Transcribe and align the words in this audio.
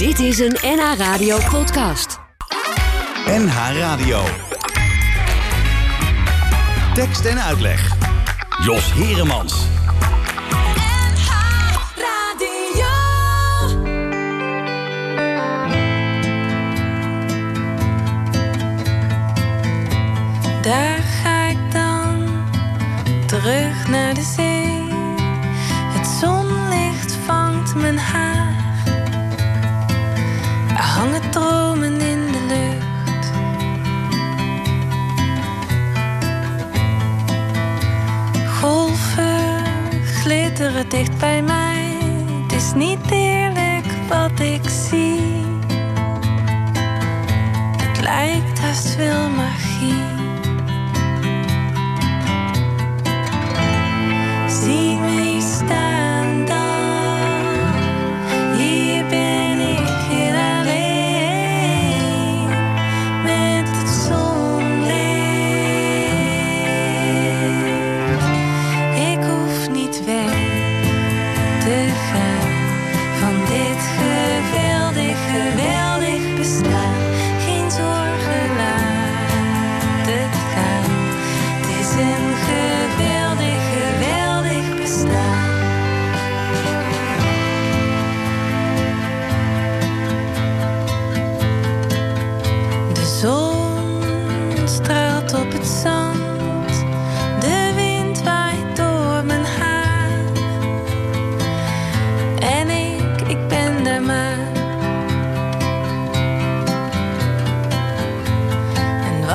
Dit 0.00 0.18
is 0.18 0.38
een 0.38 0.56
NH 0.62 0.96
Radio 0.96 1.38
podcast. 1.50 2.20
NH 3.26 3.78
Radio. 3.78 4.22
Tekst 6.94 7.24
en 7.24 7.42
uitleg. 7.42 7.96
Jos 8.64 8.92
Heremans. 8.92 9.54
Daar 20.62 20.98
ga 21.22 21.46
ik 21.46 21.72
dan 21.72 22.28
terug 23.26 23.88
naar 23.88 24.14
de 24.14 24.32
zee. 24.36 24.82
Het 25.98 26.06
zonlicht 26.06 27.16
vangt 27.26 27.74
mijn 27.74 27.98
haar. 27.98 28.29
Hangen 31.00 31.30
dromen 31.30 32.00
in 32.00 32.32
de 32.32 32.42
lucht. 32.48 33.32
Golven 38.60 39.64
glitteren 40.04 40.88
dicht 40.88 41.18
bij 41.18 41.42
mij. 41.42 41.96
Het 42.42 42.52
is 42.52 42.72
niet 42.74 43.10
eerlijk 43.10 43.86
wat 44.08 44.40
ik 44.40 44.68
zie. 44.68 45.44
Het 47.76 48.00
lijkt 48.00 48.58
haast 48.58 48.88
veel 48.88 49.28
magie. 49.28 49.59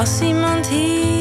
En 0.05 0.11
was 0.11 1.14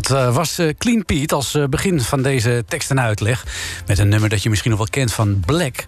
Dat 0.00 0.10
eh, 0.10 0.34
was 0.34 0.58
eh, 0.58 0.68
Clean 0.78 1.04
Pete 1.04 1.34
als 1.34 1.54
eh, 1.54 1.64
begin 1.64 2.00
van 2.00 2.22
deze 2.22 2.64
tekst 2.68 2.90
en 2.90 3.00
uitleg. 3.00 3.46
Met 3.86 3.98
een 3.98 4.08
nummer 4.08 4.28
dat 4.28 4.42
je 4.42 4.48
misschien 4.48 4.70
nog 4.70 4.78
wel 4.78 4.88
kent 4.90 5.12
van 5.12 5.40
Black. 5.46 5.84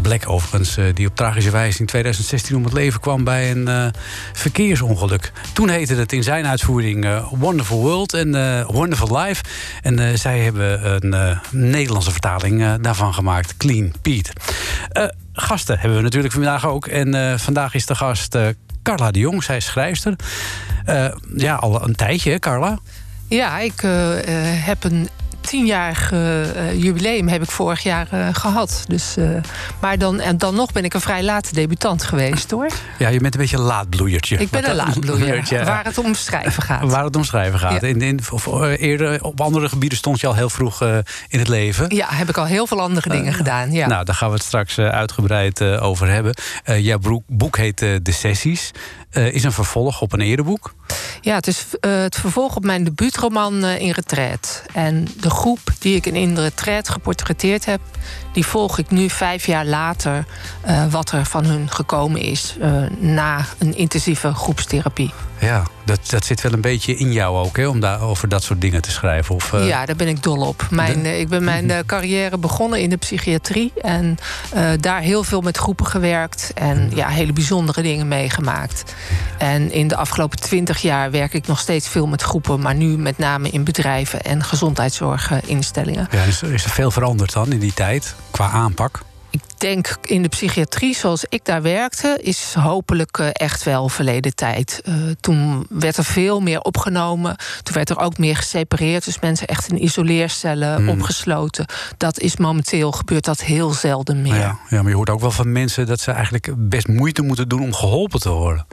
Black 0.00 0.28
overigens, 0.28 0.78
die 0.94 1.06
op 1.06 1.16
tragische 1.16 1.50
wijze 1.50 1.80
in 1.80 1.86
2016 1.86 2.56
om 2.56 2.64
het 2.64 2.72
leven 2.72 3.00
kwam 3.00 3.24
bij 3.24 3.50
een 3.50 3.92
verkeersongeluk. 4.32 5.32
Toen 5.52 5.68
heette 5.68 5.94
het 5.94 6.12
in 6.12 6.22
zijn 6.22 6.46
uitvoering 6.46 7.22
Wonderful 7.30 7.80
World 7.80 8.14
en 8.14 8.32
Wonderful 8.66 9.18
Life. 9.18 9.42
En 9.82 10.18
zij 10.18 10.38
hebben 10.38 11.04
een 11.04 11.38
Nederlandse 11.50 12.10
vertaling 12.10 12.76
daarvan 12.80 13.14
gemaakt, 13.14 13.56
Clean 13.56 13.92
Pete. 14.02 14.32
Gasten 15.32 15.78
hebben 15.78 15.98
we 15.98 16.04
natuurlijk 16.04 16.34
vandaag 16.34 16.66
ook. 16.66 16.86
En 16.86 17.40
vandaag 17.40 17.74
is 17.74 17.86
de 17.86 17.94
gast 17.94 18.36
Carla 18.82 19.10
de 19.10 19.18
Jong, 19.18 19.42
zij 19.42 19.56
is 19.56 19.64
schrijfster. 19.64 20.16
Ja, 21.36 21.54
al 21.54 21.84
een 21.84 21.94
tijdje, 21.94 22.30
hè, 22.30 22.38
Carla? 22.38 22.78
Ja, 23.28 23.58
ik 23.58 23.82
eh, 23.82 24.18
eh, 24.18 24.64
heb 24.64 24.84
een 24.84 25.08
tienjarig 25.46 26.12
eh, 26.12 26.82
jubileum 26.82 27.28
heb 27.28 27.42
ik 27.42 27.50
vorig 27.50 27.82
jaar 27.82 28.06
eh, 28.10 28.28
gehad. 28.32 28.84
Dus, 28.88 29.16
eh, 29.16 29.28
maar 29.80 29.98
dan, 29.98 30.20
en 30.20 30.38
dan 30.38 30.54
nog 30.54 30.72
ben 30.72 30.84
ik 30.84 30.94
een 30.94 31.00
vrij 31.00 31.22
late 31.22 31.54
debutant 31.54 32.02
geweest, 32.02 32.50
hoor. 32.50 32.68
Ja, 32.98 33.08
je 33.08 33.20
bent 33.20 33.34
een 33.34 33.40
beetje 33.40 33.56
een 33.56 33.62
laatbloeiertje. 33.62 34.36
Ik 34.36 34.50
ben 34.50 34.70
een 34.70 34.76
dat- 34.76 34.86
laatbloeier, 34.86 35.44
waar 35.64 35.84
het 35.84 35.98
om 35.98 36.14
schrijven 36.14 36.62
gaat. 36.62 36.90
Waar 36.94 37.04
het 37.04 37.16
om 37.16 37.24
schrijven 37.24 37.58
gaat. 37.58 37.80
Ja. 37.80 37.88
In, 37.88 38.00
in, 38.00 38.20
of, 38.30 38.46
eerder 38.76 39.22
op 39.22 39.40
andere 39.40 39.68
gebieden 39.68 39.98
stond 39.98 40.20
je 40.20 40.26
al 40.26 40.34
heel 40.34 40.50
vroeg 40.50 40.82
in 41.28 41.38
het 41.38 41.48
leven. 41.48 41.94
Ja, 41.94 42.06
heb 42.10 42.28
ik 42.28 42.36
al 42.36 42.44
heel 42.44 42.66
veel 42.66 42.80
andere 42.80 43.08
dingen 43.08 43.32
gedaan. 43.32 43.72
Ja. 43.72 43.86
Nou, 43.86 44.04
daar 44.04 44.14
gaan 44.14 44.28
we 44.28 44.34
het 44.34 44.44
straks 44.44 44.78
uitgebreid 44.78 45.62
over 45.62 46.08
hebben. 46.08 46.34
Jouw 46.64 46.98
boek, 46.98 47.22
boek 47.26 47.56
heet 47.56 47.78
De 47.78 48.12
Sessies. 48.12 48.70
Is 49.10 49.44
een 49.44 49.52
vervolg 49.52 50.00
op 50.00 50.12
een 50.12 50.20
eerder 50.20 50.44
boek. 50.44 50.74
Ja, 51.20 51.34
het 51.34 51.46
is 51.46 51.66
het 51.80 52.16
vervolg 52.16 52.56
op 52.56 52.64
mijn 52.64 52.84
debuutroman 52.84 53.64
In 53.64 53.90
Retreat. 53.90 54.62
En 54.72 55.08
de 55.20 55.30
groep 55.34 55.60
die 55.78 55.96
ik 55.96 56.06
in 56.06 56.14
In 56.14 56.38
Retreat 56.38 56.88
geportretteerd 56.88 57.64
heb... 57.64 57.80
die 58.32 58.46
volg 58.46 58.78
ik 58.78 58.90
nu 58.90 59.10
vijf 59.10 59.46
jaar 59.46 59.66
later... 59.66 60.24
eh, 60.60 60.86
wat 60.90 61.10
er 61.10 61.24
van 61.24 61.44
hun 61.44 61.70
gekomen 61.70 62.20
is 62.20 62.56
eh, 62.60 62.82
na 62.98 63.44
een 63.58 63.76
intensieve 63.76 64.34
groepstherapie. 64.34 65.12
Ja, 65.38 65.62
dat, 65.84 65.98
dat 66.10 66.24
zit 66.24 66.40
wel 66.42 66.52
een 66.52 66.60
beetje 66.60 66.96
in 66.96 67.12
jou 67.12 67.36
ook, 67.46 67.56
hè, 67.56 67.66
om 67.66 67.80
daar 67.80 68.00
over 68.00 68.28
dat 68.28 68.42
soort 68.42 68.60
dingen 68.60 68.82
te 68.82 68.90
schrijven. 68.90 69.34
Of, 69.34 69.52
eh, 69.52 69.66
Ja, 69.66 69.86
daar 69.86 69.96
ben 69.96 70.08
ik 70.08 70.22
dol 70.22 70.46
op. 70.46 70.66
Mijn, 70.70 71.02
de- 71.02 71.08
eh, 71.08 71.20
ik 71.20 71.28
ben 71.28 71.44
mijn 71.44 71.70
eh, 71.70 71.78
carrière 71.86 72.38
begonnen 72.38 72.80
in 72.80 72.90
de 72.90 72.96
psychiatrie. 72.96 73.72
En 73.82 74.18
daar 74.80 75.00
heel 75.00 75.24
veel 75.24 75.40
met 75.40 75.56
groepen 75.56 75.86
gewerkt. 75.86 76.50
En 76.54 76.90
ja, 76.94 77.08
hele 77.08 77.32
bijzondere 77.32 77.82
dingen 77.82 78.08
meegemaakt. 78.08 78.94
En 79.38 79.72
in 79.72 79.88
de 79.88 79.96
afgelopen 79.96 80.40
twintig 80.40 80.82
jaar 80.82 81.10
werk 81.10 81.34
ik 81.34 81.46
nog 81.46 81.58
steeds 81.58 81.88
veel 81.88 82.06
met 82.06 82.22
groepen. 82.22 82.60
Maar 82.60 82.74
nu 82.74 82.86
met 82.98 83.18
name 83.18 83.50
in 83.50 83.64
bedrijven 83.64 84.22
en 84.22 84.44
gezondheidszorginstellingen. 84.44 86.08
Ja, 86.10 86.22
is, 86.22 86.42
is 86.42 86.64
er 86.64 86.70
veel 86.70 86.90
veranderd 86.90 87.32
dan 87.32 87.52
in 87.52 87.58
die 87.58 87.74
tijd 87.74 88.14
qua 88.30 88.50
aanpak? 88.50 89.00
Ik 89.34 89.42
denk 89.58 89.96
in 90.02 90.22
de 90.22 90.28
psychiatrie 90.28 90.94
zoals 90.94 91.24
ik 91.28 91.44
daar 91.44 91.62
werkte, 91.62 92.18
is 92.22 92.54
hopelijk 92.58 93.18
eh, 93.18 93.28
echt 93.32 93.62
wel 93.62 93.88
verleden 93.88 94.34
tijd. 94.34 94.80
Eh, 94.84 94.94
toen 95.20 95.66
werd 95.68 95.96
er 95.96 96.04
veel 96.04 96.40
meer 96.40 96.60
opgenomen. 96.60 97.36
Toen 97.62 97.74
werd 97.74 97.90
er 97.90 97.98
ook 97.98 98.18
meer 98.18 98.36
gesepareerd. 98.36 99.04
Dus 99.04 99.20
mensen 99.20 99.46
echt 99.46 99.68
in 99.68 99.82
isoleercellen 99.84 100.76
Hmm. 100.76 100.88
opgesloten. 100.88 101.66
Dat 101.96 102.18
is 102.18 102.36
momenteel 102.36 102.92
gebeurt 102.92 103.24
dat 103.24 103.40
heel 103.40 103.70
zelden 103.72 104.22
meer. 104.22 104.34
Ja, 104.34 104.58
ja, 104.68 104.80
maar 104.82 104.90
je 104.90 104.96
hoort 104.96 105.10
ook 105.10 105.20
wel 105.20 105.30
van 105.30 105.52
mensen 105.52 105.86
dat 105.86 106.00
ze 106.00 106.10
eigenlijk 106.10 106.48
best 106.56 106.88
moeite 106.88 107.22
moeten 107.22 107.48
doen 107.48 107.62
om 107.62 107.74
geholpen 107.74 108.20
te 108.20 108.30
worden. 108.30 108.66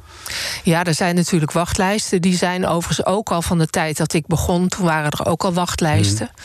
Ja, 0.63 0.83
er 0.83 0.93
zijn 0.93 1.15
natuurlijk 1.15 1.51
wachtlijsten. 1.51 2.21
Die 2.21 2.37
zijn 2.37 2.67
overigens 2.67 3.05
ook 3.05 3.31
al 3.31 3.41
van 3.41 3.57
de 3.57 3.67
tijd 3.67 3.97
dat 3.97 4.13
ik 4.13 4.27
begon. 4.27 4.67
Toen 4.67 4.85
waren 4.85 5.11
er 5.11 5.25
ook 5.25 5.43
al 5.43 5.53
wachtlijsten. 5.53 6.29
Mhm. 6.31 6.41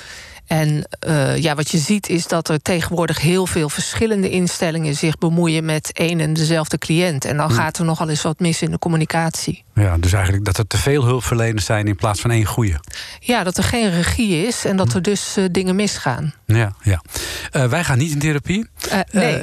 En 0.46 0.88
uh, 1.08 1.37
ja, 1.37 1.54
wat 1.54 1.70
je 1.70 1.78
ziet 1.78 2.08
is 2.08 2.26
dat 2.26 2.48
er 2.48 2.62
tegenwoordig 2.62 3.20
heel 3.20 3.46
veel 3.46 3.69
verschillende 3.69 4.31
instellingen 4.31 4.94
zich 4.94 5.19
bemoeien 5.19 5.64
met 5.64 5.90
één 5.93 6.20
en 6.20 6.32
dezelfde 6.32 6.78
cliënt. 6.78 7.25
En 7.25 7.37
dan 7.37 7.44
Mm. 7.50 7.54
gaat 7.56 7.78
er 7.78 7.84
nogal 7.84 8.08
eens 8.08 8.22
wat 8.22 8.40
mis 8.40 8.62
in 8.62 8.70
de 8.70 8.78
communicatie. 8.78 9.64
Ja, 9.75 9.98
dus 9.98 10.12
eigenlijk 10.12 10.44
dat 10.44 10.58
er 10.58 10.66
te 10.66 10.78
veel 10.78 11.04
hulpverleners 11.04 11.64
zijn 11.64 11.87
in 11.87 11.96
plaats 11.96 12.20
van 12.20 12.31
één 12.31 12.44
goede. 12.44 12.81
Ja, 13.20 13.44
dat 13.44 13.56
er 13.56 13.64
geen 13.64 13.90
regie 13.90 14.46
is 14.46 14.64
en 14.64 14.76
dat 14.76 14.93
er 14.94 15.02
dus 15.02 15.38
uh, 15.38 15.44
dingen 15.50 15.76
misgaan. 15.76 16.34
Ja, 16.46 16.75
ja. 16.82 17.02
Uh, 17.52 17.64
wij 17.64 17.84
gaan 17.84 17.99
niet 17.99 18.10
in 18.12 18.19
therapie. 18.19 18.66
Uh, 18.92 19.00
nee. 19.10 19.38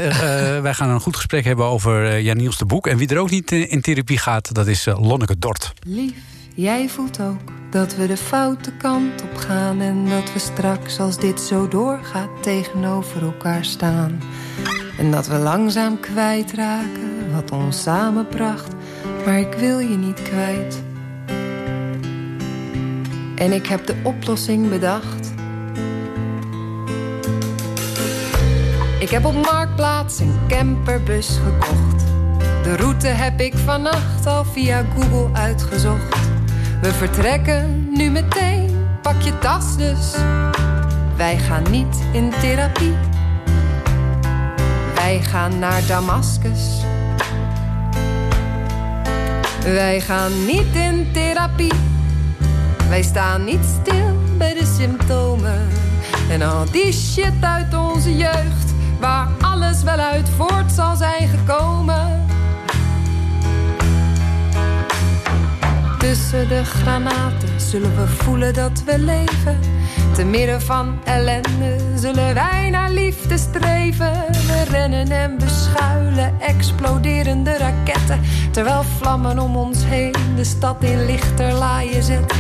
wij 0.62 0.74
gaan 0.74 0.90
een 0.90 1.00
goed 1.00 1.16
gesprek 1.16 1.44
hebben 1.44 1.66
over 1.66 2.22
Jan 2.22 2.38
Niels 2.38 2.58
de 2.58 2.66
Boek. 2.66 2.88
En 2.88 2.98
wie 2.98 3.08
er 3.08 3.18
ook 3.18 3.30
niet 3.30 3.52
in 3.52 3.82
therapie 3.82 4.18
gaat, 4.18 4.54
dat 4.54 4.68
is 4.68 4.86
Lonneke 4.86 5.38
Dort. 5.40 5.74
Lief, 5.88 6.12
jij 6.54 6.90
voelt 6.90 7.22
ook 7.22 7.52
dat 7.70 7.96
we 7.96 8.08
de 8.08 8.18
foute 8.18 8.72
kant 8.72 9.22
op 9.22 9.36
gaan 9.36 9.82
en 9.82 10.10
dat 10.10 10.34
we 10.34 10.40
straks, 10.40 11.00
als 11.00 11.18
dit 11.18 11.42
zo 11.42 11.68
doorgaat, 11.68 12.30
tegenover 12.42 13.24
elkaar 13.24 13.66
staan. 13.66 14.20
En 14.98 15.12
dat 15.12 15.28
we 15.28 15.38
langzaam 15.38 16.00
kwijtraken 16.00 17.34
wat 17.34 17.52
ons 17.52 17.82
samenbracht, 17.82 18.74
maar 19.26 19.40
ik 19.40 19.54
wil 19.54 19.80
je 19.80 19.98
niet 19.98 20.22
kwijt. 20.22 20.84
En 23.36 23.52
ik 23.52 23.68
heb 23.68 23.86
de 23.86 23.96
oplossing 24.04 24.70
bedacht. 24.70 25.34
Ik 29.00 29.10
heb 29.10 29.26
op 29.26 29.34
Marktplaats 29.34 30.20
een 30.20 30.40
camperbus 30.48 31.38
gekocht. 31.44 32.04
De 32.64 32.76
route 32.76 33.08
heb 33.08 33.40
ik 33.40 33.54
vannacht 33.58 34.26
al 34.26 34.46
via 34.46 34.86
Google 34.96 35.30
uitgezocht. 35.34 36.33
We 36.84 36.94
vertrekken 36.94 37.88
nu 37.90 38.10
meteen, 38.10 38.88
pak 39.02 39.22
je 39.22 39.40
tas 39.40 39.78
dus. 39.78 40.16
Wij 41.16 41.38
gaan 41.38 41.64
niet 41.72 42.04
in 42.12 42.30
therapie. 42.42 42.94
Wij 44.96 45.22
gaan 45.22 45.60
naar 45.60 45.82
Damascus. 45.88 46.82
Wij 49.64 50.02
gaan 50.02 50.46
niet 50.46 50.76
in 50.76 51.10
therapie. 51.14 51.74
Wij 52.90 53.04
staan 53.04 53.44
niet 53.44 53.66
stil 53.82 54.18
bij 54.38 54.54
de 54.54 54.74
symptomen. 54.78 55.68
En 56.30 56.42
al 56.42 56.72
die 56.72 56.94
shit 56.94 57.34
uit 57.42 57.74
onze 57.74 58.16
jeugd, 58.18 58.74
waar 59.00 59.28
alles 59.42 59.84
wel 59.84 59.98
uit 59.98 60.30
voort 60.30 60.72
zal 60.72 60.96
zijn 60.96 61.28
gekomen. 61.28 62.26
Tussen 66.14 66.48
de 66.48 66.66
granaten 66.66 67.60
zullen 67.60 67.96
we 67.96 68.08
voelen 68.08 68.54
dat 68.54 68.84
we 68.86 69.00
leven. 69.00 69.60
Te 70.14 70.24
midden 70.24 70.62
van 70.62 71.00
ellende 71.04 71.78
zullen 71.96 72.34
wij 72.34 72.70
naar 72.70 72.92
liefde 72.92 73.38
streven. 73.38 74.14
We 74.32 74.64
rennen 74.70 75.12
en 75.12 75.38
beschuilen 75.38 76.40
exploderende 76.40 77.58
raketten. 77.58 78.22
Terwijl 78.52 78.84
vlammen 78.84 79.40
om 79.40 79.56
ons 79.56 79.86
heen 79.86 80.16
de 80.36 80.44
stad 80.44 80.84
in 80.84 81.06
lichterlaaien 81.06 82.04
zetten. 82.04 82.38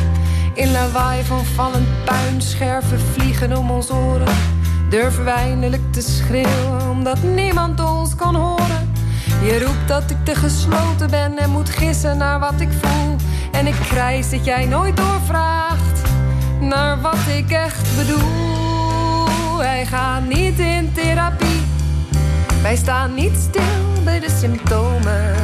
In 0.54 0.72
lawaai 0.72 1.24
van 1.24 1.46
vallend 1.46 1.88
puin, 2.06 2.42
scherven 2.42 3.00
vliegen 3.00 3.58
om 3.58 3.72
ons 3.72 3.90
oren. 3.90 4.36
Durven 4.90 5.28
eindelijk 5.28 5.94
te 5.94 6.02
schreeuwen 6.02 6.90
omdat 6.90 7.24
niemand 7.24 7.80
ons 7.80 8.16
kan 8.16 8.36
horen. 8.36 8.92
Je 9.44 9.64
roept 9.66 9.88
dat 9.88 10.10
ik 10.10 10.26
te 10.26 10.36
gesloten 10.36 11.10
ben 11.10 11.38
en 11.38 11.50
moet 11.50 11.69
gissen 11.69 12.18
naar 12.18 12.40
wat 12.40 12.60
ik 12.62 12.69
voel. 12.81 13.16
En 13.54 13.68
ik 13.68 13.76
krijs 13.90 14.30
dat 14.30 14.46
jij 14.46 14.66
nooit 14.66 14.98
doorvraagt 14.98 16.02
naar 16.60 17.02
wat 17.02 17.28
ik 17.38 17.52
echt 17.52 17.96
bedoel. 17.98 19.58
Wij 19.58 19.86
gaan 19.86 20.28
niet 20.28 20.60
in 20.60 20.92
therapie. 20.94 21.62
Wij 22.62 22.76
staan 22.76 23.14
niet 23.14 23.36
stil 23.50 24.04
bij 24.04 24.20
de 24.20 24.30
symptomen. 24.40 25.36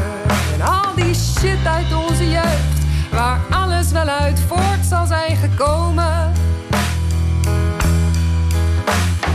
En 0.53 0.61
al 0.61 0.95
die 0.95 1.15
shit 1.15 1.65
uit 1.65 1.95
onze 2.07 2.29
jeugd, 2.29 2.79
waar 3.11 3.39
alles 3.49 3.91
wel 3.91 4.07
uit 4.07 4.39
voort 4.47 4.85
zal 4.89 5.05
zijn 5.05 5.35
gekomen. 5.35 6.31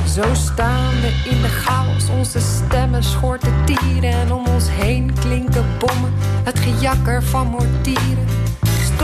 Zo 0.06 0.23
staan 0.32 0.91
we 1.00 1.31
in 1.31 1.43
de 1.43 1.49
chaos, 1.49 2.09
onze 2.09 2.41
stemmen 2.41 3.03
schorten 3.03 3.65
tieren. 3.65 4.11
En 4.11 4.32
om 4.32 4.47
ons 4.47 4.71
heen 4.71 5.15
klinken 5.21 5.65
bommen, 5.79 6.12
het 6.44 6.59
gejakker 6.59 7.23
van 7.23 7.47
mortieren. 7.47 8.33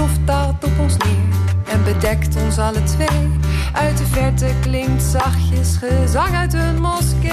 Stof 0.01 0.19
daalt 0.25 0.65
op 0.65 0.79
ons 0.79 0.97
neer 0.97 1.73
en 1.73 1.85
bedekt 1.85 2.37
ons 2.37 2.59
alle 2.59 2.83
twee. 2.83 3.31
Uit 3.73 3.97
de 3.97 4.07
verte 4.07 4.47
klinkt 4.61 5.03
zachtjes 5.03 5.77
gezang 5.77 6.35
uit 6.35 6.53
een 6.53 6.81
moskee. 6.81 7.29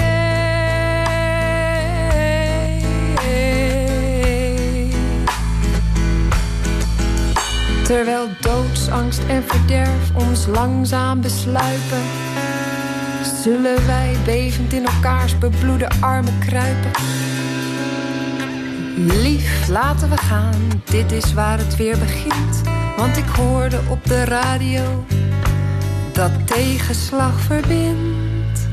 Terwijl 7.84 8.28
doodsangst 8.40 9.20
en 9.28 9.42
verderf 9.46 10.14
ons 10.14 10.46
langzaam 10.46 11.20
besluipen 11.20 12.02
zullen 13.42 13.86
wij 13.86 14.16
bevend 14.24 14.72
in 14.72 14.86
elkaars 14.86 15.38
bebloede 15.38 15.88
armen 16.00 16.38
kruipen. 16.38 16.90
Lief, 19.06 19.68
laten 19.68 20.10
we 20.10 20.16
gaan, 20.16 20.82
dit 20.84 21.12
is 21.12 21.32
waar 21.32 21.58
het 21.58 21.76
weer 21.76 21.98
begint. 21.98 22.60
Want 22.96 23.16
ik 23.16 23.28
hoorde 23.28 23.80
op 23.90 24.04
de 24.04 24.24
radio 24.24 25.04
dat 26.12 26.30
tegenslag 26.46 27.40
verbindt. 27.40 28.68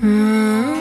Hmm. 0.00 0.77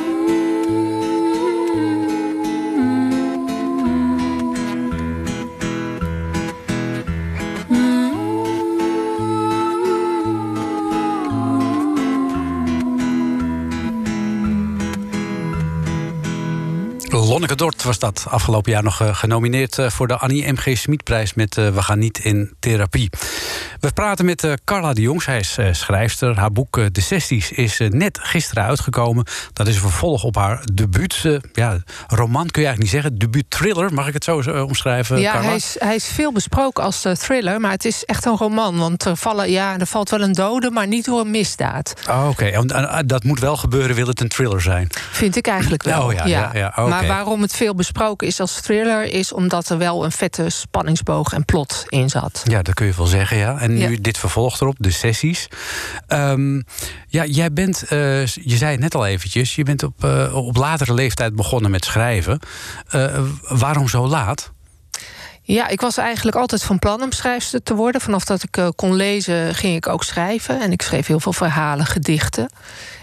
Lonneke 17.38 17.58
Dort 17.58 17.84
was 17.84 18.00
dat 18.00 18.26
afgelopen 18.30 18.72
jaar 18.72 18.84
nog 18.84 19.02
genomineerd 19.12 19.78
voor 19.88 20.08
de 20.08 20.18
Annie 20.18 20.52
M.G. 20.52 20.78
Smitprijs 20.78 21.34
met 21.34 21.56
We 21.56 21.82
gaan 21.82 22.00
niet 22.00 22.20
in 22.20 22.56
therapie. 22.60 23.10
We 23.80 23.92
praten 23.92 24.26
met 24.26 24.48
Carla 24.64 24.94
de 24.94 25.02
Jong, 25.02 25.22
zij 25.22 25.40
is 25.40 25.60
schrijfster. 25.72 26.38
Haar 26.38 26.52
boek 26.52 26.94
De 26.94 27.02
Sesties 27.02 27.52
is 27.52 27.82
net 27.90 28.20
gisteren 28.22 28.64
uitgekomen. 28.64 29.26
Dat 29.54 29.68
is 29.68 29.76
een 29.76 29.82
vervolg 29.82 30.24
op 30.24 30.36
haar 30.36 30.64
debuut. 30.74 31.40
Ja, 31.54 31.78
roman 32.08 32.48
kun 32.48 32.62
je 32.62 32.68
eigenlijk 32.68 32.80
niet 32.80 32.90
zeggen. 32.90 33.18
Debuut 33.18 33.50
thriller, 33.50 33.94
mag 33.94 34.08
ik 34.08 34.14
het 34.14 34.24
zo 34.24 34.38
omschrijven? 34.66 35.20
Ja, 35.20 35.32
Carla? 35.32 35.48
hij 35.48 35.56
is, 35.56 35.76
hij 35.80 35.96
is 35.96 36.08
veel 36.08 36.32
besproken 36.32 36.84
als 36.84 37.06
thriller, 37.14 37.60
maar 37.60 37.72
het 37.72 37.86
is 37.86 38.06
echt 38.06 38.26
een 38.26 38.38
roman. 38.38 38.78
Want 38.78 39.06
er, 39.06 39.18
vallen, 39.18 39.52
ja, 39.52 39.80
er 39.80 39.88
valt 39.88 40.10
wel 40.10 40.22
een 40.22 40.34
dode, 40.34 40.72
maar 40.72 40.88
niet 40.88 41.06
door 41.06 41.20
een 41.20 41.32
misdaad. 41.32 41.94
Oh, 42.10 42.28
Oké, 42.30 42.62
okay. 42.64 43.04
dat 43.06 43.24
moet 43.24 43.40
wel 43.40 43.58
gebeuren, 43.58 43.96
wil 43.96 44.08
het 44.08 44.22
een 44.22 44.30
thriller 44.30 44.62
zijn? 44.62 44.90
Vind 45.12 45.36
ik 45.36 45.48
eigenlijk 45.48 45.84
wel. 45.84 46.04
Oh, 46.04 46.14
ja, 46.14 46.26
ja. 46.26 46.50
ja, 46.54 46.68
okay. 46.68 46.88
Maar 46.88 47.08
waarom 47.08 47.27
het 47.36 47.54
veel 47.54 47.76
besproken 47.76 48.28
is 48.28 48.40
als 48.40 48.62
thriller... 48.62 49.04
is 49.04 49.34
omdat 49.34 49.70
er 49.70 49.78
wel 49.78 50.06
een 50.06 50.12
vette 50.12 50.50
spanningsboog 50.50 51.34
en 51.34 51.46
plot 51.46 51.86
in 51.88 52.10
zat. 52.10 52.42
Ja, 52.44 52.62
dat 52.62 52.74
kun 52.74 52.86
je 52.86 52.94
wel 52.98 53.06
zeggen, 53.06 53.38
ja. 53.38 53.58
En 53.60 53.74
nu 53.74 53.90
Ja. 53.92 53.98
dit 54.02 54.18
vervolg 54.18 54.62
erop, 54.62 54.76
de 54.80 54.92
sessies. 54.92 55.48
Ehm, 56.08 56.62
ja, 57.08 57.26
jij 57.26 57.54
bent, 57.54 57.84
eh, 57.84 58.26
je 58.26 58.58
zei 58.58 58.72
het 58.72 58.80
net 58.80 58.96
al 58.96 59.06
eventjes... 59.06 59.56
je 59.56 59.64
bent 59.64 59.84
op, 59.84 60.04
eh, 60.04 60.36
op 60.36 60.56
latere 60.56 60.94
leeftijd 60.94 61.36
begonnen 61.36 61.72
met 61.72 61.86
schrijven. 61.86 62.40
Eh, 62.88 63.20
waarom 63.42 63.88
zo 63.88 64.08
laat? 64.08 64.52
Ja, 65.48 65.68
ik 65.68 65.82
was 65.82 65.98
eigenlijk 65.98 66.38
altijd 66.38 66.64
van 66.64 66.80
plan 66.80 67.02
om 67.02 67.12
schrijfster 67.12 67.64
te 67.64 67.76
worden. 67.76 68.02
Vanaf 68.02 68.26
dat 68.26 68.44
ik 68.44 68.58
eh, 68.58 68.68
kon 68.76 68.96
lezen, 68.96 69.56
ging 69.56 69.76
ik 69.76 69.88
ook 69.88 70.04
schrijven. 70.04 70.62
En 70.62 70.72
ik 70.72 70.82
schreef 70.82 71.08
heel 71.08 71.20
veel 71.20 71.34
verhalen, 71.34 71.86
gedichten. 71.86 72.52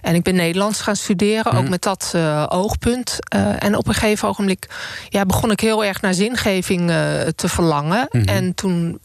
En 0.01 0.15
ik 0.15 0.23
ben 0.23 0.35
Nederlands 0.35 0.81
gaan 0.81 0.97
studeren, 0.97 1.53
ook 1.53 1.69
met 1.69 1.83
dat 1.83 2.13
eh, 2.15 2.47
oogpunt. 2.49 3.19
Eh, 3.29 3.63
en 3.63 3.77
op 3.77 3.87
een 3.89 3.95
gegeven 3.95 4.29
ogenblik 4.29 4.67
ja, 5.09 5.27
begon 5.27 5.51
ik 5.51 5.61
heel 5.61 5.85
erg 5.85 6.01
naar 6.01 6.15
zingeving 6.15 6.87
te 7.35 7.49
verlangen. 7.49 8.09
En 8.09 8.55
toen 8.55 8.99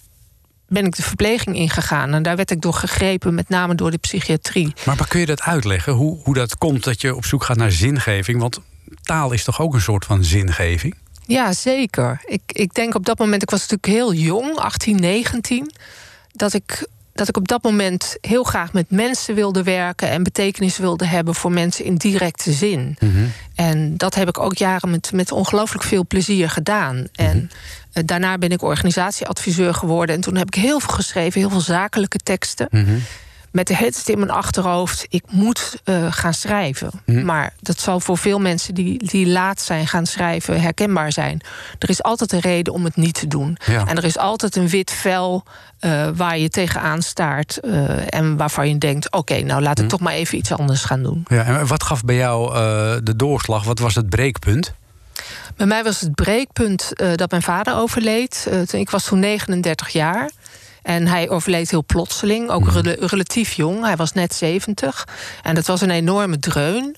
ben 0.67 0.86
ik 0.86 0.96
de 0.96 1.03
verpleging 1.03 1.55
ingegaan. 1.55 2.13
En 2.13 2.24
daar 2.24 2.36
werd 2.36 2.51
ik 2.51 2.62
door 2.62 2.74
gegrepen, 2.74 3.34
met 3.34 3.50
name 3.50 3.75
door 3.75 3.91
de 3.91 3.98
psychiatrie. 3.98 4.74
Maar, 4.86 4.96
maar 4.96 5.08
kun 5.08 5.19
je 5.19 5.25
dat 5.25 5.41
uitleggen, 5.41 5.93
hoe, 5.93 6.19
hoe 6.24 6.34
dat 6.34 6.58
komt 6.58 6.84
dat 6.84 7.01
je 7.01 7.15
op 7.15 7.25
zoek 7.25 7.43
gaat 7.43 7.58
naar 7.58 7.72
zingeving? 7.72 8.39
Want 8.39 8.60
taal 9.01 9.31
is 9.31 9.43
toch 9.43 9.62
ook 9.62 9.74
een 9.74 9.81
soort 9.81 10.05
van 10.05 10.24
zingeving? 10.24 10.96
Ja, 11.29 11.53
zeker. 11.53 12.21
Ik, 12.25 12.41
ik 12.48 12.74
denk 12.74 12.95
op 12.95 13.05
dat 13.05 13.19
moment, 13.19 13.41
ik 13.41 13.50
was 13.50 13.59
natuurlijk 13.59 13.93
heel 13.93 14.13
jong, 14.13 14.55
18, 14.55 14.95
19, 14.95 15.71
dat 16.31 16.53
ik 16.53 16.88
dat 17.13 17.27
ik 17.27 17.38
op 17.38 17.48
dat 17.48 17.63
moment 17.63 18.17
heel 18.21 18.43
graag 18.43 18.74
met 18.74 18.89
mensen 18.89 19.36
wilde 19.36 19.63
werken 19.63 20.09
en 20.09 20.24
betekenis 20.24 20.77
wilde 20.77 21.05
hebben 21.05 21.36
voor 21.36 21.51
mensen 21.51 21.86
in 21.86 21.95
directe 21.95 22.51
zin. 22.51 22.95
Mhm. 23.00 23.25
En 23.55 23.98
dat 23.98 24.15
heb 24.15 24.27
ik 24.27 24.39
ook 24.39 24.57
jaren 24.57 24.89
met, 24.89 25.12
met 25.12 25.31
ongelooflijk 25.31 25.83
veel 25.83 26.05
plezier 26.07 26.50
gedaan. 26.50 27.07
En 27.15 27.51
eh, 27.93 28.03
daarna 28.05 28.38
ben 28.38 28.50
ik 28.50 28.62
organisatieadviseur 28.62 29.74
geworden. 29.74 30.15
En 30.15 30.21
toen 30.21 30.36
heb 30.36 30.48
ik 30.48 30.62
heel 30.62 30.79
veel 30.79 30.93
geschreven, 30.93 31.39
heel 31.39 31.50
veel 31.50 31.62
zakelijke 31.62 32.17
teksten. 32.17 32.67
Mhm. 32.71 32.98
Met 33.51 33.68
de 33.68 33.75
tijd 33.75 34.10
in 34.10 34.20
mijn 34.20 34.32
achterhoofd, 34.32 35.06
ik 35.10 35.24
moet 35.29 35.75
eh, 35.84 36.06
gaan 36.10 36.34
schrijven. 36.34 36.89
Mhm. 37.06 37.25
Maar 37.25 37.53
dat 37.62 37.79
zal 37.79 38.00
voor 38.00 38.18
veel 38.18 38.39
mensen 38.39 38.74
die, 38.74 39.06
die 39.06 39.27
laat 39.27 39.62
zijn 39.62 39.88
gaan 39.88 40.06
schrijven 40.06 40.62
herkenbaar 40.62 41.12
zijn. 41.12 41.41
Er 41.79 41.89
is 41.89 42.03
altijd 42.03 42.32
een 42.34 42.39
reden 42.39 42.74
om 42.74 42.84
het 42.84 42.96
niet 42.96 43.13
te 43.13 43.27
doen. 43.27 43.58
Ja. 43.65 43.86
En 43.88 43.98
er 43.98 44.03
is 44.03 44.18
altijd 44.18 44.56
een 44.56 44.68
wit 44.68 44.91
vel 44.91 45.44
eh, 45.79 46.08
waar 46.15 46.38
je 46.38 46.50
tegenaan 46.50 47.01
staart. 47.01 47.58
eh, 47.60 48.13
en 48.13 48.38
waarvan 48.38 48.70
je 48.70 48.77
denkt, 48.77 49.12
oké, 49.12 49.39
nou 49.41 49.62
laat 49.62 49.77
ik 49.77 49.84
Mhm. 49.84 49.88
toch 49.91 50.00
maar 50.00 50.13
even 50.13 50.38
iets 50.38 50.51
anders 50.51 50.84
gaan 50.84 51.03
doen. 51.03 51.25
Ja, 51.27 51.44
en 51.44 51.68
wat 51.68 51.84
gaf 51.84 52.03
bij 52.03 52.15
jou 52.15 52.53
de 53.03 53.15
doorslag? 53.15 53.63
Wat 53.63 53.79
was 53.79 53.96
het 53.96 54.10
breekpunt? 54.10 54.74
Bij 55.56 55.68
mij 55.68 55.84
was 55.84 56.01
het 56.01 56.15
breekpunt 56.15 56.91
dat 57.15 57.29
mijn 57.32 57.41
vader 57.44 57.75
overleed. 57.75 58.48
Ik 58.72 58.89
was 58.89 59.03
toen 59.06 59.20
39 59.20 59.89
jaar. 59.89 60.29
En 60.81 61.07
hij 61.07 61.29
overleed 61.29 61.69
heel 61.69 61.86
plotseling, 61.86 62.50
ook 62.50 62.69
rela- 62.71 63.07
relatief 63.07 63.53
jong. 63.53 63.83
Hij 63.83 63.95
was 63.95 64.13
net 64.13 64.33
70. 64.33 65.07
En 65.43 65.55
dat 65.55 65.67
was 65.67 65.81
een 65.81 65.89
enorme 65.89 66.39
dreun. 66.39 66.95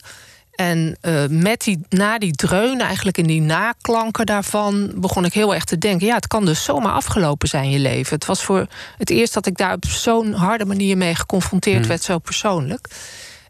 En 0.52 0.98
eh, 1.02 1.24
met 1.30 1.62
die, 1.62 1.86
na 1.90 2.18
die 2.18 2.32
dreun, 2.32 2.80
eigenlijk 2.80 3.18
in 3.18 3.28
die 3.28 3.42
naklanken 3.42 4.26
daarvan... 4.26 4.92
begon 4.96 5.26
ik 5.26 5.34
heel 5.34 5.54
erg 5.54 5.64
te 5.64 5.78
denken... 5.78 6.08
ja, 6.08 6.16
het 6.16 6.28
kan 6.28 6.46
dus 6.46 6.64
zomaar 6.64 6.94
afgelopen 6.94 7.48
zijn, 7.48 7.70
je 7.70 7.80
leven. 7.80 8.16
Het 8.16 8.26
was 8.26 8.44
voor 8.44 8.68
het 8.98 9.10
eerst 9.10 9.34
dat 9.34 9.46
ik 9.46 9.58
daar 9.58 9.74
op 9.74 9.86
zo'n 9.86 10.34
harde 10.34 10.66
manier 10.66 10.98
mee 10.98 11.16
geconfronteerd 11.16 11.88
werd... 11.88 12.04
zo 12.04 12.20
persoonlijk. 12.20 12.88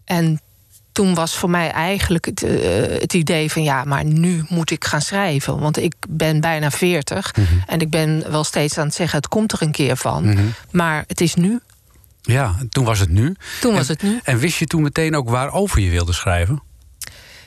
En 0.06 0.42
toen 0.92 1.14
was 1.14 1.38
voor 1.38 1.50
mij 1.50 1.72
eigenlijk 1.72 2.26
het, 2.26 2.44
eh, 2.44 3.00
het 3.00 3.14
idee 3.14 3.52
van... 3.52 3.64
ja, 3.64 3.84
maar 3.84 4.06
nu 4.06 4.44
moet 4.50 4.72
ik 4.72 4.86
gaan 4.86 5.02
schrijven. 5.02 5.60
Want 5.60 5.78
ik 5.78 5.94
ben 6.10 6.42
bijna 6.42 6.72
40 6.72 7.34
en 7.68 7.80
ik 7.80 7.90
ben 7.90 8.32
wel 8.32 8.44
steeds 8.44 8.78
aan 8.78 8.86
het 8.86 8.96
zeggen... 8.96 9.18
het 9.18 9.28
komt 9.28 9.52
er 9.52 9.62
een 9.62 9.72
keer 9.72 9.98
van, 9.98 10.38
maar 10.72 11.04
het 11.08 11.22
is 11.22 11.36
nu. 11.36 11.60
Ja, 12.22 12.56
toen 12.70 12.86
was 12.86 13.00
het 13.00 13.10
nu. 13.10 13.36
Toen 13.60 13.74
was 13.74 13.88
het 13.88 14.02
nu. 14.02 14.20
En 14.24 14.38
wist 14.38 14.58
je 14.58 14.66
toen 14.66 14.82
meteen 14.82 15.16
ook 15.16 15.30
waarover 15.30 15.80
je 15.80 15.90
wilde 15.90 16.14
schrijven? 16.14 16.62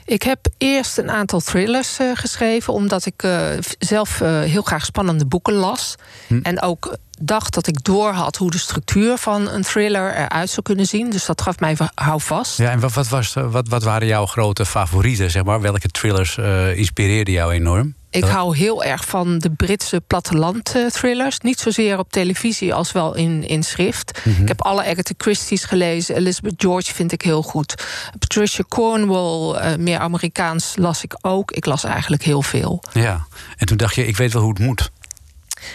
Ik 0.07 0.23
heb 0.23 0.47
eerst 0.59 0.99
een 0.99 1.11
aantal 1.11 1.41
thrillers 1.41 1.99
eh, 1.99 2.11
geschreven... 2.15 2.73
omdat 2.73 3.07
ik 3.07 3.23
eh, 3.23 3.49
zelf 3.79 4.21
eh, 4.21 4.41
heel 4.41 4.63
graag 4.63 4.85
spannende 4.85 5.27
boeken 5.27 5.53
las. 5.53 5.95
En 6.43 6.63
ook 6.63 6.97
dacht 7.21 7.55
dat 7.55 7.67
ik 7.67 7.85
doorhad 7.85 8.37
hoe 8.37 8.51
de 8.51 8.59
structuur 8.59 9.19
van 9.19 9.49
een 9.49 9.63
thriller 9.63 10.15
eruit 10.15 10.51
zou 10.51 10.63
kunnen 10.63 10.87
zien. 10.87 11.11
Dus 11.11 11.27
dat 11.27 11.43
gaf 11.43 11.59
mij 11.61 11.77
houvast. 11.95 12.59
Ja, 12.59 12.71
en 12.71 12.81
wat, 12.81 12.93
wat, 12.93 13.09
was, 13.09 13.35
wat, 13.35 13.69
wat 13.69 13.83
waren 13.83 14.07
jouw 14.07 14.27
grote 14.27 14.67
favorieten, 14.67 15.31
zeg 15.31 15.45
maar? 15.45 15.61
Welke 15.61 15.89
thrillers 15.89 16.37
inspireerden 16.77 17.35
jou 17.35 17.53
enorm? 17.53 17.95
Ik 18.15 18.25
hou 18.25 18.57
heel 18.57 18.85
erg 18.85 19.05
van 19.05 19.39
de 19.39 19.51
Britse 19.51 20.01
platteland-thrillers. 20.07 21.39
Niet 21.39 21.59
zozeer 21.59 21.99
op 21.99 22.13
televisie 22.13 22.75
als 22.75 22.93
wel 22.93 23.15
in, 23.15 23.47
in 23.47 23.63
schrift. 23.63 24.21
Ik 24.41 24.49
heb 24.49 24.63
alle 24.63 24.85
Agatha 24.85 25.15
Christie's 25.17 25.65
gelezen. 25.65 26.17
Elizabeth 26.17 26.55
George 26.57 26.95
vind 26.95 27.13
ik 27.13 27.23
heel 27.23 27.43
goed. 27.43 27.85
Patricia 28.19 28.65
Cornwall, 28.69 29.55
eh, 29.55 29.77
meer 29.77 29.99
Amerikaans, 29.99 30.75
las 30.77 31.03
ik 31.03 31.17
ook. 31.21 31.51
Ik 31.51 31.67
las 31.67 31.85
eigenlijk 31.85 32.23
heel 32.23 32.43
veel. 32.43 32.83
Ja, 32.93 33.27
en 33.57 33.67
toen 33.67 33.77
dacht 33.77 33.95
je, 33.95 34.07
ik 34.07 34.17
weet 34.17 34.33
wel 34.33 34.43
hoe 34.43 34.53
het 34.53 34.63
moet. 34.63 34.91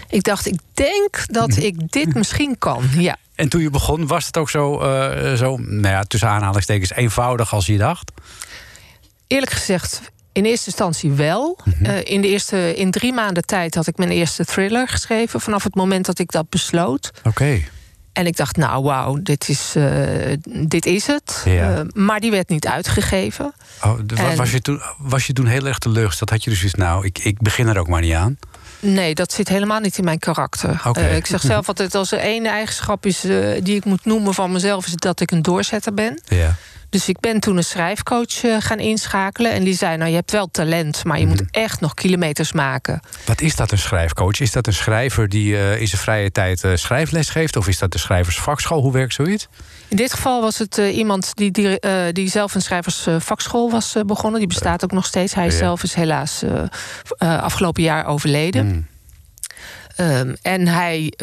Ik 0.10 0.24
dacht, 0.24 0.46
ik 0.46 0.60
denk 0.74 1.24
dat 1.26 1.58
ik 1.58 1.92
dit 1.92 2.14
misschien 2.14 2.58
kan. 2.58 2.84
Ja. 2.98 3.18
En 3.36 3.50
toen 3.50 3.62
je 3.62 3.70
begon, 3.70 4.08
was 4.08 4.26
het 4.26 4.38
ook 4.38 4.50
zo, 4.50 4.80
eh, 4.80 5.34
zo 5.34 5.58
nou 5.58 5.94
ja, 5.94 6.04
tussen 6.04 6.30
aanhalingstekens, 6.30 6.92
eenvoudig 6.92 7.54
als 7.54 7.66
je 7.66 7.78
dacht? 7.78 8.12
Eerlijk 9.28 9.52
gezegd, 9.52 10.02
in 10.32 10.46
eerste 10.46 10.66
instantie 10.68 11.12
wel. 11.12 11.60
Eh, 11.84 12.04
in, 12.04 12.22
de 12.22 12.28
eerste, 12.28 12.76
in 12.76 12.92
drie 12.92 13.14
maanden 13.14 13.46
tijd 13.46 13.76
had 13.76 13.88
ik 13.88 13.98
mijn 13.98 14.10
eerste 14.12 14.46
thriller 14.46 14.88
geschreven. 14.88 15.42
Vanaf 15.42 15.64
het 15.64 15.76
moment 15.76 16.06
dat 16.06 16.20
ik 16.20 16.32
dat 16.32 16.50
besloot. 16.50 17.12
Oké. 17.24 17.62
En 18.14 18.26
ik 18.26 18.38
dacht, 18.38 18.56
nou 18.58 18.84
wauw, 18.84 19.16
dit 19.24 19.50
is, 19.50 19.74
eh, 19.76 19.86
dit 20.68 20.86
is 20.86 21.08
het. 21.08 21.42
Ja. 21.46 21.76
Eh, 21.78 21.82
maar 21.94 22.20
die 22.20 22.32
werd 22.32 22.50
niet 22.50 22.68
uitgegeven. 22.68 23.54
Oh, 23.84 24.00
de- 24.06 24.16
wa- 24.16 24.30
En- 24.30 24.38
was, 24.38 24.52
je 24.52 24.62
toen, 24.62 24.82
was 24.98 25.28
je 25.28 25.34
toen 25.34 25.46
heel 25.46 25.66
erg 25.68 25.78
teleurgesteld? 25.78 26.30
Had 26.30 26.44
je 26.44 26.50
dus 26.50 26.60
zoiets, 26.60 26.78
nou, 26.78 27.06
ik, 27.06 27.18
ik 27.20 27.42
begin 27.42 27.68
er 27.68 27.78
ook 27.80 27.88
maar 27.88 28.02
niet 28.02 28.14
aan? 28.14 28.38
Nee, 28.80 29.16
dat 29.16 29.34
zit 29.34 29.48
helemaal 29.50 29.80
niet 29.80 29.98
in 29.98 30.04
mijn 30.04 30.20
karakter. 30.20 30.82
Eh, 30.94 31.16
ik 31.16 31.26
zeg 31.26 31.42
zelf 31.42 31.68
altijd, 31.68 31.96
als 31.96 32.12
er 32.12 32.20
één 32.20 32.46
eigenschap 32.46 33.06
is 33.06 33.24
eh, 33.24 33.48
die 33.64 33.76
ik 33.76 33.86
moet 33.86 34.06
noemen 34.06 34.34
van 34.34 34.52
mezelf... 34.52 34.86
is 34.86 34.94
dat 34.96 35.20
ik 35.20 35.32
een 35.32 35.42
doorzetter 35.42 35.94
ben. 35.94 36.22
Ja. 36.28 36.56
Dus 36.90 37.10
ik 37.10 37.20
ben 37.20 37.40
toen 37.40 37.58
een 37.58 37.64
schrijfcoach 37.64 38.44
eh, 38.44 38.56
gaan 38.60 38.80
inschakelen. 38.80 39.52
En 39.52 39.64
die 39.64 39.74
zei, 39.76 39.98
nou, 39.98 40.10
je 40.10 40.16
hebt 40.16 40.32
wel 40.32 40.48
talent... 40.52 41.04
maar 41.04 41.20
je 41.20 41.26
Mhm. 41.26 41.36
moet 41.36 41.44
echt 41.52 41.80
nog 41.80 41.94
kilometers 41.94 42.52
maken. 42.52 43.00
Wat 43.26 43.42
is 43.42 43.56
dat, 43.56 43.72
een 43.72 43.78
schrijfcoach? 43.78 44.40
Is 44.40 44.52
dat 44.52 44.68
een 44.68 44.74
schrijver 44.74 45.30
die 45.30 45.80
in 45.80 45.88
zijn 45.88 46.02
vrije 46.02 46.32
tijd 46.32 46.64
schrijfles 46.74 47.30
geeft? 47.30 47.56
Of 47.56 47.68
is 47.68 47.78
dat 47.80 47.92
de 47.92 47.98
schrijversvakschool? 47.98 48.82
Hoe 48.82 48.92
werkt 48.94 49.14
zoiets? 49.14 49.48
In 49.90 49.96
dit 49.98 50.14
geval 50.14 50.42
was 50.42 50.58
het 50.58 50.78
eh, 50.78 50.98
iemand 50.98 51.32
die, 51.36 51.52
die, 51.52 51.80
eh, 51.80 52.14
die 52.14 52.30
zelf 52.30 52.56
een 52.56 52.62
schrijversvakschool 52.62 53.72
was 53.72 53.96
eh, 53.96 54.04
begonnen. 54.04 54.40
Die 54.40 54.48
bestaat 54.50 54.84
ook 54.84 54.92
nog 54.92 55.06
steeds. 55.06 55.34
Hij 55.34 55.46
Ja. 55.46 55.52
zelf 55.52 55.84
is 55.84 55.94
helaas 55.94 56.44
afgelopen 57.18 57.84
jaar 57.84 58.06
overleden. 58.06 58.70
Hmm. 58.70 58.88
Ehm, 59.96 60.36
en 60.42 60.68
hij 60.68 61.14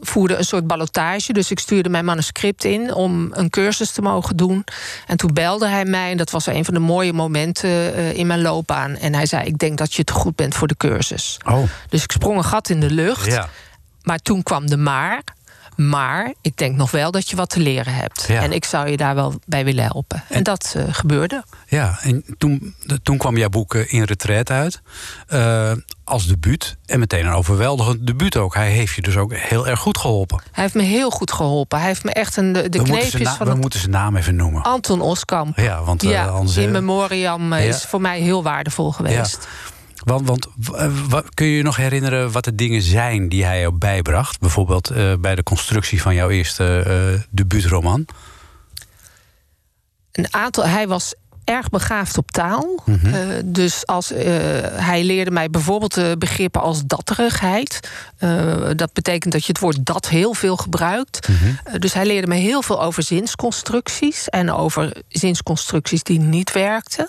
voerde 0.00 0.36
een 0.36 0.44
soort 0.44 0.66
ballotage. 0.66 1.32
Dus 1.32 1.50
ik 1.50 1.58
stuurde 1.58 1.88
mijn 1.88 2.04
manuscript 2.04 2.64
in 2.64 2.94
om 2.94 3.28
een 3.32 3.50
cursus 3.50 3.90
te 3.90 4.02
mogen 4.02 4.36
doen. 4.36 4.64
En 5.06 5.16
toen 5.16 5.32
belde 5.34 5.68
hij 5.68 5.84
mij. 5.84 6.10
En 6.10 6.16
dat 6.16 6.30
was 6.30 6.46
een 6.46 6.64
van 6.64 6.74
de 6.74 6.80
mooie 6.80 7.12
momenten 7.12 7.94
in 8.14 8.26
mijn 8.26 8.42
loopbaan. 8.42 8.96
En 8.96 9.14
hij 9.14 9.26
zei: 9.26 9.44
Ik 9.46 9.58
denk 9.58 9.78
dat 9.78 9.94
je 9.94 10.04
te 10.04 10.12
goed 10.12 10.36
bent 10.36 10.54
voor 10.54 10.68
de 10.68 10.76
cursus. 10.76 11.38
Oh, 11.46 11.62
Dus 11.88 12.02
ik 12.02 12.12
sprong 12.12 12.36
een 12.36 12.44
gat 12.44 12.68
in 12.68 12.80
de 12.80 12.90
lucht. 12.90 13.26
ja. 13.26 13.48
Maar 14.02 14.18
toen 14.18 14.42
kwam 14.42 14.66
de 14.66 14.76
maar. 14.76 15.22
Maar 15.76 16.34
ik 16.40 16.56
denk 16.56 16.76
nog 16.76 16.90
wel 16.90 17.10
dat 17.10 17.30
je 17.30 17.36
wat 17.36 17.50
te 17.50 17.60
leren 17.60 17.94
hebt. 17.94 18.24
Ja. 18.28 18.42
En 18.42 18.52
ik 18.52 18.64
zou 18.64 18.88
je 18.88 18.96
daar 18.96 19.14
wel 19.14 19.34
bij 19.46 19.64
willen 19.64 19.84
helpen. 19.84 20.24
En, 20.28 20.42
dat 20.42 20.74
eh, 20.76 20.84
gebeurde. 20.90 21.44
Ja, 21.66 21.98
en 22.02 22.24
toen, 22.38 22.74
toen 23.02 23.16
kwam 23.16 23.36
jouw 23.36 23.48
boek 23.48 23.74
eh, 23.74 23.92
In 23.92 24.02
Retreat 24.02 24.50
uit. 24.50 24.80
eh, 25.26 25.72
als 26.04 26.26
debuut. 26.26 26.76
En 26.86 26.98
meteen 26.98 27.26
een 27.26 27.32
overweldigend 27.32 28.06
debuut 28.06 28.36
ook. 28.36 28.54
Hij 28.54 28.70
heeft 28.70 28.94
je 28.94 29.02
dus 29.02 29.16
ook 29.16 29.34
heel 29.34 29.68
erg 29.68 29.80
goed 29.80 29.98
geholpen. 29.98 30.40
Hij 30.52 30.62
heeft 30.62 30.74
me 30.74 30.82
heel 30.82 31.10
goed 31.10 31.32
geholpen. 31.32 31.78
Hij 31.78 31.86
heeft 31.86 32.04
me 32.04 32.12
echt 32.12 32.36
een, 32.36 32.52
de, 32.52 32.68
de 32.68 32.82
kneepjes 32.82 33.28
van 33.28 33.46
we 33.46 33.52
het 33.52 33.60
moeten 33.60 33.80
zijn 33.80 33.92
naam 33.92 34.16
even 34.16 34.36
noemen. 34.36 34.62
Anton 34.62 35.00
Oskamp. 35.00 35.58
Ja, 35.58 35.82
want 35.82 36.04
anders... 36.06 36.56
in 36.56 36.70
memoriam 36.70 37.54
ja. 37.54 37.58
is 37.58 37.84
voor 37.84 38.00
mij 38.00 38.20
heel 38.20 38.42
waardevol 38.42 38.92
geweest. 38.92 39.48
Want, 40.06 40.26
want 40.26 40.48
eh, 40.74 41.18
kun 41.34 41.46
je 41.46 41.56
je 41.56 41.62
nog 41.62 41.76
herinneren 41.76 42.32
wat 42.32 42.44
de 42.44 42.54
dingen 42.54 42.82
zijn 42.82 43.28
die 43.28 43.44
hij 43.44 43.60
jou 43.60 43.72
bijbracht? 43.72 44.40
Bijvoorbeeld 44.40 44.90
eh, 44.90 45.12
bij 45.18 45.34
de 45.34 45.42
constructie 45.42 46.02
van 46.02 46.14
jouw 46.14 46.30
eerste 46.30 46.82
eh 46.86 47.22
debuutroman. 47.30 48.06
Een 50.12 50.34
aantal, 50.34 50.66
hij 50.66 50.88
was 50.88 51.14
erg 51.44 51.68
begaafd 51.68 52.18
op 52.18 52.30
taal. 52.30 52.82
Mhm. 52.84 53.42
Dus 53.44 53.86
als, 53.86 54.08
hij 54.74 55.04
leerde 55.04 55.30
mij 55.30 55.50
bijvoorbeeld 55.50 56.18
begrippen 56.18 56.60
als 56.60 56.82
datterigheid. 56.84 57.90
Dat 58.76 58.92
betekent 58.92 59.32
dat 59.32 59.44
je 59.44 59.52
het 59.52 59.60
woord 59.60 59.86
dat 59.86 60.08
heel 60.08 60.34
veel 60.34 60.56
gebruikt. 60.56 61.28
Mhm. 61.28 61.78
Dus 61.78 61.92
hij 61.92 62.06
leerde 62.06 62.26
me 62.26 62.34
heel 62.34 62.62
veel 62.62 62.82
over 62.82 63.02
zinsconstructies... 63.02 64.28
en 64.28 64.52
over 64.52 64.92
zinsconstructies 65.08 66.02
die 66.02 66.18
niet 66.18 66.52
werkten. 66.52 67.08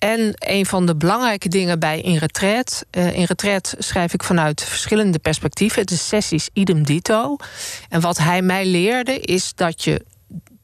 En 0.00 0.34
een 0.38 0.66
van 0.66 0.86
de 0.86 0.96
belangrijke 0.96 1.48
dingen 1.48 1.78
bij 1.78 2.00
In 2.00 2.16
Retreat... 2.16 2.84
eh, 2.90 3.14
in 3.14 3.24
Retreat 3.24 3.74
schrijf 3.78 4.12
ik 4.14 4.22
vanuit 4.22 4.64
verschillende 4.64 5.18
perspectieven. 5.18 5.86
De 5.86 5.96
sessies 5.96 6.48
idem 6.52 6.84
dito. 6.84 7.36
En 7.88 8.00
wat 8.00 8.18
hij 8.18 8.42
mij 8.42 8.66
leerde 8.66 9.20
is 9.20 9.52
dat 9.54 9.84
je 9.84 10.04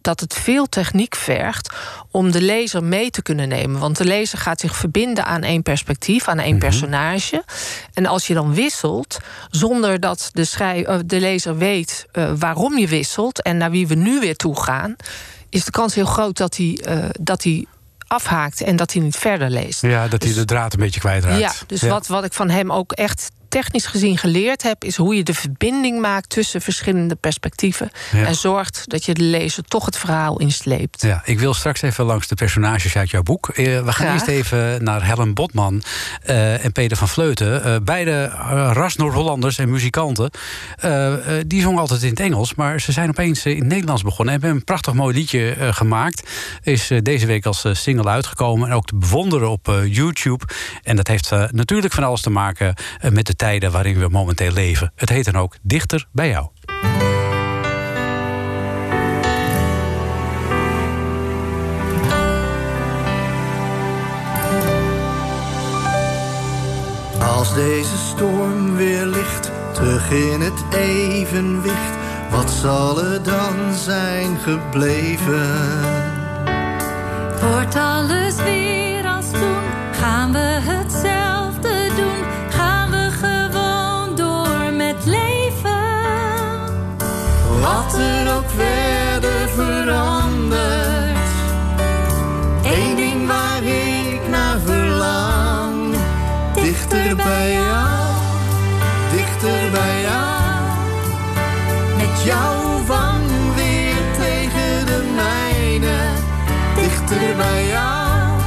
dat 0.00 0.20
het 0.20 0.34
veel 0.34 0.66
techniek 0.68 1.16
vergt 1.16 1.74
om 2.10 2.30
de 2.30 2.42
lezer 2.42 2.84
mee 2.84 3.10
te 3.10 3.22
kunnen 3.22 3.48
nemen. 3.48 3.80
Want 3.80 3.96
de 3.96 4.04
lezer 4.04 4.38
gaat 4.38 4.60
zich 4.60 4.76
verbinden 4.76 5.24
aan 5.24 5.42
één 5.42 5.62
perspectief, 5.62 6.28
aan 6.28 6.38
één 6.38 6.58
personage. 6.58 7.44
En 7.92 8.06
als 8.06 8.26
je 8.26 8.34
dan 8.34 8.54
wisselt, 8.54 9.18
zonder 9.50 10.00
dat 10.00 10.30
de, 10.32 10.50
eh, 10.58 10.98
de 11.06 11.20
lezer 11.20 11.56
weet 11.56 12.06
eh, 12.12 12.32
waarom 12.38 12.78
je 12.78 12.88
wisselt 12.88 13.42
en 13.42 13.56
naar 13.56 13.70
wie 13.70 13.86
we 13.86 13.94
nu 13.94 14.20
weer 14.20 14.36
toe 14.36 14.60
gaan, 14.60 14.96
is 15.48 15.64
de 15.64 15.70
kans 15.70 15.94
heel 15.94 16.06
groot 16.06 16.36
dat 16.36 16.56
hij, 16.56 16.80
dat 17.20 17.42
hij 17.42 17.66
afhaakt 18.06 18.60
en 18.60 18.76
dat 18.76 18.92
hij 18.92 19.02
niet 19.02 19.16
verder 19.16 19.50
leest. 19.50 19.82
Ja, 19.82 20.02
dat 20.08 20.22
hij 20.22 20.30
Dus- 20.32 20.38
de 20.38 20.44
draad 20.44 20.72
een 20.72 20.78
beetje 20.80 21.00
kwijtraakt. 21.00 21.38
Ja, 21.40 21.52
dus 21.66 21.82
Wat, 21.82 22.06
wat 22.06 22.24
ik 22.24 22.32
van 22.32 22.50
hem 22.50 22.72
ook 22.72 22.92
echt 22.92 23.30
technisch 23.62 23.86
gezien 23.86 24.18
geleerd 24.18 24.62
heb, 24.62 24.84
is 24.84 24.96
hoe 24.96 25.16
je 25.16 25.22
de 25.22 25.34
verbinding 25.34 26.00
maakt 26.00 26.28
tussen 26.28 26.60
verschillende 26.60 27.14
perspectieven. 27.14 27.90
Ja. 28.12 28.26
En 28.26 28.34
zorgt 28.34 28.82
dat 28.86 29.04
je 29.04 29.14
de 29.14 29.22
lezer 29.22 29.64
toch 29.64 29.86
het 29.86 29.96
verhaal 29.96 30.38
insleept. 30.38 31.02
Ja, 31.02 31.22
ik 31.24 31.38
wil 31.38 31.54
straks 31.54 31.82
even 31.82 32.04
langs 32.04 32.26
de 32.26 32.34
personages 32.34 32.96
uit 32.96 33.10
jouw 33.10 33.22
boek. 33.22 33.48
Eh, 33.48 33.64
we 33.64 33.72
gaan 33.82 33.92
Graag. 33.92 34.12
eerst 34.12 34.26
even 34.26 34.84
naar 34.84 35.04
Helen 35.04 35.34
Botman 35.34 35.82
eh, 36.22 36.64
en 36.64 36.72
Peter 36.72 36.96
van 36.96 37.08
Vleuten. 37.08 37.64
Eh, 37.64 37.76
beide 37.82 38.26
ras 38.72 38.96
Noord-Hollanders 38.96 39.58
en 39.58 39.70
muzikanten. 39.70 40.30
Die 41.46 41.60
zongen 41.60 41.80
altijd 41.80 42.02
in 42.02 42.10
het 42.10 42.20
Engels, 42.20 42.54
maar 42.54 42.80
ze 42.80 42.92
zijn 42.92 43.08
opeens 43.08 43.46
in 43.46 43.58
het 43.58 43.66
Nederlands 43.66 44.02
begonnen. 44.02 44.34
En 44.34 44.40
hebben 44.40 44.58
een 44.58 44.64
prachtig 44.64 44.94
mooi 44.94 45.14
liedje 45.14 45.56
gemaakt. 45.70 46.30
Is 46.62 46.90
deze 47.02 47.26
week 47.26 47.46
als 47.46 47.64
single 47.72 48.10
uitgekomen. 48.10 48.68
En 48.68 48.74
ook 48.74 48.86
te 48.86 48.96
bewonderen 48.96 49.50
op 49.50 49.80
YouTube. 49.84 50.44
En 50.82 50.96
dat 50.96 51.08
heeft 51.08 51.30
natuurlijk 51.50 51.94
van 51.94 52.04
alles 52.04 52.20
te 52.20 52.30
maken 52.30 52.74
met 53.10 53.26
de 53.26 53.36
tijden 53.46 53.72
waarin 53.72 53.98
we 53.98 54.08
momenteel 54.08 54.52
leven. 54.52 54.92
Het 54.94 55.08
heet 55.08 55.24
dan 55.24 55.36
ook 55.36 55.56
Dichter 55.62 56.06
bij 56.12 56.28
jou. 56.28 56.48
Als 67.20 67.54
deze 67.54 67.96
storm 67.96 68.76
weer 68.76 69.06
ligt, 69.06 69.50
terug 69.72 70.10
in 70.10 70.40
het 70.40 70.64
evenwicht, 70.74 71.94
wat 72.30 72.50
zal 72.50 73.04
er 73.04 73.22
dan 73.22 73.74
zijn 73.74 74.36
gebleven? 74.38 75.80
Wordt 77.40 77.76
alles 77.76 78.36
weer 78.36 79.06
als 79.06 79.30
toen? 79.30 79.62
Gaan 79.92 80.32
we 80.32 80.38
hetzelfde 80.38 81.15
Wat 87.66 87.98
er 87.98 88.36
ook 88.36 88.50
verder 88.56 89.48
verandert, 89.48 91.28
één 92.62 92.96
ding 92.96 93.26
waar 93.26 93.62
ik 93.62 94.20
naar 94.28 94.58
verlang, 94.64 95.94
dichter 96.54 97.16
bij 97.16 97.52
jou, 97.52 98.14
dichter 99.16 99.70
bij 99.70 100.00
jou, 100.00 100.62
met 101.96 102.22
jouw 102.24 102.84
wang 102.86 103.54
weer 103.54 104.02
tegen 104.18 104.86
de 104.86 105.12
mijne, 105.14 105.96
dichter 106.74 107.36
bij 107.36 107.66
jou, 107.66 108.40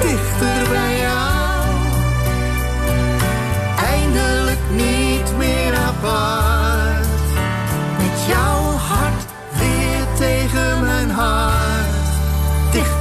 dichter 0.00 0.68
bij 0.68 0.78
jou, 0.78 0.93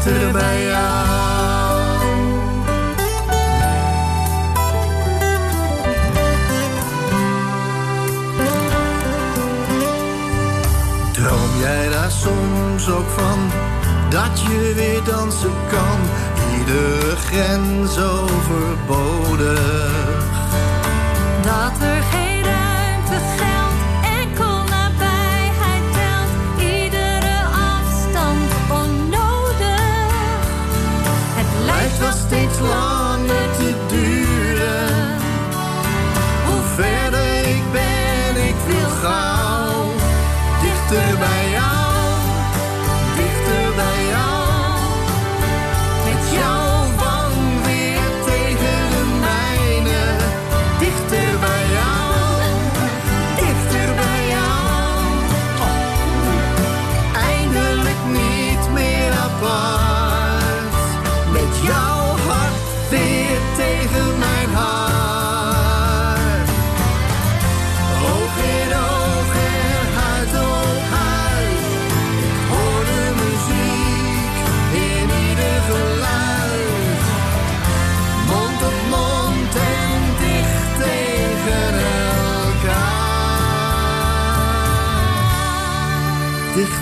dichter 0.03 0.31
bij 0.31 0.63
jou. 0.63 1.79
Droom 11.11 11.59
jij 11.59 11.89
daar 11.89 12.11
soms 12.11 12.89
ook 12.89 13.09
van, 13.09 13.51
dat 14.09 14.41
je 14.41 14.73
weer 14.75 15.03
dansen 15.03 15.53
kan, 15.69 15.99
iedere 16.59 17.15
grens 17.15 17.97
overbodig? 17.99 19.61
Dat 21.41 21.81
er 21.81 22.03
geen 22.11 22.22
Wel 32.03 32.11
steeds 32.11 32.59
langer 32.59 32.92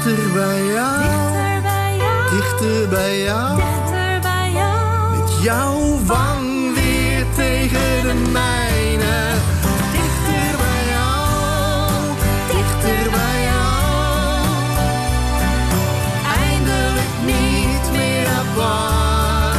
Dichter 0.03 0.31
bij 0.33 0.65
jou, 0.65 1.01
Dichter 1.01 1.61
bij 1.61 1.97
jou, 1.97 2.29
dichter 2.29 2.89
bij 2.89 3.21
jou. 3.21 3.55
dichter 3.55 4.19
bij 4.21 4.51
jou. 4.51 5.17
Met 5.17 5.43
jouw 5.43 5.99
wang 6.05 6.73
weer 6.73 7.25
tegen 7.35 8.01
de 8.01 8.29
mijne. 8.31 9.15
Dichter 9.91 10.57
bij 10.63 10.83
jou, 10.93 12.15
dichter 12.47 13.11
bij 13.11 13.41
jou. 13.49 14.45
Eindelijk 16.41 17.13
niet 17.25 17.91
meer 17.91 18.27
apart. 18.27 19.55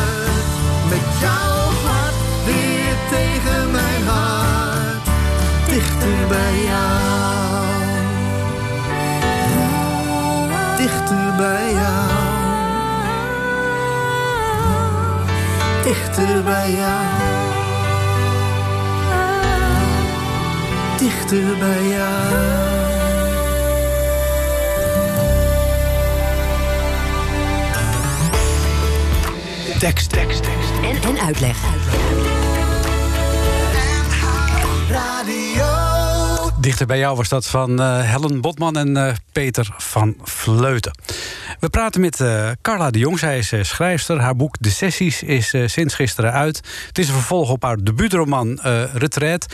Met 0.89 1.19
jouw 1.21 1.61
hart 1.85 2.19
weer 2.45 2.95
tegen 3.11 3.71
mijn 3.71 4.03
hart. 4.07 5.07
Dichter 5.69 6.27
bij 6.29 6.65
jou. 6.65 6.92
Dichter 16.23 16.43
bij 16.43 16.71
jou. 16.71 17.07
Dichter 20.99 21.59
bij 21.59 21.87
jou. 21.87 22.11
Tekst, 29.79 30.11
tekst, 30.11 30.43
tekst. 30.43 30.71
En, 30.83 31.09
en 31.09 31.21
uitleg. 31.21 31.57
Radio. 34.89 35.65
Dichter 36.59 36.87
bij 36.87 36.99
jou 36.99 37.17
was 37.17 37.29
dat 37.29 37.47
van 37.47 37.81
eh, 37.81 38.01
Helen 38.01 38.41
Botman 38.41 38.77
en 38.77 38.97
eh, 38.97 39.15
Peter 39.33 39.75
van 39.77 40.17
Vleuten. 40.23 40.93
We 41.63 41.71
praten 41.71 42.01
met 42.01 42.21
eh, 42.21 42.51
Carla 42.63 42.91
de 42.91 42.99
Jong. 42.99 43.19
Zij 43.19 43.39
is 43.39 43.53
eh, 43.53 43.63
schrijfster. 43.63 44.21
Haar 44.21 44.37
boek 44.37 44.57
De 44.61 44.71
Sessies 44.71 45.23
is 45.23 45.53
eh, 45.53 45.67
sinds 45.67 45.95
gisteren 45.95 46.33
uit. 46.33 46.57
Het 46.87 46.99
is 46.99 47.09
een 47.09 47.15
vervolg 47.15 47.51
op 47.51 47.63
haar 47.63 47.77
debuutroman 47.77 48.61
Retreat. 48.93 49.47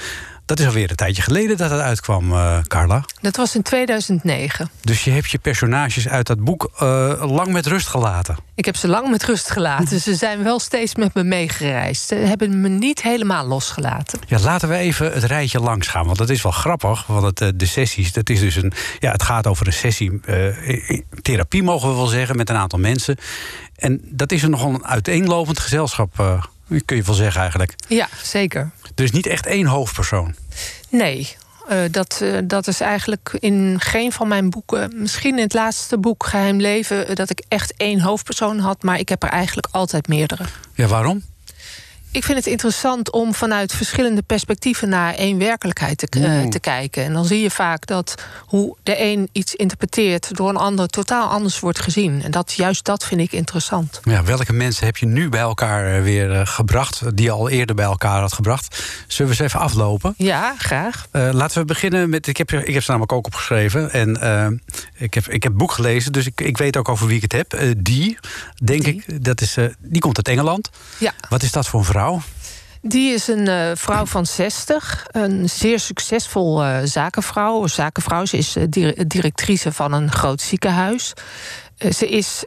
Dat 0.48 0.58
is 0.58 0.66
alweer 0.66 0.90
een 0.90 0.96
tijdje 0.96 1.22
geleden 1.22 1.56
dat 1.56 1.70
het 1.70 1.80
uitkwam, 1.80 2.32
eh, 2.32 2.58
Carla. 2.66 3.04
Dat 3.20 3.36
was 3.36 3.54
in 3.54 3.62
2009. 3.62 4.70
Dus 4.80 5.04
je 5.04 5.10
hebt 5.10 5.30
je 5.30 5.38
personages 5.38 6.08
uit 6.08 6.26
dat 6.26 6.44
boek 6.44 6.70
eh, 6.78 7.22
lang 7.26 7.48
met 7.48 7.66
rust 7.66 7.86
gelaten. 7.86 8.36
Ik 8.54 8.64
heb 8.64 8.76
ze 8.76 8.88
lang 8.88 9.10
met 9.10 9.24
rust 9.24 9.50
gelaten. 9.50 10.00
Ze 10.08 10.14
zijn 10.14 10.42
wel 10.42 10.58
steeds 10.58 10.94
met 10.94 11.14
me 11.14 11.24
meegereisd. 11.24 12.06
Ze 12.06 12.14
hebben 12.14 12.60
me 12.60 12.68
niet 12.68 13.02
helemaal 13.02 13.46
losgelaten. 13.46 14.18
Ja, 14.26 14.38
laten 14.38 14.68
we 14.68 14.76
even 14.76 15.12
het 15.12 15.24
rijtje 15.24 15.60
langs 15.60 15.86
gaan. 15.86 16.04
Want 16.04 16.18
dat 16.18 16.30
is 16.30 16.42
wel 16.42 16.52
grappig. 16.52 17.06
Want 17.06 17.24
het, 17.24 17.40
eh, 17.40 17.48
de 17.54 17.66
sessies, 17.66 18.12
dat 18.12 18.30
is 18.30 18.40
dus 18.40 18.56
een. 18.56 18.72
Ja, 18.98 19.12
het 19.12 19.22
gaat 19.22 19.46
over 19.46 19.66
een 19.66 19.72
sessie. 19.72 20.20
therapie, 21.22 21.62
mogen 21.62 21.88
we 21.88 21.94
wel 21.94 22.06
zeggen, 22.06 22.36
met 22.36 22.50
een 22.50 22.56
aantal 22.56 22.78
mensen. 22.78 23.16
En 23.76 24.00
dat 24.04 24.32
is 24.32 24.42
een 24.42 24.50
nogal 24.50 24.74
een 24.74 24.86
uiteenlopend 24.86 25.58
gezelschap. 25.58 26.40
Kun 26.84 26.96
je 26.96 27.02
wel 27.02 27.14
zeggen 27.14 27.40
eigenlijk. 27.40 27.74
Ja, 27.88 28.08
zeker. 28.22 28.70
Dus 28.94 29.10
niet 29.10 29.26
echt 29.26 29.46
één 29.46 29.66
hoofdpersoon. 29.66 30.34
Nee, 30.88 31.36
eh, 31.68 31.78
dat, 31.90 32.20
eh, 32.22 32.38
dat 32.44 32.66
is 32.66 32.80
eigenlijk 32.80 33.36
in 33.38 33.76
geen 33.80 34.12
van 34.12 34.28
mijn 34.28 34.50
boeken... 34.50 34.90
misschien 34.94 35.36
in 35.36 35.42
het 35.42 35.54
laatste 35.54 35.98
boek 35.98 36.26
Geheim 36.26 36.60
Leven... 36.60 37.08
eh, 37.08 37.14
dat 37.14 37.30
ik 37.30 37.42
echt 37.48 37.74
één 37.76 38.00
hoofdpersoon 38.00 38.58
had... 38.58 38.82
maar 38.82 38.98
ik 38.98 39.08
heb 39.08 39.22
er 39.22 39.28
eigenlijk 39.28 39.68
altijd 39.70 40.08
meerdere. 40.08 40.44
Ja, 40.74 40.86
waarom? 40.86 41.22
Ik 42.10 42.24
vind 42.24 42.38
het 42.38 42.46
interessant 42.46 43.10
om 43.10 43.34
vanuit 43.34 43.72
verschillende 43.74 44.22
perspectieven 44.22 44.88
naar 44.88 45.14
één 45.14 45.38
werkelijkheid 45.38 45.98
te, 45.98 46.06
eh, 46.20 46.42
Mm. 46.42 46.50
te 46.50 46.60
kijken. 46.60 47.04
En 47.04 47.12
dan 47.12 47.24
zie 47.24 47.40
je 47.42 47.50
vaak 47.50 47.86
dat 47.86 48.14
hoe 48.46 48.76
de 48.82 49.02
een 49.02 49.28
iets 49.32 49.54
interpreteert 49.54 50.36
door 50.36 50.48
een 50.48 50.56
ander 50.56 50.88
totaal 50.88 51.28
anders 51.28 51.60
wordt 51.60 51.80
gezien. 51.80 52.22
En 52.22 52.30
dat, 52.30 52.52
juist 52.52 52.84
dat 52.84 53.04
vind 53.04 53.20
ik 53.20 53.32
interessant. 53.32 54.00
Ja, 54.02 54.22
welke 54.24 54.52
mensen 54.52 54.86
heb 54.86 54.96
je 54.96 55.06
nu 55.06 55.28
bij 55.28 55.40
elkaar 55.40 55.96
eh, 55.96 56.02
weer 56.02 56.32
eh, 56.32 56.46
gebracht, 56.46 57.16
die 57.16 57.24
je 57.24 57.30
al 57.30 57.48
eerder 57.48 57.74
bij 57.76 57.84
elkaar 57.84 58.20
had 58.20 58.32
gebracht? 58.32 58.84
Zullen 59.06 59.32
we 59.32 59.38
eens 59.42 59.48
even 59.52 59.60
aflopen? 59.64 60.14
Ja, 60.16 60.54
graag. 60.58 61.06
Laten 61.12 61.58
we 61.60 61.64
beginnen 61.64 62.08
met. 62.10 62.26
Ik 62.26 62.36
heb, 62.36 62.52
ik 62.52 62.74
heb 62.74 62.82
ze 62.82 62.90
namelijk 62.90 63.12
ook 63.12 63.26
opgeschreven. 63.26 63.92
En 63.92 64.60
ik, 64.94 65.14
heb, 65.14 65.24
ik 65.26 65.42
heb 65.42 65.52
het 65.52 65.56
boek 65.56 65.72
gelezen, 65.72 66.12
dus 66.12 66.26
ik, 66.26 66.40
ik 66.40 66.56
weet 66.58 66.76
ook 66.76 66.88
over 66.88 67.06
wie 67.06 67.16
ik 67.16 67.22
het 67.22 67.32
heb. 67.32 67.60
Die, 67.76 68.18
denk 68.64 68.84
Die. 68.84 69.02
ik, 69.06 69.24
dat 69.24 69.40
is, 69.40 69.56
die 69.78 70.00
komt 70.00 70.16
uit 70.16 70.28
Engeland. 70.28 70.70
Ja. 70.98 71.12
Wat 71.28 71.42
is 71.42 71.52
dat 71.52 71.66
voor 71.66 71.80
een 71.80 71.86
Die 72.82 73.12
is 73.12 73.28
een 73.28 73.48
eh, 73.48 73.70
vrouw 73.74 74.06
van 74.06 74.26
60, 74.26 75.06
een 75.10 75.48
zeer 75.48 75.80
succesvol 75.80 76.64
eh, 76.64 76.78
zakenvrouw. 76.84 77.66
Zakenvrouw, 77.66 78.24
ze 78.24 78.36
is 78.36 78.56
eh, 78.56 78.64
dir- 78.68 79.08
directrice 79.08 79.72
van 79.72 79.92
een 79.92 80.12
groot 80.12 80.40
ziekenhuis. 80.40 81.12
Ze 81.78 82.08
is 82.08 82.44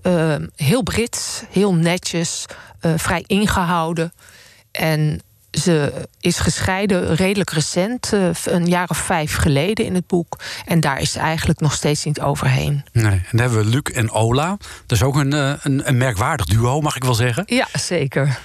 heel 0.56 0.84
Brits, 0.84 1.42
heel 1.50 1.74
netjes, 1.74 2.46
vrij 2.96 3.24
ingehouden. 3.28 4.14
En 4.72 5.22
ze 5.52 6.08
is 6.20 6.40
gescheiden 6.40 7.16
redelijk 7.16 7.50
recent, 7.50 8.14
eh, 8.14 8.30
een 8.46 8.66
jaar 8.66 8.90
of 8.90 8.98
vijf 8.98 9.36
geleden 9.36 9.86
in 9.86 9.96
het 9.96 10.08
boek. 10.08 10.40
En 10.66 10.80
daar 10.80 11.00
is 11.00 11.12
ze 11.12 11.20
eigenlijk 11.20 11.60
nog 11.60 11.74
steeds 11.74 12.04
niet 12.04 12.22
overheen. 12.22 12.84
Nee. 12.92 13.12
En 13.12 13.26
dan 13.32 13.40
hebben 13.40 13.58
we 13.58 13.66
Luc 13.66 13.82
en 13.82 14.12
Ola. 14.12 14.58
Dat 14.86 14.98
is 14.98 15.04
ook 15.04 15.16
een, 15.16 15.34
eh, 15.34 15.54
een, 15.62 15.88
een 15.88 15.98
merkwaardig 15.98 16.46
duo, 16.46 16.82
mag 16.82 16.96
ik 16.96 17.04
wel 17.04 17.14
zeggen. 17.14 17.44
Ja, 17.46 17.68
zeker. 17.74 18.40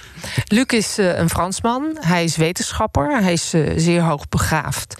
Luc 0.45 0.65
is 0.65 0.97
eh, 0.97 1.17
een 1.17 1.29
Fransman. 1.29 1.97
Hij 1.99 2.23
is 2.23 2.35
wetenschapper. 2.35 3.21
Hij 3.21 3.33
is 3.33 3.49
zeer 3.75 4.01
hoog 4.01 4.29
begaafd. 4.29 4.95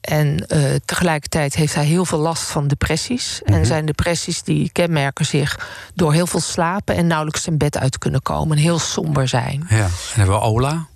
En 0.00 0.46
tegelijkertijd 0.84 1.54
heeft 1.54 1.74
hij 1.74 1.84
heel 1.84 2.04
veel 2.04 2.18
last 2.18 2.42
van 2.42 2.68
depressies. 2.68 3.42
En 3.44 3.66
zijn 3.66 3.86
depressies 3.86 4.42
die 4.42 4.70
kenmerken 4.72 5.26
zich 5.26 5.68
door 5.94 6.12
heel 6.12 6.26
veel 6.26 6.40
slapen... 6.40 6.96
en 6.96 7.06
nauwelijks 7.06 7.42
zijn 7.42 7.58
bed 7.58 7.78
uit 7.78 7.98
kunnen 7.98 8.22
komen. 8.22 8.56
En 8.56 8.62
heel 8.62 8.78
somber 8.78 9.28
zijn. 9.28 9.66
Ja. 9.68 9.76
En 9.76 9.80
dan 9.80 9.90
hebben 10.14 10.34
we 10.34 10.40
Ola. 10.40 10.86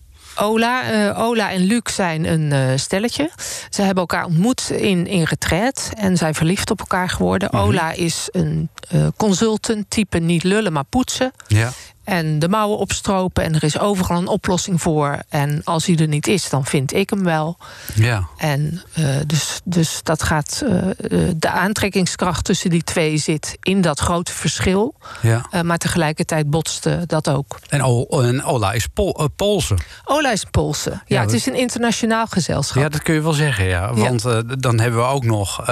Ola, 0.42 0.83
eh, 0.83 1.18
Ola 1.22 1.50
en 1.50 1.61
Luc 1.64 1.83
zijn 1.94 2.24
een 2.24 2.53
eh, 2.53 2.76
stelletje. 2.76 3.31
Ze 3.70 3.83
hebben 3.83 4.00
elkaar 4.00 4.24
ontmoet 4.24 4.70
in, 4.70 5.07
in 5.07 5.22
retreat 5.22 5.90
en 5.96 6.16
zijn 6.16 6.35
verliefd 6.35 6.70
op 6.70 6.79
elkaar 6.79 7.09
geworden. 7.09 7.53
Ola 7.53 7.92
is 7.92 8.29
een 8.31 8.68
eh, 8.88 9.07
consultant, 9.16 9.85
type 9.88 10.18
niet 10.18 10.42
lullen, 10.42 10.72
maar 10.72 10.85
poetsen. 10.85 11.33
Ja. 11.46 11.72
En 12.11 12.38
de 12.38 12.49
mouwen 12.49 12.79
opstropen 12.79 13.44
en 13.44 13.55
er 13.55 13.64
is 13.64 13.79
overal 13.79 14.18
een 14.18 14.27
oplossing 14.29 14.83
voor. 14.83 15.18
En 15.29 15.61
als 15.64 15.87
hij 15.87 15.96
er 15.96 16.09
niet 16.09 16.27
is, 16.27 16.49
dan 16.49 16.64
vind 16.64 16.92
ik 16.94 17.11
hem 17.11 17.25
wel. 17.25 17.57
Ja. 17.94 18.27
En 18.37 18.83
eh, 18.92 19.05
dus, 19.27 19.61
dus 19.64 20.01
dat 20.03 20.23
gaat. 20.23 20.62
eh, 20.66 20.79
eh, 20.90 21.35
de 21.37 21.49
aantrekkingskracht 21.51 22.44
tussen 22.44 22.70
die 22.70 22.83
twee 22.85 23.16
zit 23.16 23.57
in 23.62 23.81
dat 23.81 24.01
grote 24.01 24.33
verschil. 24.33 24.94
ja. 25.23 25.44
Maar 25.62 25.79
tegelijkertijd 25.79 26.51
botste 26.51 27.03
dat 27.07 27.29
ook. 27.29 27.59
En, 27.68 27.83
O- 27.83 28.07
en 28.23 28.44
Ola 28.44 28.73
is 28.73 28.87
Pol, 28.87 29.29
Poolse. 29.37 29.75
Ola 30.05 30.33
is 30.33 30.44
Poolse. 30.51 30.90
Ja, 30.90 31.01
Ja, 31.07 31.20
het 31.20 31.27
dat- 31.31 31.38
is 31.38 31.46
een 31.46 31.55
internationaal 31.57 32.27
gezelschap. 32.27 32.83
Ja, 32.83 32.88
dat 32.88 33.03
kun 33.03 33.14
je 33.14 33.20
wel 33.23 33.33
zeggen, 33.33 33.64
ja. 33.64 33.94
Want 33.94 34.23
dan 34.62 34.79
hebben 34.81 35.01
we 35.01 35.07
ook 35.07 35.25
nog 35.25 35.64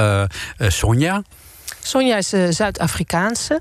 Sonja. 0.59 1.23
Sonja 1.83 2.17
is 2.17 2.29
Zuid-Afrikaanse. 2.51 3.61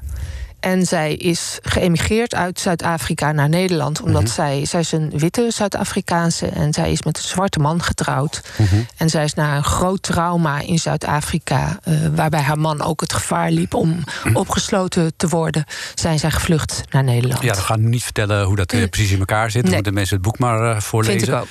En 0.60 0.86
zij 0.86 1.13
is 1.15 1.60
geëmigreerd 1.62 2.36
uit 2.36 2.60
Zuid-Afrika 2.60 3.32
naar 3.32 3.50
Nederland. 3.50 4.02
Omdat 4.02 4.22
Mhm. 4.24 4.32
zij, 4.32 4.65
zij 4.65 4.80
is 4.80 4.91
een 4.91 5.10
witte 5.17 5.48
Zuid-Afrikaanse. 5.54 6.46
En 6.48 6.74
zij 6.74 6.91
is 6.91 7.04
met 7.04 7.17
een 7.17 7.24
zwarte 7.24 7.60
man 7.60 7.84
getrouwd. 7.84 8.41
Mhm. 8.58 8.76
En 8.98 9.10
zij 9.10 9.24
is 9.24 9.34
na 9.34 9.56
een 9.58 9.63
groot 9.63 10.02
trauma 10.04 10.60
in 10.60 10.80
Zuid-Afrika. 10.80 11.80
eh, 11.84 11.93
waarbij 12.15 12.39
haar 12.41 12.60
man 12.60 12.82
ook 12.82 13.02
het 13.02 13.13
gevaar 13.13 13.52
liep 13.52 13.74
om 13.74 14.04
Mhm. 14.24 14.36
opgesloten 14.36 15.13
te 15.17 15.28
worden. 15.28 15.65
zijn 15.96 16.20
zij 16.20 16.32
gevlucht 16.32 16.84
naar 16.89 17.04
Nederland. 17.04 17.43
Ja, 17.43 17.54
we 17.54 17.62
gaan 17.62 17.82
nu 17.82 17.88
niet 17.88 18.04
vertellen 18.04 18.43
hoe 18.46 18.56
dat 18.56 18.74
eh, 18.74 18.89
precies 18.89 19.12
in 19.12 19.20
elkaar 19.20 19.46
zit. 19.52 19.54
Dan 19.54 19.63
Nee. 19.63 19.74
moeten 19.76 19.93
mensen 19.93 20.15
het 20.15 20.26
boek 20.26 20.39
maar 20.39 20.76
eh, 20.76 20.82
voorlezen. 20.82 21.20
Vind 21.20 21.32
ik 21.32 21.38
ook. 21.41 21.48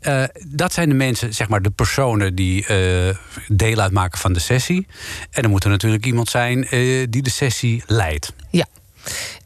Ja, 0.00 0.28
dat 0.48 0.72
zijn 0.72 0.88
de 0.88 0.94
mensen, 0.94 1.34
zeg 1.34 1.48
maar, 1.48 1.62
de 1.62 1.70
personen 1.70 2.34
die 2.34 2.66
deel 3.48 3.78
uitmaken 3.78 4.18
van 4.18 4.32
de 4.32 4.40
sessie. 4.40 4.86
En 5.30 5.42
er 5.42 5.48
moet 5.48 5.64
er 5.64 5.70
natuurlijk 5.70 6.06
iemand 6.06 6.28
zijn 6.30 6.66
die 7.10 7.22
de 7.22 7.30
sessie 7.30 7.82
leidt. 7.86 8.23
Ja. 8.52 8.64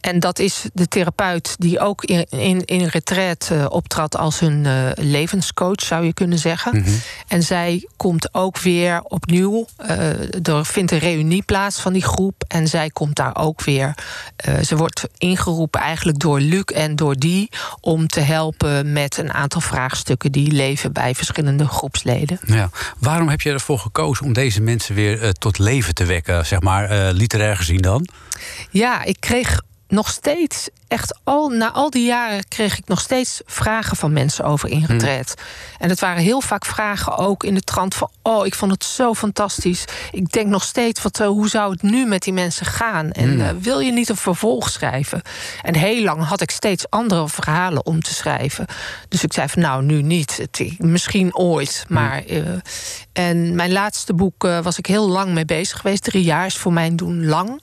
En 0.01 0.21
dat 0.21 0.39
is 0.39 0.65
de 0.73 0.87
therapeut 0.87 1.57
die 1.59 1.81
ook 1.81 2.05
in, 2.05 2.27
in, 2.29 2.65
in 2.65 2.87
retreat 2.87 3.49
eh, 3.53 3.67
optrad 3.69 4.17
als 4.17 4.41
hun 4.41 4.67
eh, 4.67 4.91
levenscoach, 4.95 5.83
zou 5.83 6.05
je 6.05 6.13
kunnen 6.13 6.39
zeggen. 6.39 6.85
En 7.29 7.43
zij 7.43 7.89
komt 7.97 8.35
ook 8.35 8.59
weer 8.59 9.01
opnieuw. 9.03 9.67
eh, 9.77 10.47
er 10.47 10.67
vindt 10.67 10.93
een 10.93 10.99
reunie 10.99 11.43
plaats 11.43 11.81
van 11.81 11.93
die 11.93 12.03
groep. 12.03 12.45
En 12.49 12.69
zij 12.69 12.91
komt 12.91 13.17
daar 13.17 13.37
ook 13.37 13.63
weer. 13.63 13.95
ze 14.65 14.77
wordt 14.77 15.09
ingeroepen 15.19 15.81
eigenlijk 15.81 16.19
door 16.19 16.41
Luc 16.41 16.65
en 16.65 16.97
door 16.97 17.15
die. 17.15 17.51
om 17.81 18.07
te 18.07 18.21
helpen 18.21 18.93
met 18.93 19.19
een 19.19 19.33
aantal 19.33 19.61
vraagstukken 19.61 20.33
die 20.33 20.53
leven 20.53 20.93
bij 20.93 21.15
verschillende 21.15 21.67
groepsleden. 21.67 22.39
Ja. 22.47 22.71
Waarom 22.99 23.29
heb 23.29 23.41
je 23.41 23.53
ervoor 23.53 23.79
gekozen 23.79 24.25
om 24.27 24.33
deze 24.33 24.61
mensen 24.61 24.95
weer 24.95 25.33
tot 25.33 25.59
leven 25.59 25.95
te 25.95 26.05
wekken, 26.05 26.47
zeg 26.47 26.61
maar, 26.61 27.13
literair 27.13 27.57
gezien 27.57 27.83
dan? 27.83 28.09
Ja, 28.71 29.05
ik 29.05 29.17
kreeg 29.21 29.61
nog 29.89 30.09
steeds, 30.09 30.69
echt 30.89 31.19
al 31.25 31.49
na 31.49 31.73
al 31.73 31.91
die 31.91 32.05
jaren, 32.05 32.49
kreeg 32.49 32.79
ik 32.79 32.89
nog 32.89 33.01
steeds 33.01 33.41
vragen 33.47 33.97
van 33.97 34.13
mensen 34.13 34.45
over 34.45 34.69
in 34.69 34.85
retreat. 34.85 35.35
En 35.79 35.89
het 35.89 36.01
waren 36.01 36.23
heel 36.23 36.41
vaak 36.41 36.65
vragen 36.65 37.17
ook 37.17 37.45
in 37.45 37.55
de 37.55 37.61
trant 37.61 37.95
van: 37.95 38.11
Oh, 38.23 38.47
ik 38.47 38.55
vond 38.55 38.73
het 38.73 38.85
zo 38.85 39.15
fantastisch. 39.15 39.85
Ik 40.11 40.33
denk 40.33 40.47
nog 40.47 40.63
steeds: 40.63 41.03
wat, 41.03 41.21
eh, 41.21 41.27
hoe 41.27 41.49
zou 41.49 41.73
het 41.73 41.83
nu 41.83 42.07
met 42.07 42.23
die 42.23 42.33
mensen 42.33 42.67
gaan? 42.67 43.11
En 43.11 43.41
eh, 43.41 43.49
wil 43.61 43.81
je 43.81 43.93
niet 43.93 44.09
een 44.09 44.17
vervolg 44.17 44.71
schrijven? 44.71 45.23
En 45.63 45.75
heel 45.75 46.03
lang 46.03 46.25
had 46.25 46.41
ik 46.41 46.51
steeds 46.51 46.91
andere 46.91 47.29
verhalen 47.29 47.87
om 47.87 48.03
te 48.03 48.15
schrijven. 48.15 48.67
Dus 49.09 49.23
ik 49.23 49.33
zei 49.33 49.49
van 49.49 49.63
nou, 49.63 49.83
nu 49.83 50.03
niet. 50.03 50.37
Het, 50.37 50.75
misschien 50.79 51.37
ooit. 51.37 51.85
Maar. 51.89 52.25
eh, 52.25 52.43
en 53.13 53.55
mijn 53.55 53.73
laatste 53.73 54.15
boek 54.15 54.43
was 54.43 54.79
ik 54.79 54.87
heel 54.87 55.09
lang 55.09 55.33
mee 55.33 55.45
bezig 55.45 55.81
geweest. 55.81 56.03
Drie 56.03 56.23
jaar 56.23 56.47
is 56.47 56.57
voor 56.57 56.73
mijn 56.73 56.97
doen 56.97 57.27
lang. 57.27 57.63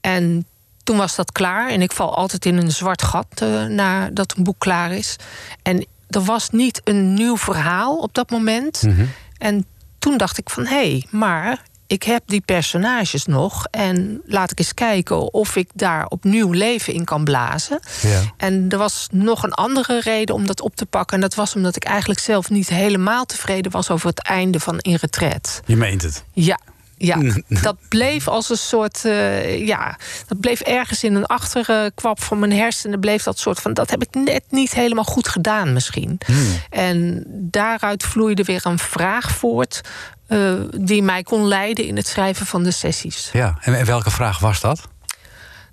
En 0.00 0.46
toen 0.84 0.96
was 0.96 1.16
dat 1.16 1.32
klaar. 1.32 1.70
En 1.70 1.82
ik 1.82 1.92
val 1.92 2.16
altijd 2.16 2.44
in 2.44 2.56
een 2.56 2.72
zwart 2.72 3.02
gat 3.02 3.26
eh, 3.34 3.64
nadat 3.64 4.34
een 4.36 4.44
boek 4.44 4.58
klaar 4.58 4.92
is. 4.92 5.16
En 5.62 5.86
er 6.08 6.22
was 6.22 6.50
niet 6.50 6.80
een 6.84 7.14
nieuw 7.14 7.36
verhaal 7.36 7.96
op 7.96 8.14
dat 8.14 8.30
moment. 8.30 8.82
En 9.38 9.66
toen 9.98 10.16
dacht 10.16 10.38
ik 10.38 10.50
van 10.50 10.66
hé, 10.66 10.74
hey, 10.74 11.06
maar 11.10 11.62
ik 11.86 12.02
heb 12.02 12.22
die 12.26 12.40
personages 12.40 13.26
nog. 13.26 13.66
En 13.70 14.22
laat 14.26 14.50
ik 14.50 14.58
eens 14.58 14.74
kijken 14.74 15.32
of 15.32 15.56
ik 15.56 15.68
daar 15.74 16.06
opnieuw 16.06 16.50
leven 16.50 16.94
in 16.94 17.04
kan 17.04 17.24
blazen. 17.24 17.80
Ja. 18.02 18.20
En 18.36 18.66
er 18.68 18.78
was 18.78 19.08
nog 19.12 19.42
een 19.42 19.52
andere 19.52 20.00
reden 20.00 20.34
om 20.34 20.46
dat 20.46 20.60
op 20.60 20.76
te 20.76 20.86
pakken. 20.86 21.16
En 21.16 21.22
dat 21.22 21.34
was 21.34 21.54
omdat 21.54 21.76
ik 21.76 21.84
eigenlijk 21.84 22.20
zelf 22.20 22.50
niet 22.50 22.68
helemaal 22.68 23.24
tevreden 23.24 23.72
was 23.72 23.90
over 23.90 24.08
het 24.08 24.22
einde 24.22 24.60
van 24.60 24.78
In 24.78 24.94
Retret. 24.94 25.62
Je 25.66 25.76
meent 25.76 26.02
het. 26.02 26.24
Ja. 26.32 26.58
Ja, 27.06 27.18
dat 27.48 27.76
bleef 27.88 28.28
als 28.28 28.50
een 28.50 28.56
soort. 28.56 29.04
eh, 29.04 29.66
ja, 29.66 29.98
dat 30.26 30.40
bleef 30.40 30.60
ergens 30.60 31.04
in 31.04 31.14
een 31.14 31.26
achterkwap 31.26 32.22
van 32.22 32.38
mijn 32.38 32.52
hersenen. 32.52 33.00
Bleef 33.00 33.22
dat 33.22 33.38
soort 33.38 33.60
van. 33.60 33.74
Dat 33.74 33.90
heb 33.90 34.02
ik 34.02 34.14
net 34.14 34.44
niet 34.50 34.74
helemaal 34.74 35.04
goed 35.04 35.28
gedaan, 35.28 35.72
misschien. 35.72 36.18
En 36.70 37.24
daaruit 37.28 38.02
vloeide 38.04 38.42
weer 38.42 38.60
een 38.66 38.78
vraag 38.78 39.30
voort. 39.30 39.80
eh, 40.26 40.52
die 40.76 41.02
mij 41.02 41.22
kon 41.22 41.46
leiden 41.46 41.84
in 41.86 41.96
het 41.96 42.06
schrijven 42.06 42.46
van 42.46 42.62
de 42.62 42.70
sessies. 42.70 43.30
Ja. 43.32 43.58
En 43.60 43.84
welke 43.84 44.10
vraag 44.10 44.38
was 44.38 44.60
dat? 44.60 44.80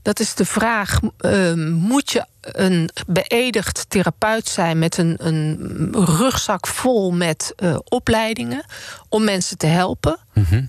Dat 0.01 0.19
is 0.19 0.33
de 0.35 0.45
vraag: 0.45 0.99
eh, 1.17 1.53
moet 1.67 2.11
je 2.11 2.25
een 2.41 2.89
beëdigd 3.07 3.85
therapeut 3.89 4.47
zijn 4.47 4.79
met 4.79 4.97
een, 4.97 5.15
een 5.19 5.89
rugzak 5.91 6.67
vol 6.67 7.11
met 7.11 7.53
eh, 7.55 7.77
opleidingen 7.83 8.65
om 9.09 9.23
mensen 9.23 9.57
te 9.57 9.67
helpen? 9.67 10.17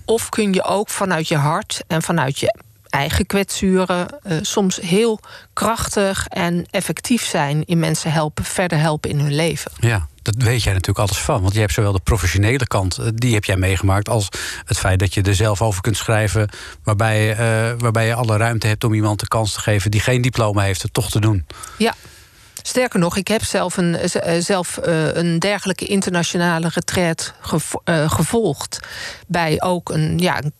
Of 0.05 0.29
kun 0.29 0.53
je 0.53 0.63
ook 0.63 0.89
vanuit 0.89 1.27
je 1.27 1.37
hart 1.37 1.83
en 1.87 2.01
vanuit 2.01 2.39
je 2.39 2.55
eigen 2.93 3.25
kwetsuren 3.25 4.19
eh, 4.23 4.37
soms 4.41 4.79
heel 4.81 5.19
krachtig 5.53 6.27
en 6.27 6.65
effectief 6.69 7.25
zijn 7.25 7.63
in 7.65 7.79
mensen 7.79 8.11
helpen, 8.11 8.43
verder 8.43 8.79
helpen 8.79 9.09
in 9.09 9.19
hun 9.19 9.35
leven? 9.35 9.71
Ja, 9.79 10.07
dat 10.21 10.35
weet 10.37 10.63
jij 10.63 10.73
natuurlijk 10.73 11.07
alles 11.07 11.17
van. 11.17 11.41
Want 11.41 11.53
je 11.53 11.59
hebt 11.59 11.73
zowel 11.73 11.91
de 11.91 11.99
professionele 12.03 12.67
kant, 12.67 12.97
eh, 12.97 13.07
die 13.13 13.33
heb 13.33 13.43
jij 13.43 13.55
meegemaakt... 13.55 14.09
als 14.09 14.29
het 14.65 14.77
feit 14.77 14.99
dat 14.99 15.13
je 15.13 15.21
er 15.21 15.35
zelf 15.35 15.61
over 15.61 15.81
kunt 15.81 15.97
schrijven... 15.97 16.49
waarbij, 16.83 17.25
je, 17.25 17.31
eh, 17.31 17.81
waarbij 17.81 18.05
je 18.05 18.13
alle 18.13 18.37
ruimte 18.37 18.67
hebt 18.67 18.83
om 18.83 18.93
iemand 18.93 19.19
de 19.19 19.27
kans 19.27 19.53
te 19.53 19.59
geven... 19.59 19.91
die 19.91 20.01
geen 20.01 20.21
diploma 20.21 20.61
heeft, 20.61 20.81
het 20.81 20.93
toch 20.93 21.09
te 21.09 21.19
doen. 21.19 21.45
Ja. 21.77 21.95
Sterker 22.65 22.99
nog, 22.99 23.17
ik 23.17 23.27
heb 23.27 23.43
zelf 23.43 23.77
een, 23.77 23.95
eh, 23.95 24.41
zelf, 24.41 24.77
eh, 24.77 25.13
een 25.15 25.39
dergelijke 25.39 25.85
internationale 25.85 26.71
gevo- 27.41 27.81
eh, 27.83 28.09
gevolgd. 28.11 28.79
Bij 29.27 29.61
ook 29.61 29.89
een, 29.89 30.17
ja, 30.17 30.41
een 30.43 30.53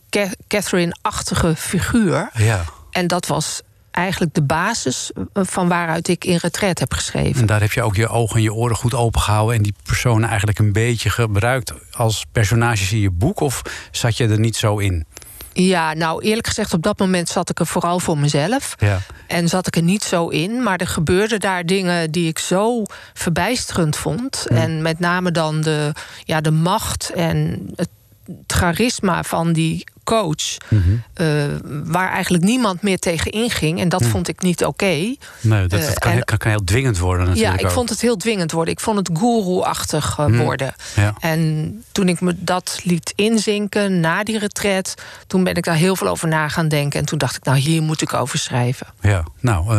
Catherine-achtige 0.48 1.56
figuur. 1.56 2.30
Ja. 2.34 2.64
En 2.92 3.08
dat 3.08 3.28
was 3.28 3.62
eigenlijk 3.94 4.34
de 4.34 4.42
basis 4.42 5.12
eh, 5.34 5.44
van 5.46 5.68
waaruit 5.68 6.08
ik 6.08 6.26
in 6.26 6.38
retret 6.42 6.80
heb 6.80 6.94
geschreven. 6.94 7.42
En 7.42 7.48
daar 7.48 7.62
heb 7.62 7.72
je 7.72 7.82
ook 7.82 7.96
je 7.96 8.08
ogen 8.08 8.36
en 8.36 8.42
je 8.42 8.54
oren 8.54 8.76
goed 8.76 8.94
open 8.94 9.22
gehouden... 9.22 9.56
en 9.56 9.64
die 9.64 9.76
personen 9.84 10.28
eigenlijk 10.28 10.60
een 10.60 10.74
beetje 10.74 11.10
gebruikt 11.10 11.74
als 11.92 12.26
personages 12.32 12.92
in 12.92 13.00
je 13.00 13.12
boek? 13.12 13.40
Of 13.40 13.62
zat 13.92 14.18
je 14.18 14.28
er 14.28 14.40
niet 14.40 14.56
zo 14.56 14.78
in? 14.78 15.06
Ja, 15.54 15.94
nou 15.94 16.24
eerlijk 16.24 16.48
gezegd, 16.48 16.74
op 16.74 16.84
dat 16.84 17.00
moment 17.00 17.30
zat 17.30 17.50
ik 17.50 17.60
er 17.60 17.68
vooral 17.68 18.00
voor 18.00 18.18
mezelf. 18.18 18.76
Ja. 18.80 19.00
En 19.28 19.48
zat 19.48 19.68
ik 19.68 19.76
er 19.76 19.82
niet 19.82 20.04
zo 20.04 20.28
in. 20.28 20.64
Maar 20.64 20.80
er 20.80 20.88
gebeurden 20.88 21.40
daar 21.40 21.66
dingen 21.66 22.12
die 22.12 22.28
ik 22.28 22.40
zo 22.40 22.84
verbijsterend 23.14 23.96
vond. 23.96 24.48
En 24.48 24.82
met 24.82 25.00
name 25.00 25.32
dan 25.32 25.62
de, 25.62 25.92
ja, 26.24 26.42
de 26.42 26.52
macht 26.52 27.12
en 27.16 27.70
het 27.76 27.90
charisma 28.48 29.24
van 29.24 29.54
die 29.54 29.84
coach. 30.04 30.58
eh, 31.14 31.28
waar 31.84 32.12
eigenlijk 32.12 32.44
niemand 32.44 32.82
meer 32.82 33.00
tegen 33.00 33.32
inging. 33.32 33.80
En 33.80 33.90
dat 33.90 34.06
vond 34.06 34.28
ik 34.28 34.42
niet 34.42 34.66
oké. 34.66 34.86
Nee, 34.86 35.16
dat, 35.42 35.70
dat 35.70 35.80
Eh, 35.82 35.94
kan, 35.94 36.12
en- 36.12 36.24
kan, 36.24 36.38
kan 36.38 36.50
heel 36.52 36.64
dwingend 36.64 36.98
worden 36.98 37.26
natuurlijk 37.28 37.54
Ja, 37.54 37.60
ik 37.60 37.66
ook. 37.66 37.72
vond 37.72 37.90
het 37.90 38.02
heel 38.02 38.18
dwingend 38.18 38.52
worden. 38.52 38.74
Ik 38.74 38.80
vond 38.80 38.98
het 38.98 39.10
guru-achtig 39.18 40.16
eh, 40.20 40.40
worden. 40.40 40.74
Ja. 40.96 41.14
En 41.20 41.84
toen 41.92 42.08
ik 42.10 42.22
me 42.22 42.34
dat 42.38 42.80
liet 42.84 43.14
inzinken 43.16 44.00
na 44.00 44.24
die 44.24 44.40
retret... 44.40 44.94
toen 45.28 45.44
ben 45.44 45.56
ik 45.56 45.64
daar 45.64 45.76
heel 45.76 45.96
veel 45.96 46.08
over 46.08 46.28
na 46.28 46.48
gaan 46.48 46.68
denken. 46.68 47.00
En 47.00 47.06
toen 47.06 47.18
dacht 47.18 47.36
ik, 47.36 47.44
nou, 47.44 47.58
hier 47.58 47.82
moet 47.82 48.02
ik 48.02 48.14
over 48.14 48.40
schrijven. 48.40 48.88
Ja, 49.02 49.24
nou, 49.40 49.76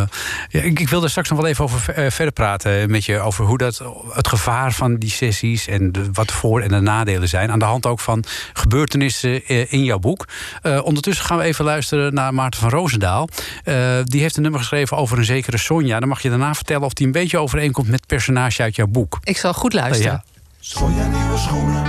ja, 0.49 0.61
ik, 0.61 0.81
ik 0.81 0.89
wil 0.89 1.03
er 1.03 1.11
straks 1.11 1.29
nog 1.29 1.39
wel 1.41 1.49
even 1.49 1.65
over 1.65 1.81
verder 2.13 2.33
praten 2.33 2.91
met 2.91 3.05
je. 3.05 3.19
Over 3.21 3.45
hoe 3.45 3.59
dat, 3.59 3.83
het 4.13 4.29
gevaar 4.29 4.73
van 4.73 4.97
die 4.97 5.11
sessies 5.11 5.67
en 5.69 5.93
de, 5.93 6.09
wat 6.13 6.29
de 6.29 6.35
voor- 6.35 6.61
en 6.61 6.69
de 6.69 6.81
nadelen 6.81 7.29
zijn. 7.29 7.51
Aan 7.51 7.59
de 7.59 7.65
hand 7.65 7.87
ook 7.87 8.01
van 8.01 8.25
gebeurtenissen 8.53 9.49
in 9.71 9.85
jouw 9.85 9.99
boek. 9.99 10.14
Eh, 10.63 10.85
ondertussen 10.85 11.25
gaan 11.25 11.39
we 11.39 11.45
even 11.45 11.65
luisteren 11.65 12.15
naar 12.15 12.35
Maarten 12.35 12.61
van 12.61 12.71
Roosendaal. 12.71 13.29
Eh, 13.65 13.75
die 14.05 14.21
heeft 14.21 14.37
een 14.37 14.43
nummer 14.43 14.61
geschreven 14.61 14.97
over 14.97 15.19
een 15.19 15.25
zekere 15.25 15.59
Sonja. 15.59 16.01
Dan 16.01 16.09
mag 16.09 16.23
je 16.23 16.29
daarna 16.29 16.55
vertellen 16.55 16.83
of 16.83 16.93
die 16.93 17.07
een 17.07 17.13
beetje 17.13 17.39
overeenkomt 17.39 17.87
met 17.87 17.97
het 17.97 18.07
personage 18.07 18.63
uit 18.63 18.77
jouw 18.77 18.87
boek. 18.87 19.19
Ik 19.23 19.37
zal 19.37 19.53
goed 19.53 19.73
luisteren. 19.73 20.13
ja. 20.13 20.25
Sonja 20.61 21.07
nieuwe 21.07 21.39
schoenen, 21.39 21.85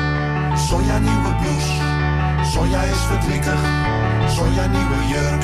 Sonja 0.57 0.97
nieuwe 0.97 1.35
blouse. 1.41 1.73
Sonja 2.53 2.81
is 2.81 2.97
verdrietig, 3.07 3.59
Sonja 4.35 4.65
nieuwe 4.67 5.07
jurk. 5.07 5.43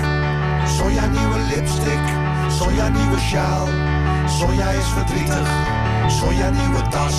Sonja 0.77 1.05
nieuwe 1.05 1.39
lipstick, 1.55 2.03
Sonja 2.59 2.87
nieuwe 2.89 3.19
sjaal. 3.19 3.67
Sonja 4.39 4.69
is 4.69 4.85
verdrietig, 4.95 5.47
Sonja 6.07 6.49
nieuwe 6.49 6.81
tas. 6.89 7.15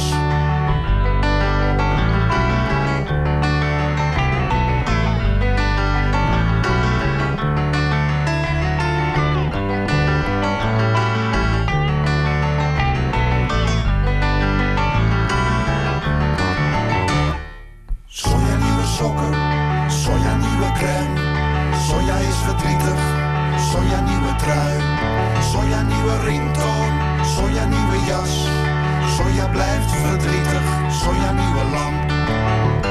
Sokken, 19.03 19.35
Sonja 19.91 20.35
nieuwe 20.37 20.71
crème. 20.79 21.15
Sonja 21.87 22.17
is 22.31 22.39
verdrietig, 22.47 23.01
Sonja 23.71 24.01
nieuwe 24.01 24.35
trui. 24.43 24.77
Sonja 25.51 25.83
nieuwe 25.83 26.17
ringtoon, 26.25 26.93
Sonja 27.35 27.65
nieuwe 27.65 27.99
jas. 28.07 28.35
Sonja 29.17 29.47
blijft 29.49 29.91
verdrietig, 29.91 30.65
Sonja 31.03 31.33
nieuwe 31.33 31.65
lamp. 31.75 32.82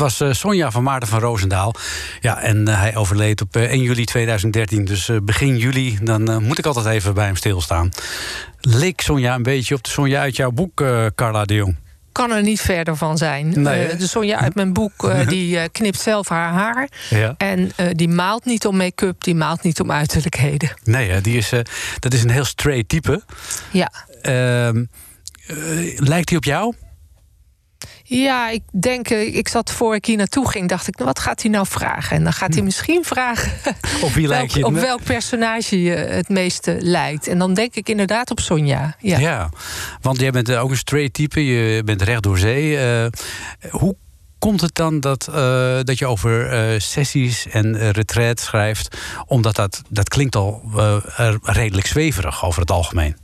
Was 0.00 0.20
eh, 0.20 0.32
Sonja 0.32 0.70
van 0.70 0.82
Maarten 0.82 1.08
van 1.08 1.20
Roosendaal. 1.20 1.74
Ja, 2.20 2.40
en 2.40 2.68
eh, 2.68 2.78
hij 2.80 2.96
overleed 2.96 3.40
op 3.40 3.56
eh, 3.56 3.62
1 3.62 3.82
juli 3.82 4.04
2013. 4.04 4.84
Dus 4.84 5.08
eh, 5.08 5.16
begin 5.22 5.56
juli, 5.58 5.98
dan 6.02 6.30
eh, 6.30 6.36
moet 6.36 6.58
ik 6.58 6.66
altijd 6.66 6.86
even 6.86 7.14
bij 7.14 7.24
hem 7.26 7.36
stilstaan. 7.36 7.90
Leek 8.60 9.00
Sonja 9.00 9.34
een 9.34 9.42
beetje 9.42 9.74
op 9.74 9.82
de 9.84 9.90
Sonja 9.90 10.20
uit 10.20 10.36
jouw 10.36 10.50
boek, 10.50 10.80
eh, 10.80 11.06
Carla 11.14 11.44
de 11.44 11.54
Jong? 11.54 11.76
Kan 12.12 12.30
er 12.30 12.42
niet 12.42 12.60
verder 12.60 12.96
van 12.96 13.18
zijn. 13.18 13.62
Nee? 13.62 13.86
Eh, 13.86 13.98
de 13.98 14.06
Sonja 14.06 14.38
uit 14.38 14.54
mijn 14.54 14.72
boek 14.72 15.08
eh, 15.08 15.28
die 15.34 15.58
eh, 15.58 15.68
knipt 15.72 16.00
zelf 16.00 16.28
haar 16.28 16.52
haar. 16.52 16.88
Ja. 17.10 17.34
En 17.38 17.72
eh, 17.76 17.86
die 17.92 18.08
maalt 18.08 18.44
niet 18.44 18.66
om 18.66 18.76
make-up, 18.76 19.24
die 19.24 19.34
maalt 19.34 19.62
niet 19.62 19.80
om 19.80 19.90
uiterlijkheden. 19.92 20.70
Nee, 20.84 21.10
hè, 21.10 21.20
die 21.20 21.36
is, 21.36 21.52
eh, 21.52 21.60
dat 21.98 22.12
is 22.14 22.22
een 22.22 22.30
heel 22.30 22.44
straight 22.44 22.88
type. 22.88 23.22
Ja. 23.70 23.92
Ehm, 24.22 24.84
eh, 25.46 25.56
lijkt 25.96 26.28
hij 26.28 26.38
op 26.38 26.44
jou? 26.44 26.74
Ja, 28.12 28.50
ik 28.50 28.62
denk, 28.80 29.10
eh, 29.10 29.36
ik 29.36 29.48
zat 29.48 29.70
voor 29.70 29.94
ik 29.94 30.04
hier 30.04 30.16
naartoe 30.16 30.50
ging, 30.50 30.68
dacht 30.68 30.88
ik, 30.88 30.94
nou, 30.94 31.06
wat 31.06 31.18
gaat 31.18 31.42
hij 31.42 31.50
nou 31.50 31.66
vragen? 31.66 32.16
En 32.16 32.22
dan 32.22 32.32
gaat 32.32 32.54
hij 32.54 32.62
misschien 32.62 33.04
vragen 33.04 33.52
Of 34.04 34.14
wie 34.14 34.26
lijkt 34.26 34.52
je 34.52 34.64
op 34.64 34.74
welk 34.74 35.02
personage 35.04 35.82
je 35.82 35.90
het 35.90 36.28
meeste 36.28 36.76
lijkt. 36.80 37.28
En 37.28 37.38
dan 37.38 37.54
denk 37.54 37.74
ik 37.74 37.88
inderdaad 37.88 38.30
op 38.30 38.40
Sonja. 38.40 38.96
Ja. 38.98 39.18
Ja. 39.18 39.50
want 40.00 40.20
jij 40.20 40.30
bent 40.30 40.48
eh, 40.48 40.62
ook 40.62 40.70
een 40.70 40.76
straight 40.76 41.12
type. 41.12 41.44
Je 41.44 41.82
bent 41.84 42.02
recht 42.02 42.22
door 42.22 42.38
zee. 42.38 42.78
Eh, 42.78 43.06
hoe 43.70 43.96
komt 44.38 44.60
het 44.60 44.74
dan 44.74 45.00
dat, 45.00 45.24
dat 45.84 45.98
je 45.98 46.06
over 46.06 46.80
sessies 46.80 47.46
en 47.46 47.74
uh, 47.74 47.90
retreat 47.90 48.40
schrijft? 48.40 48.96
Omdat 49.26 49.56
dat, 49.56 49.82
dat 49.88 50.08
klinkt 50.08 50.36
al 50.36 50.62
redelijk 51.42 51.86
zweverig 51.86 52.44
over 52.44 52.60
het 52.60 52.70
algemeen. 52.70 53.16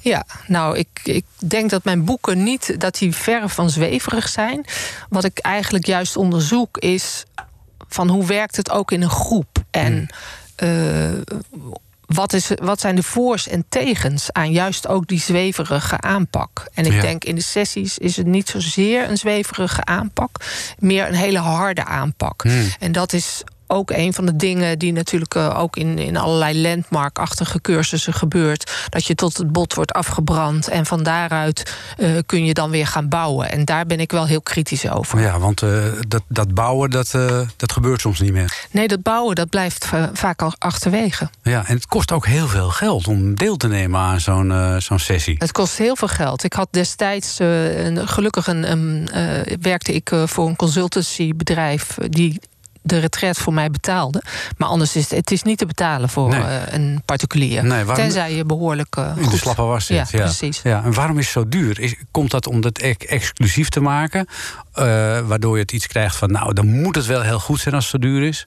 Ja, 0.00 0.24
nou, 0.46 0.78
ik, 0.78 0.88
ik 1.02 1.24
denk 1.46 1.70
dat 1.70 1.84
mijn 1.84 2.04
boeken 2.04 2.42
niet 2.42 2.80
dat 2.80 2.98
die 2.98 3.14
verre 3.14 3.48
van 3.48 3.70
zweverig 3.70 4.28
zijn. 4.28 4.64
Wat 5.08 5.24
ik 5.24 5.38
eigenlijk 5.38 5.86
juist 5.86 6.16
onderzoek 6.16 6.78
is 6.78 7.24
van 7.88 8.08
hoe 8.08 8.26
werkt 8.26 8.56
het 8.56 8.70
ook 8.70 8.90
in 8.92 9.02
een 9.02 9.10
groep 9.10 9.58
en 9.70 10.08
uh, 10.62 11.10
wat, 12.06 12.32
is, 12.32 12.50
wat 12.62 12.80
zijn 12.80 12.96
de 12.96 13.02
voors 13.02 13.48
en 13.48 13.64
tegens 13.68 14.32
aan 14.32 14.52
juist 14.52 14.86
ook 14.86 15.06
die 15.06 15.20
zweverige 15.20 16.00
aanpak? 16.00 16.66
En 16.74 16.84
ik 16.86 16.92
Ja. 16.92 17.00
denk 17.00 17.24
in 17.24 17.34
de 17.34 17.40
sessies 17.42 17.98
is 17.98 18.16
het 18.16 18.26
niet 18.26 18.48
zozeer 18.48 19.08
een 19.08 19.16
zweverige 19.18 19.84
aanpak, 19.84 20.36
meer 20.78 21.08
een 21.08 21.14
hele 21.14 21.38
harde 21.38 21.84
aanpak. 21.84 22.44
En 22.78 22.92
dat 22.92 23.12
is 23.12 23.42
ook 23.70 23.90
een 23.90 24.12
van 24.12 24.26
de 24.26 24.36
dingen 24.36 24.78
die 24.78 24.92
natuurlijk 24.92 25.34
uh, 25.34 25.58
ook 25.58 25.76
in, 25.76 25.98
in 25.98 26.16
allerlei 26.16 26.60
landmarkachtige 26.60 27.60
cursussen 27.60 28.12
gebeurt. 28.12 28.72
Dat 28.88 29.06
je 29.06 29.14
tot 29.14 29.36
het 29.36 29.52
bot 29.52 29.74
wordt 29.74 29.92
afgebrand 29.92 30.68
en 30.68 30.86
van 30.86 31.02
daaruit 31.02 31.74
uh, 31.98 32.18
kun 32.26 32.44
je 32.44 32.54
dan 32.54 32.70
weer 32.70 32.86
gaan 32.86 33.08
bouwen. 33.08 33.50
En 33.50 33.64
daar 33.64 33.86
ben 33.86 34.00
ik 34.00 34.12
wel 34.12 34.26
heel 34.26 34.40
kritisch 34.40 34.90
over. 34.90 35.20
Ja, 35.20 35.38
want 35.38 35.62
uh, 35.62 35.84
dat, 36.08 36.22
dat 36.28 36.54
bouwen, 36.54 36.90
dat, 36.90 37.10
dat 37.56 37.72
gebeurt 37.72 38.00
soms 38.00 38.20
niet 38.20 38.32
meer. 38.32 38.66
Nee, 38.70 38.88
dat 38.88 39.02
bouwen, 39.02 39.34
dat 39.34 39.48
blijft 39.48 39.90
vaak 40.12 40.42
al 40.42 40.52
achterwege. 40.58 41.30
Ja, 41.42 41.66
en 41.66 41.74
het 41.74 41.86
kost 41.86 42.12
ook 42.12 42.26
heel 42.26 42.48
veel 42.48 42.70
geld 42.70 43.08
om 43.08 43.34
deel 43.34 43.56
te 43.56 43.68
nemen 43.68 44.00
aan 44.00 44.20
zo'n 44.20 44.76
zo'n 44.78 44.98
sessie. 44.98 45.36
Het 45.38 45.52
kost 45.52 45.78
heel 45.78 45.96
veel 45.96 46.08
geld. 46.08 46.44
Ik 46.44 46.52
had 46.52 46.68
destijds, 46.70 47.38
een, 47.38 48.08
gelukkig 48.08 48.46
een, 48.46 48.70
een 48.70 49.08
werkte 49.60 49.92
ik 49.92 50.12
voor 50.24 50.48
een 50.48 50.56
consultancybedrijf 50.56 51.96
die 52.08 52.40
de 52.82 52.98
retret 52.98 53.38
voor 53.38 53.52
mij 53.52 53.70
betaalde. 53.70 54.22
Maar 54.56 54.68
anders 54.68 54.96
is 54.96 55.02
het, 55.02 55.18
het 55.18 55.30
is 55.30 55.42
niet 55.42 55.58
te 55.58 55.66
betalen 55.66 56.08
voor 56.08 56.28
nee. 56.28 56.40
uh, 56.40 56.62
een 56.66 57.02
particulier. 57.04 57.64
Nee, 57.64 57.84
waarom... 57.84 58.04
Tenzij 58.04 58.34
je 58.34 58.44
behoorlijk 58.44 58.96
uh, 58.98 59.12
In 59.16 59.28
de 59.28 59.36
slappe 59.36 59.62
was 59.62 59.86
zit. 59.86 60.10
Ja, 60.10 60.18
ja, 60.18 60.24
precies. 60.24 60.60
Ja, 60.62 60.84
en 60.84 60.94
waarom 60.94 61.18
is 61.18 61.24
het 61.24 61.32
zo 61.32 61.48
duur? 61.48 61.80
Is, 61.80 61.94
komt 62.10 62.30
dat 62.30 62.46
om 62.46 62.62
het 62.62 62.78
exclusief 63.06 63.68
te 63.68 63.80
maken? 63.80 64.26
Uh, 64.28 64.84
waardoor 65.20 65.54
je 65.54 65.62
het 65.62 65.72
iets 65.72 65.86
krijgt 65.86 66.16
van... 66.16 66.30
nou, 66.30 66.54
dan 66.54 66.80
moet 66.80 66.94
het 66.94 67.06
wel 67.06 67.22
heel 67.22 67.40
goed 67.40 67.60
zijn 67.60 67.74
als 67.74 67.92
het 67.92 68.02
zo 68.02 68.08
duur 68.08 68.22
is? 68.22 68.46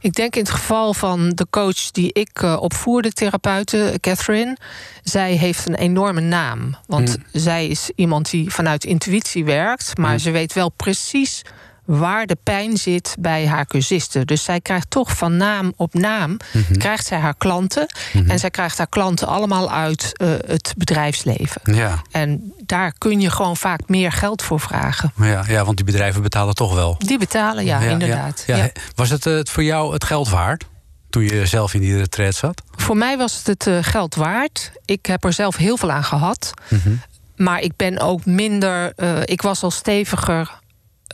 Ik 0.00 0.12
denk 0.12 0.34
in 0.34 0.42
het 0.42 0.50
geval 0.50 0.94
van 0.94 1.30
de 1.30 1.46
coach 1.50 1.90
die 1.90 2.12
ik 2.12 2.42
uh, 2.42 2.56
opvoerde, 2.60 3.12
therapeute 3.12 3.98
Catherine. 4.00 4.56
Zij 5.02 5.32
heeft 5.32 5.66
een 5.66 5.74
enorme 5.74 6.20
naam. 6.20 6.76
Want 6.86 7.16
mm. 7.16 7.24
zij 7.40 7.66
is 7.66 7.90
iemand 7.94 8.30
die 8.30 8.50
vanuit 8.50 8.84
intuïtie 8.84 9.44
werkt. 9.44 9.98
Maar 9.98 10.12
mm. 10.12 10.18
ze 10.18 10.30
weet 10.30 10.52
wel 10.52 10.68
precies 10.68 11.42
waar 11.84 12.26
de 12.26 12.36
pijn 12.42 12.76
zit 12.76 13.16
bij 13.18 13.46
haar 13.46 13.66
cursisten. 13.66 14.26
Dus 14.26 14.44
zij 14.44 14.60
krijgt 14.60 14.90
toch 14.90 15.16
van 15.16 15.36
naam 15.36 15.72
op 15.76 15.94
naam 15.94 16.30
mm 16.30 16.38
-hmm. 16.66 16.76
krijgt 16.76 17.06
zij 17.06 17.18
haar 17.18 17.34
klanten. 17.38 17.86
Mm 18.12 18.20
-hmm. 18.20 18.30
En 18.30 18.38
zij 18.38 18.50
krijgt 18.50 18.78
haar 18.78 18.88
klanten 18.88 19.26
allemaal 19.26 19.70
uit 19.70 20.12
uh, 20.22 20.28
het 20.46 20.74
bedrijfsleven. 20.76 21.60
Ja. 21.74 22.02
En 22.10 22.52
daar 22.66 22.92
kun 22.98 23.20
je 23.20 23.30
gewoon 23.30 23.56
vaak 23.56 23.80
meer 23.86 24.12
geld 24.12 24.42
voor 24.42 24.60
vragen. 24.60 25.12
Ja, 25.16 25.44
ja 25.48 25.64
want 25.64 25.76
die 25.76 25.86
bedrijven 25.86 26.22
betalen 26.22 26.54
toch 26.54 26.74
wel. 26.74 26.94
Die 26.98 27.18
betalen, 27.18 27.64
ja, 27.64 27.80
ja 27.80 27.90
inderdaad. 27.90 28.44
Ja. 28.46 28.70
Was 28.94 29.10
het, 29.10 29.26
uh, 29.26 29.36
het 29.36 29.50
voor 29.50 29.64
jou 29.64 29.92
het 29.92 30.04
geld 30.04 30.28
waard? 30.28 30.64
Toen 31.10 31.22
je 31.22 31.46
zelf 31.46 31.74
in 31.74 31.80
die 31.80 31.96
retreat 31.96 32.34
zat? 32.34 32.62
Voor 32.70 32.96
mij 32.96 33.16
was 33.16 33.36
het 33.36 33.46
het 33.46 33.66
uh, 33.66 33.78
geld 33.80 34.14
waard. 34.14 34.72
Ik 34.84 35.06
heb 35.06 35.24
er 35.24 35.32
zelf 35.32 35.56
heel 35.56 35.76
veel 35.76 35.90
aan 35.90 36.04
gehad. 36.04 36.52
-hmm. 36.68 37.00
Maar 37.36 37.60
ik 37.60 37.76
ben 37.76 37.98
ook 37.98 38.24
minder. 38.24 38.92
ik 39.24 39.42
was 39.42 39.62
al 39.62 39.70
steviger 39.70 40.60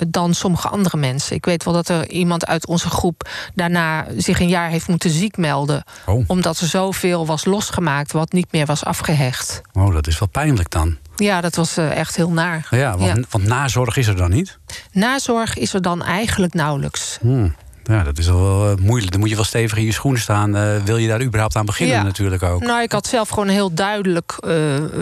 dan 0.07 0.35
sommige 0.35 0.69
andere 0.69 0.97
mensen. 0.97 1.37
Ik 1.37 1.45
weet 1.45 1.65
wel 1.65 1.75
dat 1.75 1.89
er 1.89 2.11
iemand 2.11 2.47
uit 2.47 2.67
onze 2.67 2.91
groep 2.91 3.29
daarna 3.55 4.07
zich 4.17 4.41
een 4.41 4.49
jaar 4.49 4.71
heeft 4.71 4.89
moeten 4.89 5.11
ziek 5.11 5.37
melden. 5.37 5.85
Oh. 6.07 6.25
Omdat 6.27 6.61
er 6.61 6.67
zoveel 6.67 7.27
was 7.27 7.45
losgemaakt 7.45 8.13
wat 8.13 8.33
niet 8.33 8.53
meer 8.53 8.67
was 8.67 8.85
afgehecht. 8.85 9.61
Oh, 9.73 9.93
dat 9.93 10.07
is 10.07 10.19
wel 10.19 10.29
pijnlijk 10.29 10.71
dan. 10.71 10.97
Ja, 11.17 11.41
dat 11.41 11.55
was 11.55 11.79
uh, 11.79 11.97
echt 11.97 12.17
heel 12.17 12.31
naar. 12.31 12.67
Ja, 12.71 12.97
want, 12.97 13.17
ja. 13.17 13.25
want, 13.31 13.45
nazorg 13.45 13.97
is 13.97 14.07
er 14.07 14.17
dan 14.17 14.31
niet? 14.31 14.59
Nazorg 14.93 15.57
is 15.57 15.75
er 15.75 15.83
dan 15.83 16.03
eigenlijk 16.05 16.55
nauwelijks. 16.55 17.19
Hmm. 17.21 17.55
Ja, 17.89 18.03
dat 18.03 18.19
is 18.19 18.27
wel 18.27 18.71
uh, 18.71 18.77
moeilijk. 18.77 19.11
Dan 19.11 19.21
moet 19.21 19.29
je 19.29 19.35
wel 19.35 19.45
stevig 19.45 19.79
in 19.79 19.85
je 19.85 19.93
schoenen 19.93 20.21
staan. 20.21 20.57
Uh, 20.57 20.77
wil 20.85 20.97
je 20.97 21.09
daar 21.09 21.23
überhaupt 21.23 21.57
aan 21.57 21.67
beginnen 21.67 21.97
ja. 21.97 22.03
natuurlijk 22.03 22.43
ook? 22.43 22.61
Nou, 22.61 22.83
ik 22.83 22.93
had 22.93 23.07
zelf 23.07 23.29
gewoon 23.29 23.49
een 23.49 23.55
heel 23.55 23.75
duidelijk 23.75 24.39
uh, 24.47 24.55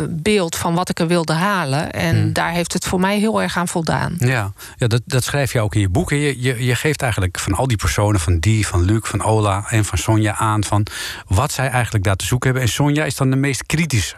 beeld 0.08 0.56
van 0.56 0.74
wat 0.74 0.88
ik 0.88 1.00
er 1.00 1.06
wilde 1.06 1.32
halen. 1.32 1.92
En 1.92 2.16
hmm. 2.16 2.32
daar 2.32 2.50
heeft 2.50 2.72
het 2.72 2.84
voor 2.84 3.00
mij 3.00 3.18
heel 3.18 3.42
erg 3.42 3.56
aan 3.56 3.68
voldaan. 3.68 4.14
Ja, 4.18 4.52
ja 4.76 4.86
dat, 4.86 5.02
dat 5.04 5.24
schrijf 5.24 5.52
je 5.52 5.60
ook 5.60 5.74
in 5.74 5.80
je 5.80 5.88
boek. 5.88 6.10
Je, 6.10 6.42
je, 6.42 6.64
je 6.64 6.74
geeft 6.74 7.02
eigenlijk 7.02 7.38
van 7.38 7.54
al 7.54 7.66
die 7.66 7.76
personen, 7.76 8.20
van 8.20 8.38
die, 8.38 8.66
van 8.66 8.84
Luc, 8.84 9.00
van 9.02 9.22
Ola 9.22 9.64
en 9.68 9.84
van 9.84 9.98
Sonja 9.98 10.34
aan... 10.34 10.64
van 10.64 10.86
wat 11.26 11.52
zij 11.52 11.68
eigenlijk 11.68 12.04
daar 12.04 12.16
te 12.16 12.26
zoeken 12.26 12.50
hebben. 12.50 12.68
En 12.68 12.74
Sonja 12.74 13.04
is 13.04 13.16
dan 13.16 13.30
de 13.30 13.36
meest 13.36 13.66
kritische. 13.66 14.14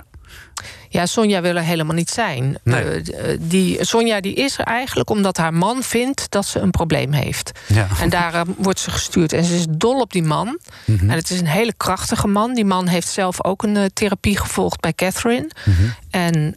Ja, 0.88 1.07
Sonja 1.07 1.40
wil 1.40 1.57
er 1.57 1.62
helemaal 1.62 1.94
niet 1.94 2.11
zijn. 2.11 2.59
Nee. 2.62 2.85
Uh, 2.85 3.38
die, 3.40 3.85
Sonja 3.85 4.20
die 4.20 4.35
is 4.35 4.59
er 4.59 4.64
eigenlijk 4.64 5.11
omdat 5.11 5.37
haar 5.37 5.55
man 5.55 5.83
vindt 5.83 6.31
dat 6.31 6.46
ze 6.46 6.59
een 6.59 6.70
probleem 6.70 7.12
heeft. 7.12 7.53
Ja. 7.66 7.88
En 8.01 8.09
daar 8.09 8.35
uh, 8.35 8.40
wordt 8.57 8.81
ze 8.81 8.90
gestuurd. 8.90 9.33
En 9.33 9.44
ze 9.44 9.55
is 9.55 9.66
dol 9.70 10.01
op 10.01 10.12
die 10.12 10.22
man. 10.22 10.46
Mhm. 10.46 10.57
Mm 10.85 10.98
-hmm. 10.98 11.11
En 11.11 11.16
het 11.16 11.31
is 11.31 11.40
een 11.40 11.46
hele 11.46 11.74
krachtige 11.77 12.27
man. 12.27 12.55
Die 12.55 12.64
man 12.64 12.87
heeft 12.87 13.09
zelf 13.09 13.44
ook 13.44 13.62
een 13.62 13.77
uh, 13.77 13.85
therapie 13.92 14.38
gevolgd 14.38 14.81
bij 14.81 14.92
Catherine. 14.92 15.51
Mm 15.64 15.74
-hmm. 15.74 15.94
En 16.11 16.57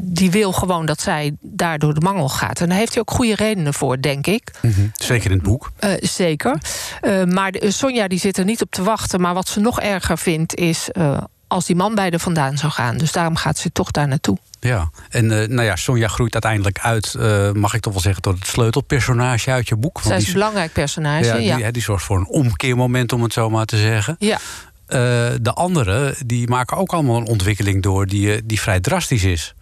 die 0.00 0.30
wil 0.30 0.52
gewoon 0.52 0.86
dat 0.86 1.00
zij 1.00 1.36
daardoor 1.40 1.94
de 1.94 2.00
mangel 2.00 2.28
gaat. 2.28 2.60
En 2.60 2.68
daar 2.68 2.78
heeft 2.78 2.92
hij 2.92 3.00
ook 3.00 3.10
goede 3.10 3.34
redenen 3.34 3.74
voor, 3.74 4.00
denk 4.00 4.26
ik. 4.26 4.50
Mm 4.62 4.72
-hmm. 4.72 4.90
Zeker 4.94 5.30
in 5.30 5.36
het 5.36 5.46
boek. 5.46 5.72
zeker. 6.00 6.58
maar 7.26 7.52
de, 7.52 7.70
Sonja 7.70 8.08
die 8.08 8.18
zit 8.18 8.38
er 8.38 8.44
niet 8.44 8.62
op 8.62 8.70
te 8.70 8.82
wachten. 8.82 9.20
Maar 9.20 9.34
wat 9.34 9.48
ze 9.48 9.60
nog 9.60 9.80
erger 9.80 10.18
vindt 10.18 10.54
is 10.54 10.88
als 11.54 11.66
die 11.66 11.76
man 11.76 11.94
bij 11.94 12.10
de 12.10 12.18
vandaan 12.18 12.58
zou 12.58 12.72
gaan. 12.72 12.96
Dus 12.96 13.12
daarom 13.12 13.36
gaat 13.36 13.58
ze 13.58 13.72
toch 13.72 13.90
daar 13.90 14.08
naartoe. 14.08 14.38
Ja, 14.60 14.90
en 15.10 15.24
uh, 15.24 15.30
nou 15.30 15.62
ja, 15.62 15.76
Sonja 15.76 16.08
groeit 16.08 16.32
uiteindelijk 16.32 16.78
uit, 16.78 17.14
uh, 17.18 17.50
mag 17.52 17.74
ik 17.74 17.80
toch 17.80 17.92
wel 17.92 18.02
zeggen, 18.02 18.22
tot 18.22 18.38
het 18.38 18.46
sleutelpersonage 18.46 19.50
uit 19.50 19.68
je 19.68 19.76
boek. 19.76 20.00
Zij 20.04 20.16
is 20.16 20.26
een 20.26 20.32
belangrijk 20.32 20.72
personage. 20.72 21.24
Ja, 21.24 21.34
ja. 21.34 21.56
Die, 21.56 21.70
die, 21.70 21.82
zorgt 21.82 22.04
voor 22.04 22.18
een 22.18 22.26
omkeermoment, 22.26 23.12
om 23.12 23.22
het 23.22 23.32
zo 23.32 23.50
maar 23.50 23.64
te 23.64 23.76
zeggen. 23.76 24.16
Ja. 24.18 24.34
Uh, 24.36 24.38
de 25.40 25.52
anderen 25.54 26.14
die 26.26 26.48
maken 26.48 26.76
ook 26.76 26.92
allemaal 26.92 27.16
een 27.16 27.26
ontwikkeling 27.26 27.82
door 27.82 28.06
die, 28.06 28.46
die 28.46 28.60
vrij 28.60 28.80
drastisch 28.80 29.24
is. 29.24 29.54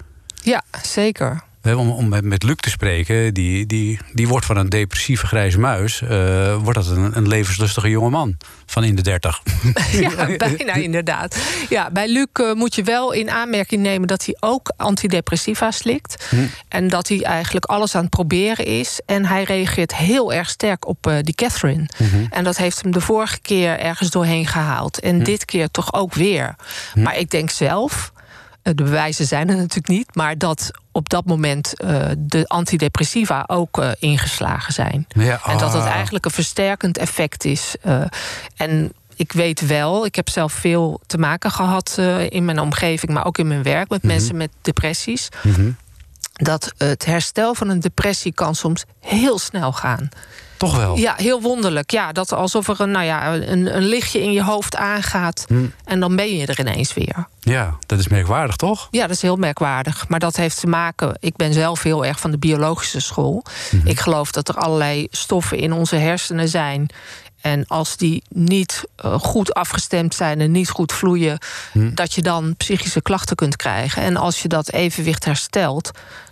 Ja, 0.43 0.63
zeker. 0.83 1.43
Om, 1.65 1.91
om 1.91 2.09
met, 2.09 2.25
met 2.25 2.43
Luc 2.43 2.57
te 2.57 2.71
spreken, 2.71 3.35
die, 3.35 3.67
die, 3.67 3.99
die 4.13 4.29
wordt 4.29 4.47
van 4.47 4.57
een 4.57 4.69
depressieve 4.69 5.27
grijze 5.27 5.59
muis... 5.59 6.01
Uh, 6.01 6.57
wordt 6.57 6.79
dat 6.79 6.87
een, 6.97 7.17
een 7.17 7.29
levenslustige 7.29 7.89
jonge 7.89 8.11
man 8.11 8.37
van 8.67 8.85
in 8.85 8.95
de 8.95 9.03
dertig. 9.03 9.43
Ja, 9.93 10.27
bijna 10.37 10.75
inderdaad. 10.75 11.39
Ja, 11.69 11.91
bij 11.91 12.09
Luc 12.09 12.27
uh, 12.41 12.53
moet 12.53 12.75
je 12.75 12.83
wel 12.83 13.13
in 13.13 13.31
aanmerking 13.31 13.83
nemen... 13.83 14.09
dat 14.09 14.25
hij 14.25 14.37
ook 14.41 14.73
antidepressiva 14.77 15.71
slikt. 15.71 16.27
Hm. 16.29 16.37
En 16.69 16.89
dat 16.89 17.09
hij 17.09 17.23
eigenlijk 17.23 17.65
alles 17.65 17.95
aan 17.95 18.03
het 18.03 18.11
proberen 18.11 18.65
is. 18.65 19.01
En 19.07 19.25
hij 19.27 19.43
reageert 19.43 19.95
heel 19.97 20.33
erg 20.33 20.49
sterk 20.51 20.87
op 20.87 21.07
uh, 21.07 21.17
die 21.23 21.35
Catherine. 21.35 21.89
-hmm. 21.97 22.27
En 22.31 22.45
dat 22.45 22.57
heeft 22.57 22.83
hem 22.83 22.93
de 22.93 23.01
vorige 23.01 23.41
keer 23.41 23.79
ergens 23.79 24.11
doorheen 24.11 24.47
gehaald. 24.47 25.01
En 25.01 25.17
Hm. 25.17 25.25
dit 25.25 25.45
keer 25.45 25.71
toch 25.71 25.95
ook 25.95 26.15
weer. 26.15 26.55
Maar 26.95 27.19
ik 27.19 27.31
denk 27.31 27.51
zelf 27.51 28.13
de 28.63 28.75
bewijzen 28.75 29.27
zijn 29.27 29.49
er 29.49 29.57
natuurlijk 29.57 29.89
niet, 29.89 30.15
maar 30.15 30.39
dat 30.39 30.71
op 30.93 31.09
dat 31.09 31.25
moment 31.25 31.75
uh, 31.85 32.05
de 32.19 32.49
antidepressiva 32.49 33.45
ook 33.47 33.79
uh, 33.79 33.91
ingeslagen 33.99 34.73
zijn. 34.73 35.07
Ja, 35.09 35.41
en 35.45 35.59
dat 35.59 35.73
het 35.73 35.83
ah. 35.83 35.91
eigenlijk 35.91 36.25
een 36.25 36.31
versterkend 36.31 36.99
effect 36.99 37.45
is. 37.45 37.77
Uh, 37.87 38.05
en 38.57 38.93
ik 39.17 39.33
weet 39.33 39.67
wel, 39.67 40.05
ik 40.05 40.15
heb 40.15 40.29
zelf 40.29 40.53
veel 40.53 41.01
te 41.07 41.19
maken 41.19 41.51
gehad 41.51 41.99
in 42.29 42.45
mijn 42.45 42.61
omgeving, 42.61 43.13
maar 43.13 43.27
ook 43.27 43.39
in 43.39 43.47
mijn 43.47 43.63
werk 43.63 43.89
met 43.89 44.03
Mhm. 44.03 44.13
mensen 44.13 44.37
met 44.37 44.51
depressies. 44.61 45.29
Mm 45.43 45.55
-hmm. 45.55 45.77
Dat 46.33 46.73
het 46.77 47.05
herstel 47.05 47.55
van 47.55 47.69
een 47.69 47.81
depressie 47.81 48.33
kan 48.33 48.55
soms 48.55 48.85
heel 49.01 49.39
snel 49.39 49.73
gaan. 49.73 50.09
Toch 50.63 50.77
wel? 50.77 50.97
Ja, 50.97 51.15
heel 51.17 51.41
wonderlijk. 51.41 51.91
Ja, 51.91 52.13
dat 52.13 52.33
alsof 52.33 52.69
er 52.69 52.81
een, 52.81 52.91
nou 52.91 53.05
ja, 53.05 53.35
een, 53.35 53.77
een 53.77 53.85
lichtje 53.85 54.23
in 54.23 54.33
je 54.33 54.43
hoofd 54.43 54.77
aangaat. 54.77 55.45
Hm. 55.49 55.67
En 55.85 56.01
dan 56.01 56.17
ben 56.17 56.37
je 56.37 56.47
er 56.47 56.61
ineens 56.61 56.95
weer. 56.95 57.27
Ja, 57.41 57.77
dat 57.87 57.99
is 57.99 58.09
merkwaardig, 58.09 58.57
toch? 58.57 58.89
Ja, 58.91 59.07
dat 59.07 59.17
is 59.17 59.23
heel 59.23 59.37
merkwaardig. 59.37 60.09
Maar 60.09 60.19
dat 60.19 60.37
heeft 60.37 60.61
te 60.61 60.67
maken... 60.67 61.17
Ik 61.21 61.37
ben 61.37 61.53
zelf 61.53 61.83
heel 61.83 62.05
erg 62.05 62.21
van 62.21 62.31
de 62.31 62.39
biologische 62.39 63.01
school. 63.01 63.45
Mhm. 63.71 63.87
Ik 63.87 64.01
geloof 64.01 64.33
dat 64.33 64.49
er 64.49 64.55
allerlei 64.55 65.07
stoffen 65.11 65.59
in 65.59 65.73
onze 65.73 65.97
hersenen 65.97 66.49
zijn... 66.49 66.89
En 67.41 67.67
als 67.67 67.97
die 67.97 68.23
niet 68.29 68.85
uh, 69.05 69.15
goed 69.15 69.55
afgestemd 69.55 70.15
zijn 70.15 70.41
en 70.41 70.51
niet 70.51 70.71
goed 70.71 70.93
vloeien... 70.93 71.39
Hm. 71.73 71.95
dat 71.95 72.13
je 72.13 72.23
dan 72.23 72.57
psychische 72.57 73.03
klachten 73.03 73.37
kunt 73.37 73.57
krijgen. 73.57 74.03
En 74.03 74.17
als 74.17 74.43
je 74.43 74.49
dat 74.49 74.73
evenwicht 74.73 75.25
herstelt, 75.25 75.91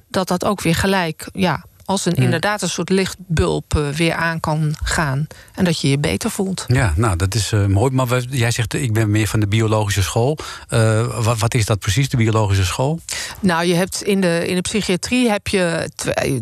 dat 0.08 0.28
dat 0.28 0.44
ook 0.44 0.60
weer 0.60 0.74
gelijk... 0.74 1.28
Ja, 1.32 1.64
als 1.90 2.04
een, 2.04 2.14
inderdaad 2.14 2.62
een 2.62 2.68
soort 2.68 2.88
lichtbulp 2.88 3.74
uh, 3.76 3.88
weer 3.88 4.14
aan 4.14 4.40
kan 4.40 4.74
gaan. 4.82 5.26
En 5.54 5.64
dat 5.64 5.80
je 5.80 5.90
je 5.90 5.98
beter 5.98 6.30
voelt. 6.30 6.64
Ja, 6.66 6.92
nou, 6.96 7.16
dat 7.16 7.34
is 7.34 7.52
uh, 7.52 7.66
mooi. 7.66 7.90
Maar 7.90 8.20
jij 8.30 8.50
zegt, 8.50 8.74
ik 8.74 8.92
ben 8.92 9.10
meer 9.10 9.26
van 9.26 9.40
de 9.40 9.46
biologische 9.46 10.02
school. 10.02 10.38
Uh, 10.68 11.24
wat, 11.24 11.38
wat, 11.38 11.54
is 11.54 11.66
dat 11.66 11.78
precies, 11.78 12.08
de 12.08 12.16
biologische 12.16 12.64
school? 12.64 13.00
Nou, 13.40 13.64
je 13.64 13.74
hebt 13.74 14.02
in 14.02 14.20
de, 14.20 14.46
in 14.46 14.54
de 14.54 14.60
psychiatrie 14.60 15.30
heb 15.30 15.48
je... 15.48 15.90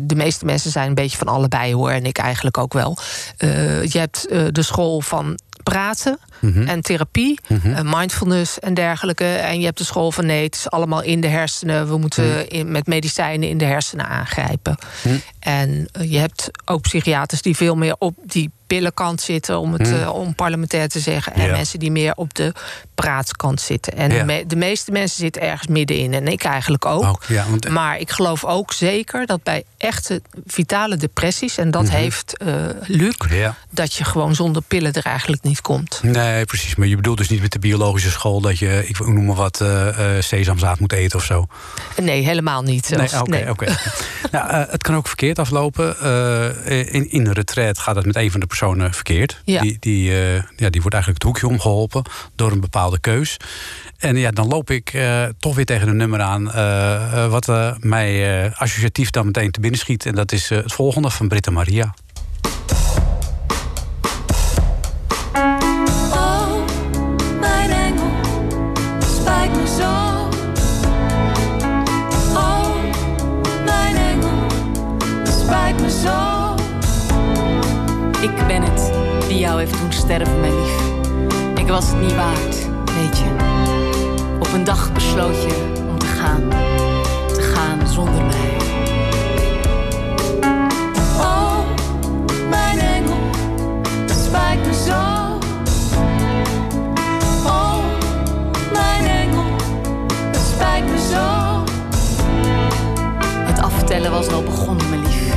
De 0.01 0.15
meeste 0.15 0.45
mensen 0.45 0.71
zijn 0.71 0.87
een 0.87 0.93
beetje 0.93 1.17
van 1.17 1.27
allebei, 1.27 1.73
hoor. 1.73 1.89
En 1.89 2.05
ik 2.05 2.17
eigenlijk 2.17 2.57
ook 2.57 2.73
wel. 2.73 2.97
Je 3.83 3.97
hebt 3.97 4.27
de 4.29 4.63
school 4.63 5.01
van 5.01 5.39
praten 5.69 6.19
Mhm. 6.39 6.51
mm 6.51 6.53
-hmm. 6.61 6.67
en 6.67 6.81
therapie, 6.81 7.39
Mhm. 7.47 7.67
mm 7.67 7.75
-hmm. 7.75 7.89
mindfulness 7.97 8.59
en 8.59 8.73
dergelijke. 8.73 9.25
En 9.25 9.59
je 9.59 9.65
hebt 9.65 9.77
de 9.77 9.83
school 9.83 10.11
van 10.11 10.25
nee, 10.25 10.43
het 10.43 10.55
is 10.55 10.69
allemaal 10.69 11.01
in 11.01 11.21
de 11.21 11.27
hersenen. 11.27 11.87
We 11.87 11.97
moeten 11.97 12.23
Mhm. 12.29 12.37
mm. 12.37 12.45
in, 12.47 12.71
met 12.71 12.87
medicijnen 12.87 13.49
in 13.49 13.57
de 13.57 13.65
hersenen 13.65 14.07
aangrijpen. 14.07 14.77
En 15.39 15.69
uh, 15.99 16.11
je 16.11 16.17
hebt 16.17 16.49
ook 16.65 16.81
psychiaters 16.81 17.41
die 17.41 17.55
veel 17.55 17.75
meer 17.75 17.95
op 17.99 18.15
die 18.25 18.51
pillenkant 18.69 19.21
zitten, 19.21 19.59
om 19.59 19.73
het 19.73 19.89
Hmm. 19.89 20.07
om 20.07 20.35
parlementair 20.35 20.89
te 20.89 20.99
zeggen. 20.99 21.33
En 21.33 21.45
Ja. 21.45 21.51
mensen 21.51 21.79
die 21.79 21.91
meer 21.91 22.13
op 22.15 22.33
de 22.33 22.53
praatskant 22.95 23.61
zitten. 23.61 23.93
En 23.93 24.11
Ja. 24.11 24.17
de, 24.17 24.23
me- 24.25 24.43
de 24.47 24.55
meeste 24.55 24.91
mensen 24.91 25.17
zitten 25.19 25.41
ergens 25.41 25.67
middenin. 25.67 26.13
En 26.13 26.27
ik 26.27 26.43
eigenlijk 26.43 26.85
ook. 26.85 27.03
Ook, 27.05 27.23
ja, 27.27 27.45
want- 27.49 27.69
Maar 27.69 27.99
ik 27.99 28.11
geloof 28.11 28.45
ook 28.45 28.73
zeker 28.73 29.25
dat 29.25 29.43
bij 29.43 29.63
echte 29.77 30.21
vitale 30.45 30.95
depressies, 30.97 31.57
en 31.57 31.71
dat 31.71 31.83
Mhm. 31.83 31.91
heeft 31.95 32.37
eh, 32.37 32.53
Luc, 32.87 33.15
Ja. 33.29 33.55
dat 33.69 33.93
je 33.93 34.03
gewoon 34.03 34.35
zonder 34.35 34.61
pillen 34.61 34.93
er 34.93 35.05
eigenlijk 35.05 35.43
niet 35.43 35.61
komt. 35.61 35.99
Nee, 36.03 36.45
precies. 36.45 36.75
Maar 36.75 36.87
je 36.87 36.95
bedoelt 36.95 37.17
dus 37.17 37.29
niet 37.29 37.41
met 37.41 37.51
de 37.51 37.59
biologische 37.59 38.11
school 38.11 38.41
dat 38.41 38.59
je, 38.59 38.83
ik 38.87 38.99
noem 38.99 39.25
maar 39.25 39.35
wat, 39.35 39.61
eh, 39.61 39.87
sesamzaad 40.19 40.79
moet 40.79 40.93
eten 40.93 41.17
of 41.19 41.25
zo. 41.25 41.47
Nee, 42.01 42.23
helemaal 42.23 42.61
niet. 42.61 42.85
zelfs. 42.85 43.11
Nee, 43.11 43.21
oké, 43.21 43.29
Nee. 43.29 43.49
oké. 43.49 43.65
nou, 44.31 44.51
het 44.69 44.83
kan 44.83 44.95
ook 44.95 45.07
verkeerd 45.07 45.39
aflopen. 45.39 45.95
In, 46.91 47.11
in 47.11 47.25
een 47.25 47.33
retreat 47.33 47.79
gaat 47.79 47.95
het 47.95 48.05
met 48.05 48.15
een 48.15 48.31
van 48.31 48.39
de 48.39 48.45
personen 48.45 48.57
verkeerd. 48.91 49.41
Ja. 49.45 49.61
Die, 49.61 49.77
die, 49.79 50.11
eh, 50.11 50.33
ja, 50.35 50.69
die 50.69 50.81
wordt 50.81 50.93
eigenlijk 50.93 51.07
het 51.07 51.23
hoekje 51.23 51.47
omgeholpen 51.47 52.03
door 52.35 52.51
een 52.51 52.59
bepaalde 52.59 52.99
keus. 52.99 53.37
En 53.97 54.15
ja, 54.15 54.31
dan 54.31 54.47
loop 54.47 54.69
ik 54.69 54.93
eh, 54.93 55.25
toch 55.39 55.55
weer 55.55 55.65
tegen 55.65 55.87
een 55.87 55.97
nummer 55.97 56.21
aan... 56.21 56.51
eh, 56.51 57.23
eh, 57.23 57.31
wat 57.31 57.49
eh, 57.49 57.71
mij 57.79 58.43
eh, 58.43 58.51
associatief 58.59 59.09
dan 59.09 59.25
meteen 59.25 59.51
te 59.51 59.59
binnen 59.59 59.79
schiet. 59.79 60.05
En 60.05 60.15
dat 60.15 60.31
is 60.31 60.51
eh, 60.51 60.57
het 60.57 60.73
volgende 60.73 61.09
van 61.09 61.27
Britta 61.27 61.51
Maria. 61.51 61.93
Was 81.79 81.89
het 81.89 82.01
niet 82.01 82.15
waard, 82.15 82.67
weet 82.95 83.17
je. 83.17 83.25
Op 84.39 84.53
een 84.53 84.63
dag 84.63 84.93
besloot 84.93 85.43
je 85.43 85.83
om 85.89 85.99
te 85.99 86.05
gaan. 86.05 86.49
Te 87.27 87.41
gaan 87.41 87.87
zonder 87.87 88.23
mij. 88.25 88.57
Oh, 91.17 91.57
mijn 92.49 92.79
engel, 92.79 93.17
spijt 94.05 94.65
me 94.65 94.73
zo. 94.73 95.37
Oh, 97.45 97.75
mijn 98.73 99.05
engel, 99.05 99.45
het 100.31 100.51
spijt 100.53 100.85
me 100.85 100.97
zo. 101.11 101.63
Het 103.45 103.61
aftellen 103.61 104.11
was 104.11 104.27
al 104.27 104.43
begonnen, 104.43 104.89
mijn 104.89 105.01
lief. 105.01 105.35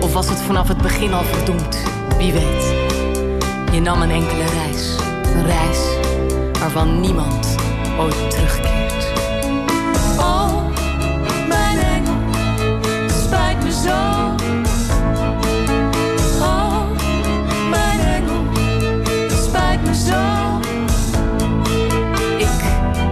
Of 0.00 0.12
was 0.12 0.28
het 0.28 0.38
vanaf 0.38 0.68
het 0.68 0.82
begin 0.82 1.12
al 1.12 1.24
verdoemd? 1.24 1.78
Wie 2.16 2.32
weet. 2.32 2.74
Je 3.72 3.80
nam 3.80 4.02
een 4.02 4.10
enkele 4.10 4.44
reis. 4.44 4.89
Reis 5.50 5.78
waarvan 6.60 7.00
niemand 7.00 7.54
ooit 7.98 8.30
terugkeert. 8.30 9.12
Oh, 10.18 10.52
mijn 11.48 11.78
engel, 11.78 12.14
spijt 13.24 13.62
me 13.62 13.72
zo. 13.72 13.98
Oh, 16.44 16.80
mijn 17.70 18.00
engel, 18.00 18.42
spijt 19.42 19.84
me 19.84 19.94
zo. 19.94 20.58
Ik, 22.38 22.64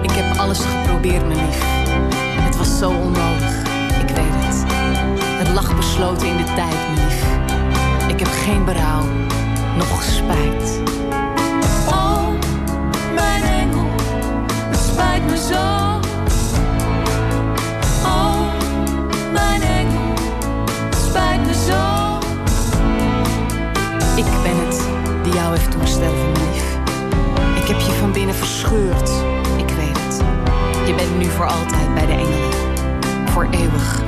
ik 0.02 0.10
heb 0.10 0.38
alles 0.38 0.58
geprobeerd, 0.58 1.26
mijn 1.26 1.38
lief. 1.46 1.62
Het 2.40 2.56
was 2.56 2.78
zo 2.78 2.90
onnodig, 2.90 3.62
ik 4.00 4.08
weet 4.08 4.34
het. 4.34 4.64
Het 5.20 5.54
lag 5.54 5.76
besloten 5.76 6.26
in 6.26 6.36
de 6.36 6.44
tijd, 6.44 6.76
mijn 6.94 7.06
lief. 7.06 7.22
Ik 8.08 8.18
heb 8.18 8.28
geen 8.28 8.64
berouw, 8.64 9.02
nog 9.76 10.02
spijt. 10.02 10.87
Spijt 14.98 15.26
me 15.26 15.36
zo. 15.36 15.64
Oh, 18.06 18.40
mijn 19.32 19.62
engel, 19.62 20.14
spijt 21.08 21.46
me 21.46 21.54
zo. 21.54 22.18
Ik 24.16 24.24
ben 24.42 24.56
het 24.66 24.82
die 25.22 25.32
jou 25.32 25.56
heeft 25.56 25.72
doen 25.72 25.86
sterven, 25.86 26.32
lief. 26.32 26.78
Ik 27.62 27.68
heb 27.68 27.80
je 27.80 27.92
van 27.92 28.12
binnen 28.12 28.34
verscheurd, 28.34 29.10
ik 29.56 29.68
weet 29.68 29.98
het. 29.98 30.22
Je 30.86 30.94
bent 30.94 31.18
nu 31.18 31.24
voor 31.24 31.46
altijd 31.46 31.94
bij 31.94 32.06
de 32.06 32.12
engelen. 32.12 32.50
Voor 33.28 33.46
eeuwig 33.50 34.07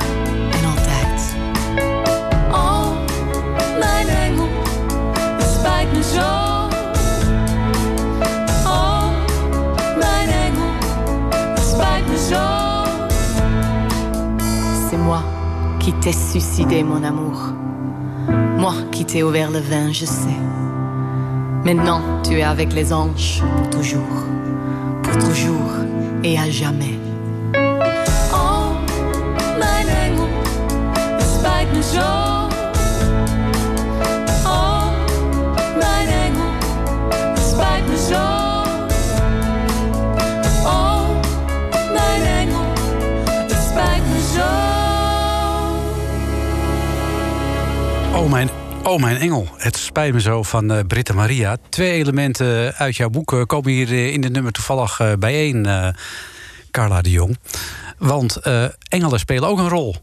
qui 15.91 15.99
t'ai 15.99 16.13
suicidé, 16.13 16.83
mon 16.83 17.03
amour. 17.03 17.53
Moi 18.57 18.73
qui 18.91 19.05
t'ai 19.05 19.23
ouvert 19.23 19.51
le 19.51 19.59
vin, 19.59 19.91
je 19.91 20.05
sais. 20.05 20.39
Maintenant, 21.65 22.01
tu 22.23 22.37
es 22.37 22.43
avec 22.43 22.73
les 22.73 22.93
anges 22.93 23.43
pour 23.57 23.69
toujours. 23.69 24.25
Pour 25.03 25.13
toujours 25.17 25.71
et 26.23 26.37
à 26.37 26.49
jamais. 26.49 27.00
Oh 48.91 48.99
mijn 48.99 49.17
engel, 49.17 49.47
het 49.57 49.77
spijt 49.77 50.13
me 50.13 50.21
zo 50.21 50.43
van 50.43 50.71
eh 50.71 50.79
Britta 50.87 51.13
Maria. 51.13 51.57
Twee 51.69 51.91
elementen 51.91 52.73
uit 52.73 52.95
jouw 52.95 53.09
boek 53.09 53.33
eh, 53.33 53.41
komen 53.41 53.71
hier 53.71 53.87
eh, 53.87 54.13
in 54.13 54.21
de 54.21 54.29
nummer 54.29 54.51
toevallig 54.51 55.01
bijeen, 55.19 55.67
Carla 56.71 57.01
de 57.01 57.09
Jong. 57.09 57.37
Want 57.97 58.39
engelen 58.89 59.19
spelen 59.19 59.49
ook 59.49 59.59
een 59.59 59.69
rol. 59.69 59.95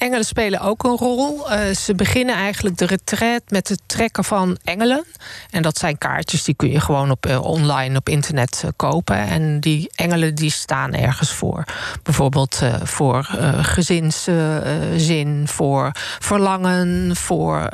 Engelen 0.00 0.24
spelen 0.24 0.60
ook 0.60 0.84
een 0.84 0.96
rol. 0.96 1.50
Eh, 1.50 1.74
ze 1.74 1.94
beginnen 1.94 2.34
eigenlijk 2.34 2.76
de 2.76 2.86
retreat 2.86 3.42
met 3.48 3.68
het 3.68 3.80
trekken 3.86 4.24
van 4.24 4.58
engelen. 4.64 5.04
En 5.50 5.62
dat 5.62 5.78
zijn 5.78 5.98
kaartjes 5.98 6.44
die 6.44 6.54
kun 6.54 6.70
je 6.70 6.80
gewoon 6.80 7.10
op, 7.10 7.26
eh, 7.26 7.42
online 7.44 7.98
op 7.98 8.08
internet 8.08 8.62
eh, 8.64 8.70
kopen. 8.76 9.16
En 9.16 9.60
die 9.60 9.90
engelen 9.94 10.34
die 10.34 10.50
staan 10.50 10.94
ergens 10.94 11.32
voor. 11.32 11.64
Bijvoorbeeld 12.02 12.62
voor 12.82 13.28
gezinszin, 13.62 15.42
voor 15.46 15.90
verlangen, 16.18 17.16
voor 17.16 17.68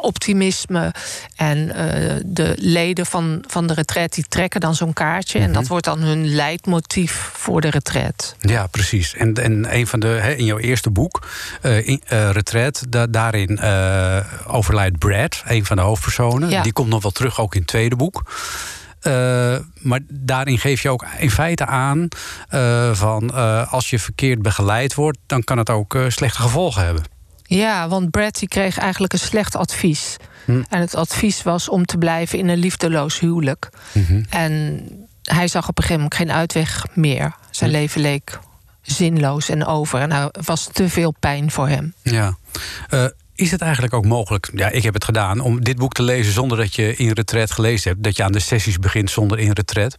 optimisme. 0.00 0.94
En 1.36 1.66
de 2.26 2.54
leden 2.56 3.06
van, 3.06 3.44
van 3.46 3.66
de 3.66 3.74
retreat 3.74 4.12
die 4.12 4.24
trekken 4.28 4.60
dan 4.60 4.74
zo'n 4.74 4.92
kaartje. 4.92 5.38
En 5.38 5.52
dat 5.52 5.66
wordt 5.66 5.84
dan 5.84 6.00
hun 6.00 6.34
leidmotief 6.34 7.30
voor 7.32 7.60
de 7.60 7.70
retreat. 7.70 8.36
Ja, 8.40 8.66
precies. 8.66 9.14
En, 9.14 9.34
en 9.34 9.74
een 9.76 9.86
van 9.86 10.00
de, 10.00 10.34
in 10.36 10.44
jouw 10.44 10.58
eerste 10.58 10.90
boek, 10.90 11.26
in, 11.66 12.02
eh, 12.06 12.30
Retreat, 12.30 12.82
da- 12.88 13.06
daarin 13.06 13.58
eh, 13.58 14.18
overlijdt 14.46 14.98
Brad, 14.98 15.42
een 15.46 15.64
van 15.64 15.76
de 15.76 15.82
hoofdpersonen. 15.82 16.50
Ja. 16.50 16.62
Die 16.62 16.72
komt 16.72 16.88
nog 16.88 17.02
wel 17.02 17.10
terug, 17.10 17.40
ook 17.40 17.54
in 17.54 17.60
het 17.60 17.68
tweede 17.68 17.96
boek. 17.96 18.22
Eh, 19.00 19.12
maar 19.78 20.00
daarin 20.08 20.58
geef 20.58 20.82
je 20.82 20.88
ook 20.90 21.04
in 21.18 21.30
feite 21.30 21.66
aan 21.66 22.08
eh, 22.48 22.90
van 22.94 23.34
eh, 23.34 23.72
als 23.72 23.90
je 23.90 23.98
verkeerd 23.98 24.42
begeleid 24.42 24.94
wordt, 24.94 25.18
dan 25.26 25.44
kan 25.44 25.58
het 25.58 25.70
ook 25.70 25.94
eh, 25.94 26.02
slechte 26.08 26.40
gevolgen 26.42 26.84
hebben. 26.84 27.04
Ja, 27.42 27.88
want 27.88 28.10
Brad 28.10 28.38
die 28.38 28.48
kreeg 28.48 28.78
eigenlijk 28.78 29.12
een 29.12 29.18
slecht 29.18 29.56
advies. 29.56 30.16
Hm. 30.44 30.62
En 30.68 30.80
het 30.80 30.94
advies 30.94 31.42
was 31.42 31.68
om 31.68 31.84
te 31.84 31.98
blijven 31.98 32.38
in 32.38 32.48
een 32.48 32.58
liefdeloos 32.58 33.18
huwelijk. 33.20 33.68
Mhm. 33.92 34.22
En 34.30 34.82
hij 35.22 35.48
zag 35.48 35.68
op 35.68 35.78
een 35.78 35.84
gegeven 35.84 36.02
moment 36.02 36.14
geen 36.14 36.32
uitweg 36.38 36.86
meer. 36.94 37.32
Zijn 37.50 37.70
Hm. 37.70 37.76
leven 37.76 38.00
leek 38.00 38.38
zinloos 38.86 39.48
en 39.48 39.66
over. 39.66 40.00
En 40.00 40.12
er 40.12 40.30
was 40.44 40.68
te 40.72 40.88
veel 40.88 41.14
pijn 41.20 41.50
voor 41.50 41.68
hem. 41.68 41.94
Ja. 42.02 42.36
Eh, 42.88 43.04
is 43.34 43.50
het 43.50 43.60
eigenlijk 43.60 43.94
ook 43.94 44.04
mogelijk, 44.04 44.50
ja, 44.54 44.68
ik 44.68 44.82
heb 44.82 44.94
het 44.94 45.04
gedaan, 45.04 45.40
om 45.40 45.64
dit 45.64 45.76
boek 45.76 45.92
te 45.92 46.02
lezen 46.02 46.32
zonder 46.32 46.58
dat 46.58 46.74
je 46.74 46.96
in 46.96 47.10
retret 47.10 47.50
gelezen 47.50 47.90
hebt? 47.90 48.04
Dat 48.04 48.16
je 48.16 48.24
aan 48.24 48.32
de 48.32 48.40
sessies 48.40 48.78
begint 48.78 49.10
zonder 49.10 49.38
in 49.38 49.50
retret? 49.52 49.98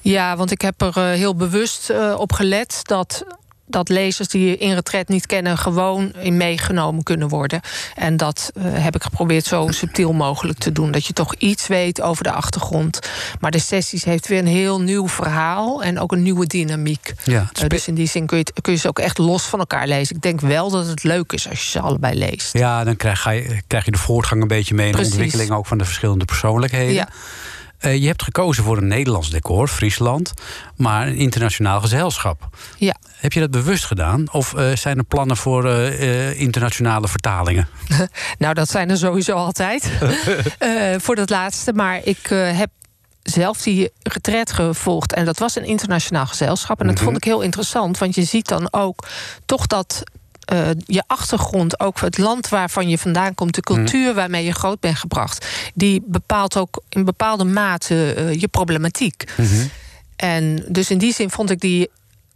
Ja, 0.00 0.36
want 0.36 0.50
ik 0.50 0.60
heb 0.60 0.80
er 0.80 0.96
eh, 0.96 1.04
heel 1.04 1.34
bewust 1.34 1.90
eh, 1.90 2.14
op 2.18 2.32
gelet 2.32 2.80
dat 2.82 3.24
dat 3.68 3.88
lezers 3.88 4.28
die 4.28 4.56
in 4.56 4.74
retret 4.74 5.08
niet 5.08 5.26
kennen, 5.26 5.58
gewoon 5.58 6.12
in 6.18 6.36
meegenomen 6.36 7.02
kunnen 7.02 7.28
worden. 7.28 7.60
En 7.94 8.16
dat 8.16 8.50
eh, 8.54 8.62
heb 8.66 8.94
ik 8.94 9.02
geprobeerd 9.02 9.44
zo 9.44 9.66
subtiel 9.70 10.12
mogelijk 10.12 10.58
te 10.58 10.72
doen. 10.72 10.90
Dat 10.90 11.06
je 11.06 11.12
toch 11.12 11.34
iets 11.34 11.66
weet 11.66 12.00
over 12.00 12.24
de 12.24 12.32
achtergrond. 12.32 12.98
Maar 13.40 13.50
de 13.50 13.58
sessies 13.58 14.04
heeft 14.04 14.28
weer 14.28 14.38
een 14.38 14.46
heel 14.46 14.80
nieuw 14.80 15.08
verhaal 15.08 15.82
en 15.82 15.98
ook 16.00 16.12
een 16.12 16.22
nieuwe 16.22 16.46
dynamiek. 16.46 17.12
Ja, 17.24 17.50
Eh, 17.60 17.68
dus 17.68 17.88
in 17.88 17.94
die 17.94 18.06
zin 18.08 18.26
kun 18.26 18.38
je, 18.38 18.44
het- 18.52 18.60
kun 18.62 18.72
je 18.72 18.78
ze 18.78 18.88
ook 18.88 18.98
echt 18.98 19.18
los 19.18 19.42
van 19.42 19.58
elkaar 19.58 19.86
lezen. 19.88 20.16
Ik 20.16 20.22
denk 20.22 20.40
wel 20.40 20.70
dat 20.70 20.86
het 20.86 21.02
leuk 21.02 21.32
is 21.32 21.48
als 21.48 21.64
je 21.64 21.70
ze 21.70 21.80
allebei 21.80 22.18
leest. 22.18 22.52
Ja, 22.52 22.84
dan 22.84 22.96
krijg, 22.96 23.20
ga 23.22 23.30
je, 23.30 23.60
krijg 23.66 23.84
je 23.84 23.90
de 23.90 23.98
voortgang 23.98 24.42
een 24.42 24.48
beetje 24.48 24.74
mee... 24.74 24.86
en 24.86 24.92
de 24.92 25.04
ontwikkeling 25.04 25.50
ook 25.50 25.66
van 25.66 25.78
de 25.78 25.84
verschillende 25.84 26.24
persoonlijkheden. 26.24 26.94
Ja. 26.94 27.08
Eh, 27.78 27.96
je 27.96 28.06
hebt 28.06 28.22
gekozen 28.22 28.64
voor 28.64 28.76
een 28.76 28.86
Nederlands 28.86 29.30
decor, 29.30 29.68
Friesland... 29.68 30.32
maar 30.76 31.06
een 31.06 31.16
internationaal 31.16 31.80
gezelschap. 31.80 32.48
Ja. 32.76 32.96
Heb 33.16 33.32
je 33.32 33.40
dat 33.40 33.50
bewust 33.50 33.84
gedaan? 33.84 34.32
Of 34.32 34.54
eh, 34.54 34.76
zijn 34.76 34.98
er 34.98 35.04
plannen 35.04 35.36
voor 35.36 35.70
eh, 35.70 36.40
internationale 36.40 37.08
vertalingen? 37.08 37.68
Nou, 38.38 38.54
dat 38.54 38.68
zijn 38.70 38.90
er 38.90 38.96
sowieso 38.96 39.32
altijd. 39.36 39.90
Voor 41.04 41.14
dat 41.16 41.30
laatste. 41.30 41.72
Maar 41.72 42.00
ik 42.04 42.26
heb 42.30 42.70
zelf 43.22 43.62
die 43.62 43.90
retret 44.02 44.52
gevolgd. 44.52 45.12
En 45.14 45.24
dat 45.24 45.38
was 45.38 45.56
een 45.56 45.64
internationaal 45.64 46.26
gezelschap. 46.26 46.80
En 46.80 46.86
dat 46.86 46.94
Mhm. 46.94 47.04
vond 47.04 47.16
ik 47.16 47.24
heel 47.24 47.40
interessant. 47.40 47.98
Want 47.98 48.14
je 48.14 48.24
ziet 48.24 48.48
dan 48.48 48.68
ook 48.72 49.06
toch 49.46 49.66
dat. 49.66 50.02
Eh, 50.48 50.68
je 50.86 51.02
achtergrond, 51.06 51.80
ook 51.80 52.00
het 52.00 52.18
land 52.18 52.48
waarvan 52.48 52.88
je 52.88 52.98
vandaan 52.98 53.34
komt, 53.34 53.54
de 53.54 53.60
cultuur 53.60 54.14
waarmee 54.14 54.44
je 54.44 54.52
groot 54.52 54.80
bent 54.80 54.96
gebracht, 54.96 55.46
die 55.74 56.02
bepaalt 56.06 56.56
ook 56.56 56.82
in 56.88 57.04
bepaalde 57.04 57.44
mate 57.44 58.12
eh, 58.14 58.40
je 58.40 58.48
problematiek. 58.48 59.24
En 60.16 60.64
dus 60.68 60.90
in 60.90 60.98
die 60.98 61.12
zin 61.12 61.30
vond 61.30 61.50
ik 61.50 61.60
die 61.60 61.90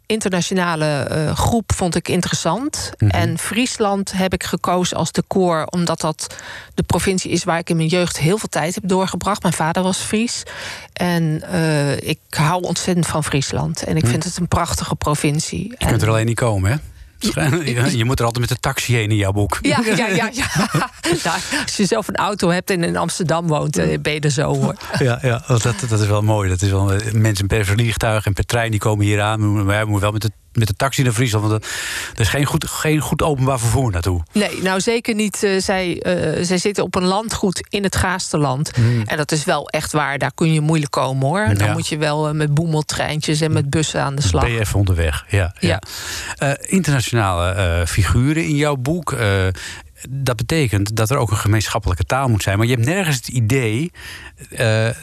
internationale 0.07 0.87
eh, 0.87 1.37
groep 1.37 1.73
vond 1.75 1.95
ik 1.95 2.09
interessant. 2.09 2.93
Mhm. 2.99 3.11
En 3.11 3.39
Friesland 3.39 4.13
heb 4.13 4.33
ik 4.33 4.45
gekozen 4.45 4.97
als 4.97 5.13
decor... 5.13 5.67
omdat 5.67 6.01
dat 6.01 6.37
de 6.75 6.83
provincie 6.83 7.31
is 7.31 7.45
waar 7.45 7.59
ik 7.59 7.71
in 7.71 7.77
mijn 7.77 7.89
jeugd 7.89 8.19
heel 8.19 8.39
veel 8.39 8.49
tijd 8.49 8.75
heb 8.75 8.89
doorgebracht. 8.89 9.43
Mijn 9.43 9.55
vader 9.55 9.83
was 9.83 9.99
Fries. 9.99 10.43
En 10.93 11.43
ik 12.09 12.19
hou 12.31 12.63
ontzettend 12.63 13.07
van 13.07 13.25
Friesland. 13.25 13.83
En 13.85 13.97
ik 13.97 14.03
Mhm. 14.03 14.11
vind 14.11 14.25
het 14.25 14.37
een 14.37 14.49
prachtige 14.49 14.95
provincie. 14.95 15.75
Je 15.79 15.87
kunt 15.87 16.03
er 16.03 16.09
alleen 16.09 16.27
niet 16.27 16.37
komen, 16.37 16.71
hè? 16.71 16.77
Je, 17.65 17.97
je 17.97 18.05
moet 18.05 18.19
er 18.19 18.25
altijd 18.25 18.49
met 18.49 18.57
de 18.57 18.61
taxi 18.61 18.95
heen 18.95 19.11
in 19.11 19.17
jouw 19.17 19.33
boek. 19.33 19.59
Ja, 19.63 19.81
ja, 19.97 20.07
ja. 20.07 20.31
ja. 20.33 20.47
nou, 21.25 21.39
als 21.63 21.77
je 21.77 21.87
zelf 21.87 22.09
een 22.09 22.17
auto 22.17 22.49
hebt 22.49 22.71
en 22.71 22.85
in 22.85 22.97
Amsterdam 22.97 23.47
woont, 23.47 23.77
eh, 23.77 23.99
ben 24.01 24.13
je 24.13 24.21
er 24.21 24.31
zo 24.31 24.55
hoor. 24.55 24.75
Ja, 24.99 25.19
ja 25.23 25.43
want 25.47 25.63
dat, 25.63 25.85
dat 25.89 26.01
is 26.01 26.07
wel 26.07 26.23
mooi. 26.23 26.49
Dat 26.49 26.63
is 26.63 26.71
wel, 26.71 26.93
eh, 26.93 27.13
mensen 27.13 27.47
per 27.47 27.67
vliegtuig 27.67 28.27
en 28.27 28.33
per 28.33 28.45
trein 28.45 28.71
die 28.71 28.81
komen 28.81 29.05
hier 29.05 29.21
aan. 29.21 29.65
Maar 29.65 29.85
we 29.85 29.91
moeten 29.91 30.01
wel 30.01 30.13
met 30.13 30.23
de, 30.23 30.31
met 30.53 30.69
de 30.69 30.75
taxi 30.75 31.03
naar 31.03 31.13
Friesland. 31.13 31.49
Want 31.49 31.65
er 32.15 32.21
is 32.21 32.29
geen 32.29 32.45
goed, 32.45 32.69
geen 32.69 33.01
goed 33.01 33.23
openbaar 33.23 33.59
vervoer 33.59 33.91
naartoe. 33.91 34.23
Nee, 34.33 34.63
nou 34.63 34.81
zeker 34.81 35.15
niet. 35.15 35.43
Eh, 35.43 35.61
zij, 35.61 36.01
eh, 36.01 36.45
zij 36.45 36.59
zitten 36.59 36.85
op 36.85 36.95
een 36.95 37.05
landgoed 37.05 37.67
in 37.69 37.83
het 37.83 37.97
Gaasterland. 37.97 38.71
Hmm. 38.75 39.03
En 39.07 39.17
dat 39.17 39.33
is 39.33 39.45
wel 39.45 39.69
echt 39.69 39.93
waar. 39.93 40.19
Daar 40.19 40.33
kun 40.35 40.53
je 40.53 40.61
moeilijk 40.61 40.91
komen 40.91 41.27
hoor. 41.27 41.55
Dan 41.55 41.73
moet 41.73 41.89
je 41.89 41.99
wel 41.99 42.29
eh, 42.29 42.35
met 42.35 42.55
boemeltreintjes 42.55 43.41
en 43.41 43.53
met 43.53 43.71
bussen 43.71 44.03
aan 44.03 44.15
de 44.15 44.23
slag. 44.23 44.43
Ben 44.43 44.53
je 44.53 44.61
even 44.61 44.79
onderweg. 44.79 45.25
Ja, 45.29 45.55
ja. 45.59 45.83
Internationale 46.61 47.87
figuren 47.87 48.45
in 48.45 48.57
jouw 48.57 48.77
boek. 48.77 49.17
dat 50.09 50.37
betekent 50.37 50.97
dat 50.97 51.11
er 51.11 51.17
ook 51.17 51.31
een 51.31 51.37
gemeenschappelijke 51.37 52.05
taal 52.05 52.29
moet 52.29 52.43
zijn. 52.43 52.59
Maar 52.59 52.67
je 52.67 52.75
hebt 52.75 52.87
nergens 52.87 53.17
het 53.17 53.29
idee 53.29 53.91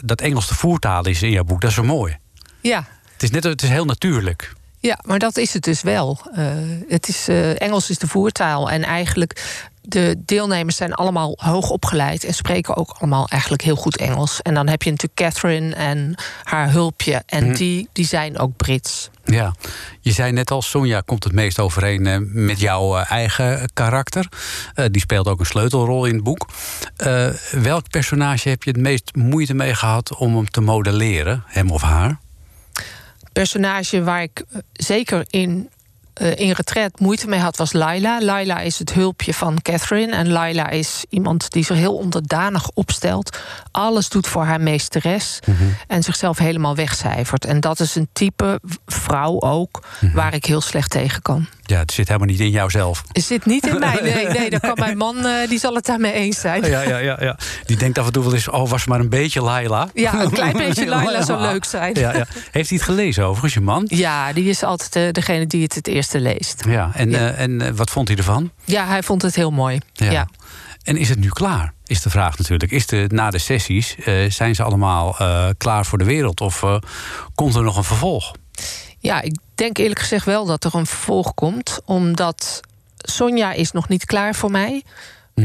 dat 0.04 0.20
Engels 0.20 0.48
de 0.48 0.54
voertaal 0.54 1.06
is 1.06 1.22
in 1.22 1.30
jouw 1.30 1.44
boek. 1.44 1.60
Dat 1.60 1.70
is 1.70 1.76
zo 1.76 1.82
mooi. 1.82 2.18
Ja. 2.60 2.86
Het 3.12 3.22
is, 3.22 3.30
net, 3.30 3.44
het 3.44 3.62
is 3.62 3.68
heel 3.68 3.84
natuurlijk. 3.84 4.52
Ja, 4.82 4.98
maar 5.04 5.18
dat 5.18 5.36
is 5.36 5.52
het 5.52 5.62
dus 5.62 5.82
wel. 5.82 6.18
Eh, 6.34 6.44
het 6.88 7.08
is, 7.08 7.28
eh, 7.28 7.60
Engels 7.62 7.90
is 7.90 7.98
de 7.98 8.06
voertaal. 8.06 8.70
En 8.70 8.82
eigenlijk, 8.82 9.62
de 9.82 10.14
deelnemers 10.24 10.76
zijn 10.76 10.94
allemaal 10.94 11.34
hoog 11.36 11.70
opgeleid... 11.70 12.24
en 12.24 12.34
spreken 12.34 12.76
ook 12.76 12.94
allemaal 12.98 13.26
eigenlijk 13.28 13.62
heel 13.62 13.76
goed 13.76 13.96
Engels. 13.96 14.42
En 14.42 14.54
dan 14.54 14.68
heb 14.68 14.82
je 14.82 14.90
natuurlijk 14.90 15.20
Catherine 15.20 15.74
en 15.74 16.14
haar 16.42 16.70
hulpje. 16.70 17.22
En 17.26 17.44
Mhm. 17.44 17.54
die, 17.54 17.88
die 17.92 18.06
zijn 18.06 18.38
ook 18.38 18.56
Brits. 18.56 19.10
Ja, 19.24 19.54
je 20.00 20.12
zei 20.12 20.32
net 20.32 20.50
al, 20.50 20.62
Sonja 20.62 21.00
komt 21.00 21.24
het 21.24 21.32
meest 21.32 21.58
overeen 21.58 22.06
eh, 22.06 22.16
met 22.20 22.60
jouw 22.60 22.96
eigen 22.96 23.70
karakter. 23.74 24.28
Die 24.90 25.00
speelt 25.00 25.28
ook 25.28 25.40
een 25.40 25.46
sleutelrol 25.46 26.04
in 26.04 26.14
het 26.14 26.24
boek. 26.24 26.48
Welk 27.50 27.90
personage 27.90 28.48
heb 28.48 28.62
je 28.62 28.70
het 28.70 28.80
meest 28.80 29.14
moeite 29.14 29.54
mee 29.54 29.74
gehad 29.74 30.16
om 30.16 30.36
hem 30.36 30.50
te 30.50 30.60
modelleren, 30.60 31.44
hem 31.46 31.70
of 31.70 31.82
haar? 31.82 32.18
Personage 33.32 34.02
waar 34.02 34.22
ik 34.22 34.38
eh, 34.38 34.58
zeker 34.72 35.24
in, 35.30 35.70
eh, 36.14 36.36
in 36.36 36.50
retret 36.50 37.00
moeite 37.00 37.28
mee 37.28 37.40
had, 37.40 37.56
was 37.56 37.72
Laila. 37.72 38.20
Laila 38.20 38.60
is 38.60 38.78
het 38.78 38.92
hulpje 38.92 39.34
van 39.34 39.62
Catherine. 39.62 40.12
En 40.12 40.28
Laila 40.28 40.68
is 40.68 41.04
iemand 41.08 41.50
die 41.50 41.64
zich 41.64 41.76
heel 41.76 41.96
onderdanig 41.96 42.70
opstelt. 42.70 43.38
Alles 43.70 44.08
doet 44.08 44.26
voor 44.26 44.44
haar 44.44 44.60
meesteres. 44.60 45.38
En 45.86 46.02
zichzelf 46.02 46.38
helemaal 46.38 46.74
wegcijfert. 46.74 47.44
En 47.44 47.60
dat 47.60 47.80
is 47.80 47.94
een 47.94 48.08
type 48.12 48.60
vrouw 48.86 49.40
ook, 49.40 49.82
waar 50.12 50.34
ik 50.34 50.44
heel 50.44 50.60
slecht 50.60 50.90
tegen 50.90 51.22
kan. 51.22 51.46
Ja, 51.70 51.78
het 51.78 51.92
zit 51.92 52.08
helemaal 52.08 52.28
niet 52.28 52.40
in 52.40 52.50
jouzelf. 52.50 53.02
Het 53.12 53.24
zit 53.24 53.46
niet 53.46 53.66
in 53.66 53.78
mij. 53.78 53.98
Nee, 54.02 54.26
nee, 54.26 54.50
dan 54.58 54.60
kan 54.60 54.74
mijn 54.78 54.96
man, 54.96 55.26
eh, 55.26 55.48
die 55.48 55.58
zal 55.58 55.74
het 55.74 55.86
daarmee 55.86 56.12
eens 56.12 56.40
zijn. 56.40 56.64
Ja, 56.64 56.82
ja, 56.82 56.98
ja, 56.98 57.16
ja. 57.20 57.38
Die 57.64 57.76
denkt 57.76 57.98
af 57.98 58.06
en 58.06 58.12
toe 58.12 58.24
wel 58.24 58.34
eens, 58.34 58.48
oh, 58.48 58.68
was 58.68 58.86
maar 58.86 59.00
een 59.00 59.08
beetje 59.08 59.42
Laila. 59.42 59.88
Ja, 59.94 60.22
een 60.22 60.30
klein 60.30 60.56
beetje 60.56 60.86
Laila 60.94 61.22
zou 61.22 61.40
leuk 61.40 61.64
zijn. 61.64 61.94
Ja, 61.94 62.12
ja. 62.12 62.26
Heeft 62.50 62.68
hij 62.68 62.78
het 62.78 62.82
gelezen 62.82 63.24
overigens, 63.24 63.54
je 63.54 63.60
man? 63.60 63.84
Ja, 63.86 64.32
die 64.32 64.48
is 64.48 64.62
altijd 64.62 64.96
eh, 64.96 65.12
degene 65.12 65.46
die 65.46 65.62
het 65.62 65.74
het 65.74 65.86
eerste 65.86 66.20
leest. 66.20 66.64
Ja, 66.68 66.90
en, 66.94 67.14
eh, 67.14 67.40
en 67.40 67.76
wat 67.76 67.90
vond 67.90 68.08
hij 68.08 68.16
ervan? 68.16 68.50
Ja, 68.64 68.86
hij 68.86 69.02
vond 69.02 69.22
het 69.22 69.34
heel 69.34 69.50
mooi. 69.50 69.78
ja. 69.92 70.28
En 70.82 70.96
is 70.96 71.08
het 71.08 71.18
nu 71.18 71.28
klaar? 71.28 71.72
Is 71.84 72.02
de 72.02 72.10
vraag 72.10 72.38
natuurlijk. 72.38 72.70
Is 72.70 72.86
de, 72.86 73.04
na 73.08 73.30
de 73.30 73.38
sessies, 73.38 73.96
zijn 74.28 74.54
ze 74.54 74.62
allemaal 74.62 75.16
klaar 75.56 75.86
voor 75.86 75.98
de 75.98 76.04
wereld? 76.04 76.40
Of 76.40 76.64
komt 77.34 77.54
er 77.54 77.62
nog 77.62 77.76
een 77.76 77.84
vervolg? 77.84 78.32
Ja, 79.00 79.20
ik 79.20 79.36
denk 79.54 79.78
eerlijk 79.78 80.00
gezegd 80.00 80.24
wel 80.24 80.46
dat 80.46 80.64
er 80.64 80.74
een 80.74 80.86
vervolg 80.86 81.34
komt. 81.34 81.80
Omdat 81.84 82.60
Sonja 82.96 83.52
is 83.52 83.72
nog 83.72 83.88
niet 83.88 84.04
klaar 84.04 84.34
voor 84.34 84.50
mij. 84.50 84.84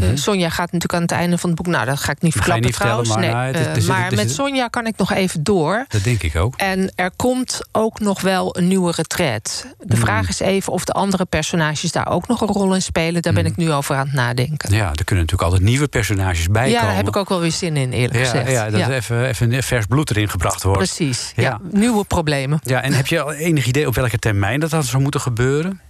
Eh, 0.04 0.10
Sonja 0.14 0.50
gaat 0.50 0.72
natuurlijk 0.72 0.94
aan 0.94 1.02
het 1.02 1.12
einde 1.12 1.38
van 1.38 1.50
het 1.50 1.58
boek... 1.58 1.68
Nou, 1.68 1.86
dat 1.86 2.00
ga 2.00 2.12
ik 2.12 2.22
niet 2.22 2.32
verklappen 2.34 2.66
niet 2.66 2.76
trouwens. 2.76 3.10
maar, 3.10 3.20
nee, 3.20 3.30
nou, 3.32 3.46
het 3.56 3.78
is- 3.78 3.88
eh, 3.88 4.10
met 4.10 4.32
Sonja 4.32 4.68
kan 4.68 4.88
ik 4.88 4.98
nog 4.98 5.12
even 5.12 5.44
door. 5.44 5.86
Dat 5.88 6.04
denk 6.04 6.24
ik 6.24 6.36
ook. 6.36 6.54
En 6.58 6.92
er 6.96 7.12
komt 7.16 7.62
ook 7.72 8.00
nog 8.00 8.22
wel 8.22 8.58
een 8.58 8.68
nieuwe 8.68 8.92
retret. 8.96 9.74
De 9.80 9.96
Hmm. 9.96 10.04
vraag 10.06 10.30
is 10.30 10.40
even 10.40 10.74
of 10.74 10.86
de 10.86 10.92
andere 10.94 11.26
personages 11.26 11.92
daar 11.92 12.08
ook 12.10 12.28
nog 12.28 12.42
een 12.42 12.48
rol 12.48 12.74
in 12.74 12.82
spelen. 12.82 13.22
Daar 13.22 13.34
ben 13.34 13.46
ik 13.46 13.56
nu 13.56 13.72
over 13.72 13.96
aan 13.96 14.06
het 14.06 14.14
nadenken. 14.16 14.74
Ja, 14.74 14.86
er 14.88 15.04
kunnen 15.04 15.26
natuurlijk 15.26 15.42
altijd 15.52 15.62
nieuwe 15.70 15.88
personages 15.88 16.48
bij 16.48 16.68
ja, 16.70 16.74
komen. 16.74 16.88
daar 16.88 16.96
heb 16.96 17.08
ik 17.08 17.16
ook 17.16 17.30
wel 17.30 17.40
weer 17.40 17.52
zin 17.52 17.78
in, 17.78 17.92
eerlijk 17.92 18.14
ja, 18.20 18.26
gezegd. 18.30 18.52
ja, 18.52 18.70
dat 18.70 18.80
Ja. 18.80 18.90
even, 18.90 19.26
even 19.26 19.64
vers 19.64 19.86
bloed 19.86 20.10
erin 20.10 20.30
gebracht 20.30 20.64
wordt. 20.64 20.78
Precies, 20.78 21.32
ja. 21.36 21.42
Ja. 21.44 21.60
Nieuwe 21.72 22.04
problemen. 22.04 22.60
Ja, 22.64 22.82
en 22.82 22.94
heb 22.94 23.08
je 23.08 23.22
al 23.22 23.34
enig 23.34 23.66
idee 23.66 23.88
op 23.88 23.96
welke 23.96 24.18
termijn 24.20 24.60
dat, 24.60 24.70
dat 24.70 24.86
zou 24.86 25.02
moeten 25.04 25.22
gebeuren? 25.22 25.82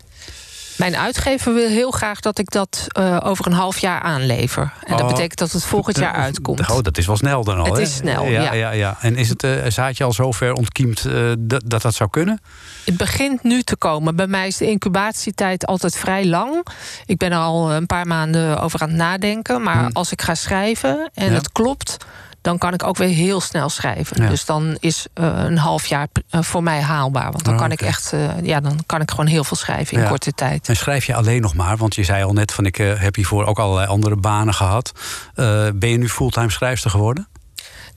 Mijn 0.77 0.95
uitgever 0.97 1.53
wil 1.53 1.67
heel 1.67 1.91
graag 1.91 2.19
dat 2.19 2.39
ik 2.39 2.51
dat 2.51 2.85
eh, 2.87 3.17
over 3.23 3.45
een 3.47 3.53
half 3.53 3.77
jaar 3.77 4.01
aanlever. 4.01 4.73
En 4.83 4.91
dat 4.97 5.01
Oh. 5.01 5.07
betekent 5.07 5.39
dat 5.39 5.51
het 5.51 5.63
volgend 5.63 5.97
jaar 5.97 6.13
uitkomt. 6.13 6.69
Oh, 6.71 6.81
dat 6.81 6.97
is 6.97 7.05
wel 7.07 7.17
snel 7.17 7.43
dan 7.43 7.57
al. 7.57 7.65
Het 7.65 7.77
is 7.77 7.95
snel, 7.95 8.25
ja. 8.25 8.53
ja, 8.53 8.71
ja. 8.71 8.97
En 8.99 9.15
is 9.15 9.29
het 9.29 9.43
eh, 9.43 9.51
zaadje 9.67 10.03
al 10.03 10.13
zover 10.13 10.53
ontkiemd 10.53 11.05
eh, 11.05 11.31
dat, 11.39 11.61
dat 11.65 11.81
dat 11.81 11.93
zou 11.95 12.09
kunnen? 12.09 12.41
Het 12.85 12.97
begint 12.97 13.43
nu 13.43 13.61
te 13.61 13.75
komen. 13.75 14.15
Bij 14.15 14.27
mij 14.27 14.47
is 14.47 14.57
de 14.57 14.69
incubatietijd 14.69 15.65
altijd 15.65 15.97
vrij 15.97 16.25
lang. 16.25 16.65
Ik 17.05 17.17
ben 17.17 17.31
er 17.31 17.37
al 17.37 17.71
een 17.73 17.85
paar 17.85 18.07
maanden 18.07 18.59
over 18.61 18.81
aan 18.81 18.87
het 18.89 18.97
nadenken. 18.97 19.63
Maar 19.63 19.73
Hmm. 19.79 19.89
als 19.93 20.11
ik 20.11 20.21
ga 20.21 20.35
schrijven 20.35 21.09
en 21.13 21.25
Ja. 21.29 21.33
het 21.33 21.51
klopt... 21.51 21.97
dan 22.45 22.57
kan 22.57 22.73
ik 22.73 22.83
ook 22.83 22.97
weer 22.97 23.07
heel 23.07 23.41
snel 23.41 23.69
schrijven. 23.69 24.21
Ja. 24.23 24.29
Dus 24.29 24.45
dan 24.45 24.77
is 24.79 25.05
eh, 25.13 25.25
een 25.35 25.57
half 25.57 25.85
jaar 25.85 26.07
eh, 26.29 26.41
voor 26.41 26.63
mij 26.63 26.81
haalbaar. 26.81 27.31
Want 27.31 27.43
dan 27.45 27.53
Oh, 27.53 27.59
kan 27.59 27.71
ik 27.71 27.81
echt, 27.81 28.13
eh, 28.13 28.41
ja, 28.43 28.59
dan 28.59 28.79
kan 28.85 29.01
ik 29.01 29.09
gewoon 29.09 29.25
heel 29.25 29.43
veel 29.43 29.57
schrijven 29.57 29.97
in 29.97 30.03
Ja. 30.03 30.09
korte 30.09 30.31
tijd. 30.33 30.67
En 30.69 30.75
schrijf 30.75 31.05
je 31.05 31.15
alleen 31.15 31.41
nog 31.41 31.53
maar, 31.55 31.77
want 31.77 31.95
je 31.95 32.03
zei 32.03 32.23
al 32.23 32.33
net 32.33 32.51
van 32.51 32.65
ik 32.65 32.75
heb 32.77 33.15
hiervoor 33.15 33.45
ook 33.45 33.59
allerlei 33.59 33.87
andere 33.87 34.15
banen 34.15 34.53
gehad. 34.53 34.91
Eh, 35.35 35.67
ben 35.75 35.89
je 35.89 35.97
nu 35.97 36.09
fulltime 36.09 36.49
schrijfster 36.51 36.91
geworden? 36.91 37.27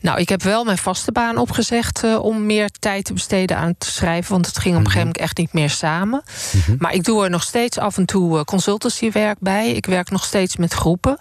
Nou, 0.00 0.20
ik 0.20 0.28
heb 0.28 0.42
wel 0.42 0.64
mijn 0.64 0.78
vaste 0.78 1.12
baan 1.12 1.36
opgezegd 1.36 2.04
eh, 2.04 2.24
om 2.24 2.46
meer 2.46 2.70
tijd 2.78 3.04
te 3.04 3.12
besteden 3.12 3.56
aan 3.56 3.68
het 3.68 3.84
schrijven. 3.84 4.32
Want 4.32 4.46
het 4.46 4.58
ging 4.58 4.74
op 4.74 4.80
een 4.80 4.86
gegeven 4.86 5.06
moment 5.06 5.22
echt 5.22 5.36
niet 5.36 5.52
meer 5.52 5.70
samen. 5.70 6.22
Maar 6.78 6.92
ik 6.92 7.04
doe 7.04 7.24
er 7.24 7.30
nog 7.30 7.42
steeds 7.42 7.78
af 7.78 7.96
en 7.96 8.06
toe 8.06 8.38
eh, 8.38 8.44
consultancywerk 8.44 9.36
bij. 9.40 9.70
Ik 9.70 9.86
werk 9.86 10.10
nog 10.10 10.24
steeds 10.24 10.56
met 10.56 10.72
groepen. 10.72 11.18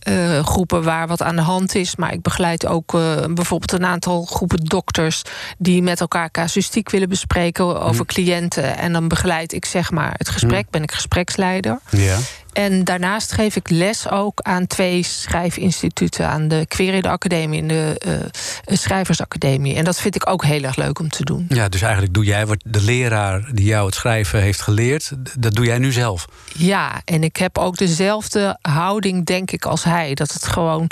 Eh, 0.00 0.44
groepen 0.44 0.82
waar 0.82 1.06
wat 1.06 1.22
aan 1.22 1.36
de 1.36 1.42
hand 1.42 1.74
is. 1.74 1.96
Maar 1.96 2.12
ik 2.12 2.22
begeleid 2.22 2.66
ook 2.66 2.92
bijvoorbeeld 3.34 3.72
een 3.72 3.84
aantal 3.84 4.24
groepen 4.24 4.64
dokters 4.64 5.22
die 5.58 5.82
met 5.82 6.00
elkaar 6.00 6.30
casuïstiek 6.30 6.90
willen 6.90 7.08
bespreken 7.08 7.80
over 7.80 8.06
cliënten. 8.06 8.76
En 8.76 8.92
dan 8.92 9.08
begeleid 9.08 9.52
ik 9.52 9.64
zeg 9.64 9.90
maar 9.90 10.14
het 10.16 10.28
gesprek, 10.28 10.70
ben 10.70 10.82
ik 10.82 10.92
gespreksleider. 10.92 11.78
Ja. 11.90 12.18
En 12.60 12.84
daarnaast 12.84 13.32
geef 13.32 13.56
ik 13.56 13.70
les 13.70 14.10
ook 14.10 14.40
aan 14.40 14.66
twee 14.66 15.02
schrijfinstituten. 15.02 16.28
Aan 16.28 16.48
de 16.48 16.64
Queride 16.68 17.08
Academie 17.08 17.60
en 17.60 17.68
de 17.68 18.00
uh, 18.06 18.76
Schrijversacademie. 18.76 19.74
En 19.74 19.84
dat 19.84 20.00
vind 20.00 20.14
ik 20.14 20.28
ook 20.28 20.44
heel 20.44 20.62
erg 20.62 20.76
leuk 20.76 20.98
om 20.98 21.08
te 21.08 21.24
doen. 21.24 21.46
Ja, 21.48 21.68
dus 21.68 21.82
eigenlijk 21.82 22.14
doe 22.14 22.24
jij 22.24 22.46
wat 22.46 22.62
de 22.64 22.82
leraar 22.82 23.50
die 23.52 23.64
jou 23.64 23.86
het 23.86 23.94
schrijven 23.94 24.40
heeft 24.40 24.60
geleerd... 24.60 25.12
dat 25.38 25.54
doe 25.54 25.64
jij 25.64 25.78
nu 25.78 25.92
zelf? 25.92 26.28
Ja, 26.52 27.00
en 27.04 27.22
ik 27.22 27.36
heb 27.36 27.58
ook 27.58 27.76
dezelfde 27.76 28.58
houding, 28.62 29.26
denk 29.26 29.50
ik, 29.50 29.64
als 29.64 29.84
hij. 29.84 30.14
Dat 30.14 30.32
het 30.32 30.46
gewoon 30.46 30.90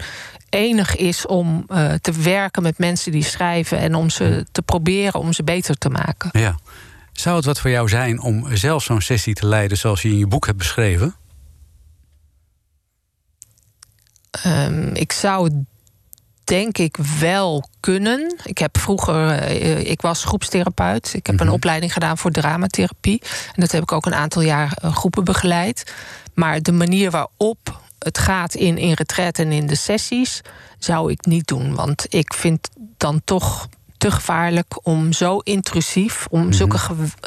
enig 0.49 0.97
is 0.97 1.27
om 1.27 1.66
uh, 1.69 1.93
te 1.93 2.12
werken 2.12 2.62
met 2.62 2.79
mensen 2.79 3.12
die 3.12 3.25
schrijven... 3.25 3.79
en 3.79 3.95
om 3.95 4.11
ze 4.11 4.47
te 4.53 4.62
proberen 4.62 5.21
om 5.21 5.33
ze 5.33 5.45
beter 5.45 5.79
te 5.79 5.89
maken. 5.89 6.31
Ja. 6.33 6.59
Zou 7.12 7.37
het 7.37 7.45
wat 7.45 7.61
voor 7.61 7.71
jou 7.71 7.89
zijn 7.89 8.21
om 8.21 8.57
zelf 8.57 8.83
zo'n 8.83 9.01
sessie 9.01 9.35
te 9.35 9.47
leiden... 9.47 9.79
zoals 9.79 10.03
je 10.03 10.09
in 10.09 10.19
je 10.19 10.27
boek 10.27 10.47
hebt 10.47 10.59
beschreven? 10.59 11.14
Um, 14.47 14.95
ik 14.95 15.12
zou 15.12 15.45
het 15.45 15.55
denk 16.49 16.79
ik 16.79 16.97
wel 17.20 17.68
kunnen. 17.81 18.37
Ik 18.45 18.59
heb 18.59 18.79
vroeger, 18.79 19.51
uh, 19.51 19.79
ik 19.79 20.01
was 20.01 20.24
groepstherapeut. 20.24 21.14
Ik 21.14 21.26
heb 21.26 21.35
mm 21.35 21.41
-hmm. 21.41 21.49
een 21.49 21.55
opleiding 21.55 21.93
gedaan 21.93 22.18
voor 22.18 22.31
dramatherapie. 22.31 23.22
En 23.55 23.61
dat 23.61 23.72
heb 23.72 23.83
ik 23.83 23.93
ook 23.93 24.07
een 24.07 24.14
aantal 24.14 24.43
jaar 24.43 24.79
uh, 24.85 24.97
groepen 24.97 25.24
begeleid. 25.24 25.93
Maar 26.35 26.62
de 26.62 26.72
manier 26.72 27.11
waarop 27.11 27.81
het 27.99 28.18
gaat 28.18 28.55
in, 28.55 28.79
in 28.79 28.93
retret 28.93 29.39
en 29.39 29.53
in 29.53 29.66
de 29.66 29.74
sessies, 29.74 30.41
zou 30.79 31.11
ik 31.11 31.26
niet 31.26 31.47
doen. 31.47 31.74
Want 31.74 32.07
ik 32.09 32.35
vind 32.35 32.68
dan 32.97 33.20
toch 33.24 33.68
te 33.99 34.11
gevaarlijk 34.11 34.86
om 34.86 35.12
zo 35.12 35.38
intrusief, 35.38 36.26
om 36.30 36.38
mm 36.38 36.44
-hmm. 36.44 36.53
zulke 36.53 36.78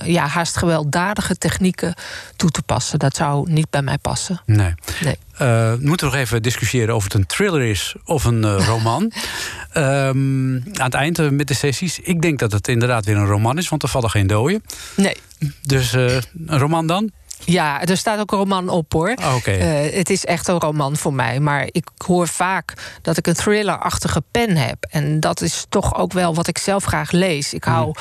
ja, 0.03 0.28
haast 0.28 0.57
gewelddadige 0.57 1.38
technieken 1.38 1.93
toe 2.36 2.49
te 2.49 2.61
passen. 2.61 2.99
Dat 2.99 3.15
zou 3.15 3.51
niet 3.51 3.69
bij 3.69 3.82
mij 3.82 3.97
passen. 3.97 4.41
Nee. 4.45 4.74
nee. 5.03 5.17
Uh, 5.34 5.38
we 5.38 5.78
moeten 5.82 6.07
nog 6.07 6.15
even 6.15 6.41
discussiëren 6.41 6.95
of 6.95 7.03
het 7.03 7.13
een 7.13 7.26
thriller 7.26 7.61
is 7.61 7.95
of 8.05 8.24
een 8.24 8.43
uh, 8.43 8.65
roman. 8.67 9.11
um, 9.74 10.63
aan 10.82 10.86
het 10.86 10.93
eind 10.93 11.19
uh, 11.19 11.30
met 11.30 11.47
de 11.47 11.53
sessies. 11.53 11.99
Ik 11.99 12.22
denk 12.22 12.39
dat 12.39 12.51
het 12.51 12.67
inderdaad 12.67 13.05
weer 13.05 13.17
een 13.17 13.26
roman 13.26 13.57
is, 13.57 13.69
want 13.69 13.84
er 13.84 13.89
vallen 13.89 14.09
geen 14.09 14.28
doden. 14.28 14.63
Nee. 14.95 15.17
Dus 15.61 15.93
een 15.93 16.24
roman 16.47 16.88
dan? 16.88 17.11
Ja, 17.46 17.84
er 17.84 17.98
staat 17.98 18.20
ook 18.20 18.32
een 18.32 18.38
roman 18.38 18.70
op 18.70 18.94
hoor. 18.94 19.14
Oh, 19.22 19.36
okay. 19.36 19.86
uh, 19.86 19.94
het 19.94 20.10
is 20.10 20.26
echt 20.26 20.48
een 20.48 20.60
roman 20.60 20.98
voor 20.98 21.14
mij. 21.14 21.39
Maar 21.39 21.68
ik 21.72 21.88
hoor 22.06 22.28
vaak 22.28 22.74
dat 23.02 23.18
ik 23.18 23.28
een 23.28 23.34
thriller-achtige 23.34 24.24
pen 24.32 24.58
heb. 24.58 24.88
En 24.89 25.20
dat 25.20 25.42
is 25.42 25.66
toch 25.70 25.96
ook 25.96 26.14
wel 26.14 26.36
wat 26.36 26.48
ik 26.48 26.58
zelf 26.58 26.84
graag 26.84 27.12
lees. 27.12 27.54
Ik 27.54 27.64
hou 27.64 27.86
mm. 27.88 27.94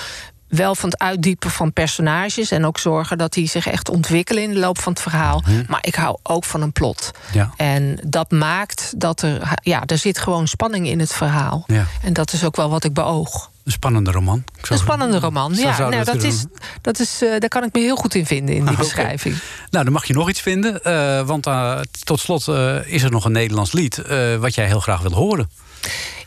Wel 0.51 0.75
van 0.75 0.89
het 0.91 0.99
uitdiepen 0.99 1.51
van 1.51 1.73
personages. 1.73 2.51
En 2.51 2.67
ook 2.67 2.79
zorgen 2.79 3.19
dat 3.19 3.33
die 3.33 3.49
zich 3.49 3.67
echt 3.67 3.89
ontwikkelen 3.89 4.43
in 4.43 4.53
de 4.53 4.59
loop 4.59 4.79
van 4.79 4.93
het 4.93 5.03
verhaal. 5.03 5.43
Mm. 5.47 5.65
Maar 5.69 5.79
ik 5.83 5.95
hou 5.95 6.19
ook 6.23 6.45
van 6.45 6.63
een 6.63 6.73
plot. 6.73 7.11
Ja. 7.33 7.51
En 7.57 7.99
dat 8.07 8.31
maakt 8.31 8.93
dat 8.97 9.23
er. 9.23 9.59
Ja, 9.63 9.83
er 9.87 9.99
zit 9.99 10.19
gewoon 10.19 10.49
spanning 10.49 10.87
in 10.87 11.01
het 11.01 11.13
verhaal. 11.13 11.65
Ja. 11.67 11.87
En 12.03 12.13
dat 12.13 12.33
is 12.33 12.45
ook 12.45 12.57
wel 12.57 12.71
wat 12.71 12.85
ik 12.85 12.93
beoog. 12.93 13.51
Een 13.65 13.73
spannende 13.73 14.11
roman. 14.11 14.45
Een 14.69 14.79
spannende 14.79 15.19
roman, 15.19 15.55
ja. 15.55 15.79
Nou, 15.79 15.91
dat, 15.91 16.07
dat 16.07 16.23
is, 16.23 16.45
dat 16.81 16.99
is, 16.99 17.23
uh, 17.23 17.39
daar 17.39 17.49
kan 17.49 17.65
ik 17.65 17.73
me 17.73 17.81
heel 17.81 17.97
goed 17.97 18.15
in 18.15 18.27
vinden, 18.27 18.55
in 18.55 18.61
die 18.61 18.71
ah, 18.73 18.79
beschrijving. 18.79 19.35
Okay. 19.35 19.47
Nou, 19.71 19.85
dan 19.85 19.93
mag 19.93 20.05
je 20.05 20.15
nog 20.15 20.29
iets 20.29 20.41
vinden. 20.41 20.81
Uh, 20.85 21.27
want 21.27 21.47
uh, 21.47 21.81
tot 22.05 22.21
slot 22.21 22.49
is 22.85 23.03
er 23.03 23.11
nog 23.11 23.25
een 23.25 23.33
Nederlands 23.33 23.73
lied... 23.73 24.03
wat 24.39 24.55
jij 24.55 24.67
heel 24.67 24.81
graag 24.81 25.01
wil 25.01 25.13
horen. 25.13 25.51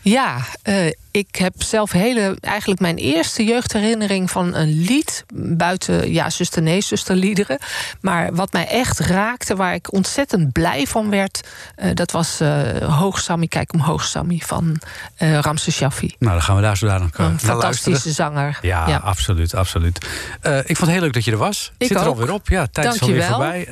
Ja, 0.03 0.37
uh, 0.63 0.91
ik 1.11 1.35
heb 1.35 1.53
zelf 1.57 1.91
hele, 1.91 2.37
eigenlijk 2.41 2.81
mijn 2.81 2.97
eerste 2.97 3.43
jeugdherinnering 3.43 4.31
van 4.31 4.55
een 4.55 4.69
lied. 4.69 5.25
Buiten, 5.33 6.11
ja, 6.13 6.29
zuster 6.29 6.61
nee, 6.61 6.81
zusterliederen. 6.81 7.57
Maar 8.01 8.35
wat 8.35 8.53
mij 8.53 8.67
echt 8.67 8.99
raakte, 8.99 9.55
waar 9.55 9.73
ik 9.73 9.93
ontzettend 9.93 10.51
blij 10.51 10.87
van 10.87 11.09
werd. 11.09 11.47
Uh, 11.77 11.89
dat 11.93 12.11
was 12.11 12.41
uh, 12.41 12.61
Hoog 12.99 13.19
Sammy, 13.19 13.47
kijk 13.47 13.73
omhoog 13.73 14.03
Sammy 14.03 14.41
van 14.45 14.79
uh, 15.19 15.39
Ramses 15.39 15.75
Shaffi. 15.75 16.15
Nou, 16.19 16.31
dan 16.31 16.41
gaan 16.41 16.55
we 16.55 16.61
daar 16.61 16.77
zo 16.77 16.87
dadelijk 16.87 17.17
Een 17.17 17.39
fantastische 17.39 18.11
zanger. 18.11 18.59
Ja, 18.61 18.87
ja, 18.87 18.97
absoluut, 18.97 19.55
absoluut. 19.55 19.97
ik 20.41 20.77
vond 20.77 20.79
het 20.79 20.89
heel 20.89 21.01
leuk 21.01 21.13
dat 21.13 21.25
je 21.25 21.31
er 21.31 21.37
was. 21.37 21.71
Ik 21.77 21.87
Zit 21.87 21.97
er 21.97 22.07
ook. 22.07 22.15
alweer 22.15 22.33
op. 22.33 22.49
Ja, 22.49 22.67
tijd 22.71 22.87
Dank 22.87 22.95
is 22.95 23.01
alweer 23.01 23.23
voorbij. 23.23 23.65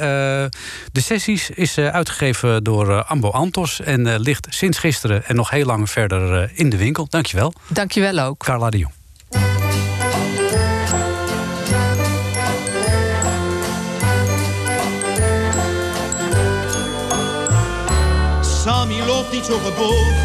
de 0.92 1.02
sessies 1.02 1.50
is 1.50 1.78
uitgegeven 1.78 2.64
door 2.64 3.04
Ambo 3.04 3.30
Antos. 3.30 3.82
En 3.82 4.20
ligt 4.20 4.48
sinds 4.50 4.78
gisteren 4.78 5.26
en 5.26 5.36
nog 5.36 5.50
heel 5.50 5.66
lang 5.66 5.90
verder 5.90 6.21
in 6.54 6.70
de 6.70 6.78
winkel. 6.78 7.08
Dank 7.10 7.26
je 7.26 7.38
wel. 7.38 7.54
Dank 7.68 7.92
je 7.92 8.02
wel 8.02 8.20
ook. 8.20 8.44
Carla 8.44 8.70
de 8.70 8.78
Jong. 8.78 8.94
Sammy 18.64 19.00
loopt 19.06 19.32
niet 19.32 19.46
zo 19.46 19.58
gebogen. 19.58 20.16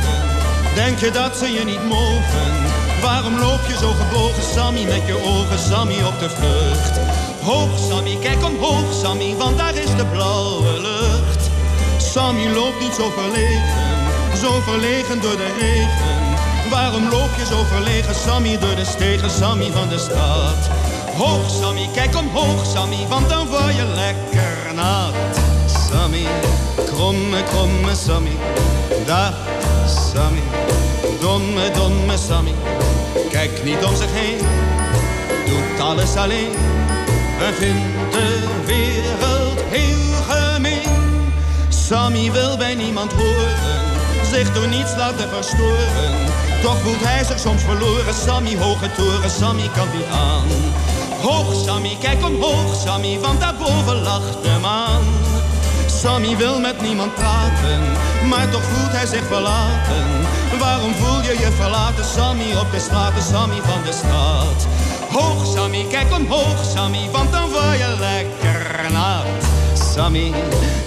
Denk 0.75 0.99
je 0.99 1.11
dat 1.11 1.37
ze 1.37 1.53
je 1.53 1.65
niet 1.65 1.85
mogen? 1.89 2.67
Waarom 3.03 3.39
loop 3.39 3.61
je 3.67 3.77
zo 3.81 3.93
gebogen, 3.93 4.43
Sammy, 4.43 4.85
met 4.85 5.07
je 5.07 5.23
ogen, 5.25 5.59
Sammy, 5.59 6.03
op 6.03 6.19
de 6.19 6.31
vlucht? 6.31 6.99
Hoog, 7.43 7.79
Sammy, 7.89 8.17
kijk 8.21 8.45
omhoog, 8.45 8.93
Sammy, 8.93 9.35
want 9.35 9.59
daar 9.59 9.75
is 9.75 9.97
de 9.97 10.07
blauwe 10.07 10.81
lucht. 10.81 11.51
Sammy 11.99 12.47
loopt 12.49 12.81
niet 12.81 12.95
zo 12.95 13.11
verlegen, 13.11 13.86
zo 14.37 14.61
verlegen 14.61 15.21
door 15.21 15.37
de 15.37 15.55
regen. 15.59 16.71
Waarom 16.71 17.09
loop 17.09 17.31
je 17.37 17.47
zo 17.47 17.65
verlegen, 17.65 18.15
Sammy, 18.15 18.59
door 18.59 18.75
de 18.75 18.85
stegen, 18.85 19.31
Sammy 19.31 19.71
van 19.73 19.89
de 19.89 19.99
stad? 19.99 20.71
Hoog, 21.17 21.51
Sammy, 21.61 21.89
kijk 21.95 22.17
omhoog, 22.17 22.67
Sammy, 22.67 23.07
want 23.09 23.29
dan 23.29 23.47
word 23.47 23.75
je 23.75 23.85
lekker 23.95 24.75
nat. 24.75 25.15
Sammy, 25.91 26.27
kromme, 26.87 27.43
kromme 27.43 27.95
Sammy, 27.95 28.37
dag 29.07 29.35
Sammy, 30.13 30.43
domme, 31.21 31.71
domme 31.71 32.17
Sammy. 32.17 32.55
Kijk 33.31 33.65
niet 33.65 33.85
om 33.85 33.97
zich 33.97 34.13
heen, 34.13 34.39
doet 35.47 35.81
alles 35.81 36.17
alleen 36.17 36.53
en 37.41 37.55
vindt 37.55 38.13
de 38.13 38.47
wereld 38.67 39.61
heel 39.69 40.23
gemeen. 40.29 41.33
Sammy 41.69 42.33
wil 42.33 42.57
bij 42.57 42.75
niemand 42.75 43.13
horen, 43.13 43.96
zich 44.37 44.53
door 44.53 44.69
niets 44.69 44.97
laten 44.97 45.29
verstoren. 45.29 46.13
Toch 46.63 46.79
voelt 46.83 47.05
hij 47.05 47.25
zich 47.25 47.39
soms 47.39 47.63
verloren. 47.63 48.15
Sammy, 48.15 48.57
hoge 48.57 48.91
toren, 48.97 49.31
Sammy 49.31 49.69
kan 49.77 49.89
niet 49.97 50.11
aan. 50.13 50.49
Hoog, 51.23 51.55
Sammy, 51.65 51.97
kijk 52.01 52.25
omhoog, 52.25 52.75
Sammy, 52.85 53.19
want 53.21 53.41
daarboven 53.41 54.03
lacht 54.03 54.43
de 54.43 54.57
maan. 54.61 55.05
Sammy 55.87 56.37
wil 56.37 56.61
met 56.61 56.81
niemand 56.81 57.15
praten, 57.15 57.81
maar 58.29 58.51
toch 58.51 58.63
voelt 58.63 58.93
hij 58.93 59.07
zich 59.07 59.27
verlaten. 59.27 60.07
Waarom 60.59 60.95
voel 60.95 61.23
je 61.23 61.35
je 61.39 61.51
verlaten, 61.61 62.05
Sammy, 62.05 62.49
op 62.63 62.71
de 62.71 62.81
straten, 62.81 63.23
Sammy 63.23 63.61
van 63.71 63.83
de 63.85 63.93
stad? 63.93 64.59
Hoog, 65.13 65.47
Sammy, 65.55 65.87
kijk 65.91 66.13
omhoog, 66.13 66.59
Sammy, 66.75 67.09
want 67.13 67.33
dan 67.33 67.49
word 67.49 67.79
je 67.79 67.95
lekker 67.99 68.93
nat. 68.93 69.41
Sammy, 69.95 70.33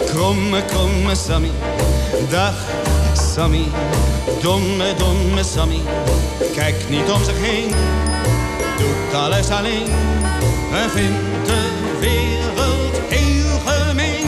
kromme, 0.06 0.66
kromme 0.66 1.16
Sammy, 1.16 1.52
dag 2.30 2.56
Sammy, 3.34 3.68
domme, 4.42 4.94
domme 4.98 5.44
Sammy. 5.44 5.82
Kijkt 6.54 6.90
niet 6.90 7.12
om 7.12 7.24
zich 7.24 7.38
heen, 7.38 7.72
doet 8.78 9.20
alles 9.20 9.50
alleen 9.50 9.88
en 10.74 10.90
vindt 10.90 11.46
de 11.46 11.98
wereld 12.00 13.02
heel 13.10 13.60
gemeen. 13.66 14.28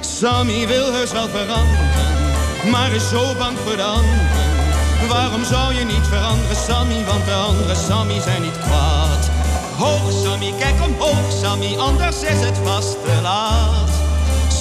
Sammy 0.00 0.66
wil 0.66 0.92
heus 0.92 1.12
wel 1.12 1.28
veranderen, 1.28 2.70
maar 2.70 2.92
is 2.92 3.08
zo 3.08 3.34
bang 3.38 3.58
voor 3.64 3.76
de 3.76 3.82
anderen. 3.82 5.08
Waarom 5.08 5.44
zou 5.44 5.74
je 5.74 5.84
niet 5.84 6.06
veranderen, 6.08 6.56
Sammy, 6.56 7.04
want 7.04 7.24
de 7.24 7.34
andere 7.34 7.74
Sammy 7.74 8.20
zijn 8.20 8.42
niet 8.42 8.58
kwaad. 8.58 9.30
Hoog 9.76 10.12
Sammy, 10.24 10.52
kijk 10.58 10.82
omhoog 10.82 11.32
Sammy, 11.40 11.76
anders 11.78 12.22
is 12.22 12.40
het 12.40 12.58
vast 12.64 12.96
te 13.04 13.20
laat. 13.22 14.01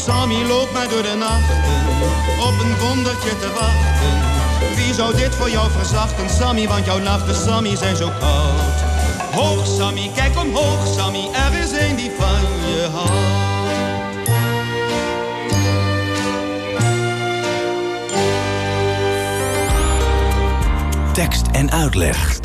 Sammy 0.06 0.44
loopt 0.44 0.74
maar 0.74 0.90
door 0.90 1.02
de 1.02 1.16
nachten, 1.18 1.58
op 2.40 2.60
een 2.60 2.88
wondertje 2.88 3.38
te 3.40 3.52
wachten. 3.54 4.76
Wie 4.76 4.94
zou 4.94 5.16
dit 5.16 5.36
voor 5.36 5.50
jou 5.50 5.72
verzachten, 5.72 6.30
Sammy, 6.30 6.68
want 6.68 6.86
jouw 6.86 7.00
nachten, 7.00 7.36
Sammy, 7.36 7.76
zijn 7.76 7.96
zo 7.96 8.12
koud. 8.20 8.80
Hoog 9.32 9.66
Sammy, 9.66 10.12
kijk 10.16 10.40
omhoog 10.40 10.88
Sammy, 10.98 11.30
er 11.34 11.54
is 11.64 11.72
een 11.72 11.96
die 11.96 12.12
van 12.20 12.42
je 12.68 12.88
houdt. 12.94 13.50
Tekst. 21.14 21.46
En 21.52 21.72
uitleg. 21.72 22.41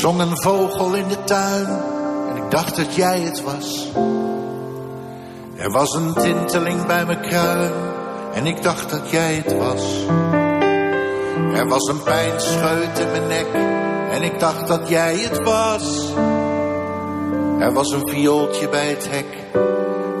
Zong 0.00 0.20
een 0.20 0.42
vogel 0.42 0.94
in 0.94 1.08
de 1.08 1.24
tuin 1.24 1.66
en 2.28 2.36
ik 2.36 2.50
dacht 2.50 2.76
dat 2.76 2.94
jij 2.94 3.20
het 3.20 3.42
was. 3.42 3.88
Er 5.56 5.70
was 5.70 5.94
een 5.94 6.14
tinteling 6.14 6.86
bij 6.86 7.06
mijn 7.06 7.20
kruin 7.20 7.72
en 8.34 8.46
ik 8.46 8.62
dacht 8.62 8.90
dat 8.90 9.10
jij 9.10 9.42
het 9.44 9.56
was. 9.56 10.06
Er 11.54 11.68
was 11.68 11.88
een 11.88 12.02
pijnscheut 12.02 12.98
in 12.98 13.10
mijn 13.10 13.26
nek 13.26 13.46
en 14.10 14.22
ik 14.22 14.40
dacht 14.40 14.68
dat 14.68 14.88
jij 14.88 15.16
het 15.16 15.42
was. 15.42 16.12
Er 17.58 17.72
was 17.72 17.90
een 17.90 18.08
viooltje 18.08 18.68
bij 18.68 18.88
het 18.88 19.08
hek 19.10 19.36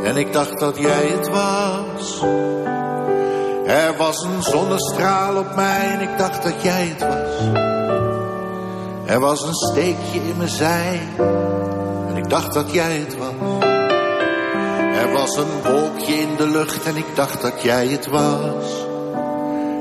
en 0.04 0.16
ik 0.16 0.32
dacht 0.32 0.58
dat 0.58 0.78
jij 0.78 1.06
het 1.06 1.28
was. 1.28 2.24
Er 3.66 3.96
was 3.96 4.24
een 4.24 4.42
zonnestraal 4.42 5.36
op 5.36 5.54
mij 5.54 5.90
en 5.90 6.00
ik 6.00 6.18
dacht 6.18 6.42
dat 6.42 6.62
jij 6.62 6.94
het 6.96 7.00
was. 7.00 7.69
Er 9.10 9.20
was 9.20 9.42
een 9.42 9.54
steekje 9.54 10.20
in 10.28 10.36
mijn 10.36 10.48
zij 10.48 11.00
en 12.08 12.16
ik 12.16 12.30
dacht 12.30 12.52
dat 12.52 12.72
jij 12.72 12.96
het 12.96 13.16
was. 13.18 13.62
Er 14.96 15.12
was 15.12 15.36
een 15.36 15.62
wolkje 15.72 16.12
in 16.12 16.36
de 16.36 16.46
lucht 16.46 16.84
en 16.84 16.96
ik 16.96 17.06
dacht 17.14 17.42
dat 17.42 17.62
jij 17.62 17.86
het 17.86 18.06
was. 18.06 18.86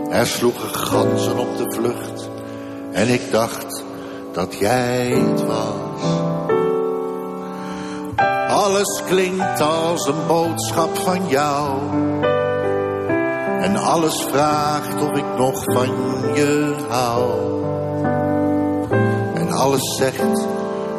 Er 0.09 0.27
sloegen 0.27 0.75
ganzen 0.75 1.37
op 1.37 1.57
de 1.57 1.73
vlucht 1.75 2.29
en 2.91 3.07
ik 3.07 3.31
dacht 3.31 3.83
dat 4.33 4.55
jij 4.59 5.07
het 5.07 5.45
was. 5.45 6.01
Alles 8.47 9.03
klinkt 9.07 9.61
als 9.61 10.07
een 10.07 10.27
boodschap 10.27 10.97
van 10.97 11.27
jou. 11.27 11.79
En 13.61 13.75
alles 13.75 14.21
vraagt 14.21 15.01
of 15.01 15.17
ik 15.17 15.37
nog 15.37 15.63
van 15.63 15.89
je 16.33 16.75
hou. 16.89 17.58
Alles 19.59 19.95
zegt 19.97 20.47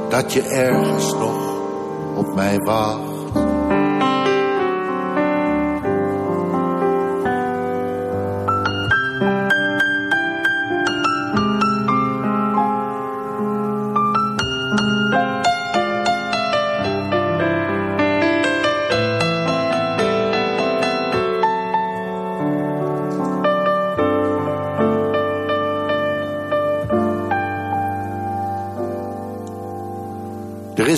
dat 0.09 0.33
je 0.33 0.43
ergens 0.43 1.13
nog 1.13 1.59
op 2.17 2.35
mij 2.35 2.59
wacht. 2.59 3.10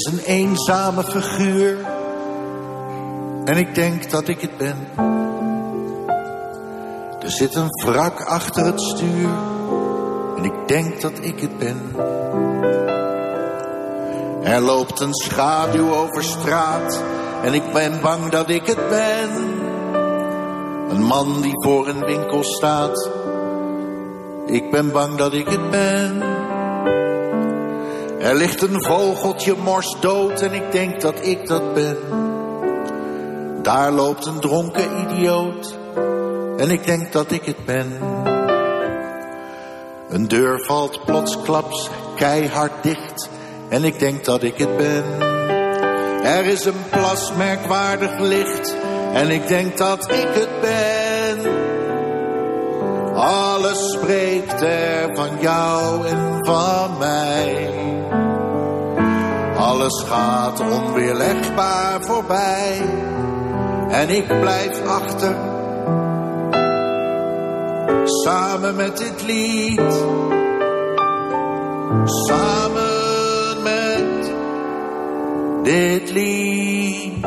Is 0.04 0.12
een 0.12 0.24
eenzame 0.24 1.02
figuur 1.04 1.76
en 3.44 3.56
ik 3.56 3.74
denk 3.74 4.10
dat 4.10 4.28
ik 4.28 4.40
het 4.40 4.56
ben. 4.56 4.76
Er 7.20 7.30
zit 7.30 7.54
een 7.54 7.68
wrak 7.84 8.20
achter 8.20 8.64
het 8.64 8.80
stuur 8.80 9.28
en 10.36 10.44
ik 10.44 10.68
denk 10.68 11.00
dat 11.00 11.12
ik 11.20 11.40
het 11.40 11.58
ben. 11.58 11.96
Er 14.42 14.60
loopt 14.60 15.00
een 15.00 15.14
schaduw 15.14 15.94
over 15.94 16.24
straat 16.24 17.02
en 17.42 17.54
ik 17.54 17.72
ben 17.72 18.00
bang 18.00 18.30
dat 18.30 18.48
ik 18.48 18.66
het 18.66 18.88
ben. 18.88 19.30
Een 20.88 21.02
man 21.02 21.40
die 21.40 21.62
voor 21.64 21.88
een 21.88 22.04
winkel 22.04 22.44
staat, 22.44 23.10
ik 24.46 24.70
ben 24.70 24.92
bang 24.92 25.16
dat 25.16 25.32
ik 25.32 25.48
het 25.48 25.70
ben. 25.70 26.31
Er 28.32 28.38
ligt 28.38 28.62
een 28.62 28.82
vogeltje 28.82 29.54
mors 29.56 29.96
dood 30.00 30.40
en 30.40 30.52
ik 30.52 30.72
denk 30.72 31.00
dat 31.00 31.26
ik 31.26 31.46
dat 31.48 31.74
ben. 31.74 31.96
Daar 33.62 33.92
loopt 33.92 34.26
een 34.26 34.40
dronken 34.40 35.00
idioot 35.00 35.78
en 36.56 36.70
ik 36.70 36.86
denk 36.86 37.12
dat 37.12 37.30
ik 37.30 37.44
het 37.44 37.64
ben. 37.64 37.98
Een 40.08 40.28
deur 40.28 40.64
valt 40.64 41.04
plotsklaps 41.04 41.90
keihard 42.16 42.72
dicht 42.82 43.28
en 43.68 43.84
ik 43.84 43.98
denk 43.98 44.24
dat 44.24 44.42
ik 44.42 44.56
het 44.56 44.76
ben. 44.76 45.04
Er 46.22 46.44
is 46.44 46.64
een 46.64 46.82
plas 46.90 47.32
merkwaardig 47.32 48.18
licht 48.18 48.74
en 49.12 49.30
ik 49.30 49.48
denk 49.48 49.76
dat 49.78 50.10
ik 50.10 50.28
het 50.28 50.60
ben. 50.60 51.52
Alles 53.14 53.92
spreekt 53.92 54.60
er 54.60 55.16
van 55.16 55.30
jou 55.40 56.06
en 56.06 56.38
van 56.40 56.98
mij. 56.98 58.21
Alles 59.72 60.04
gaat 60.06 60.60
onweerlegbaar 60.60 62.02
voorbij. 62.02 62.82
En 63.88 64.08
ik 64.08 64.26
blijf 64.40 64.86
achter. 64.86 65.36
Samen 68.04 68.76
met 68.76 68.96
dit 68.96 69.22
lied. 69.26 70.04
Samen 72.04 73.62
met 73.62 74.32
dit 75.62 76.10
lied. 76.10 77.26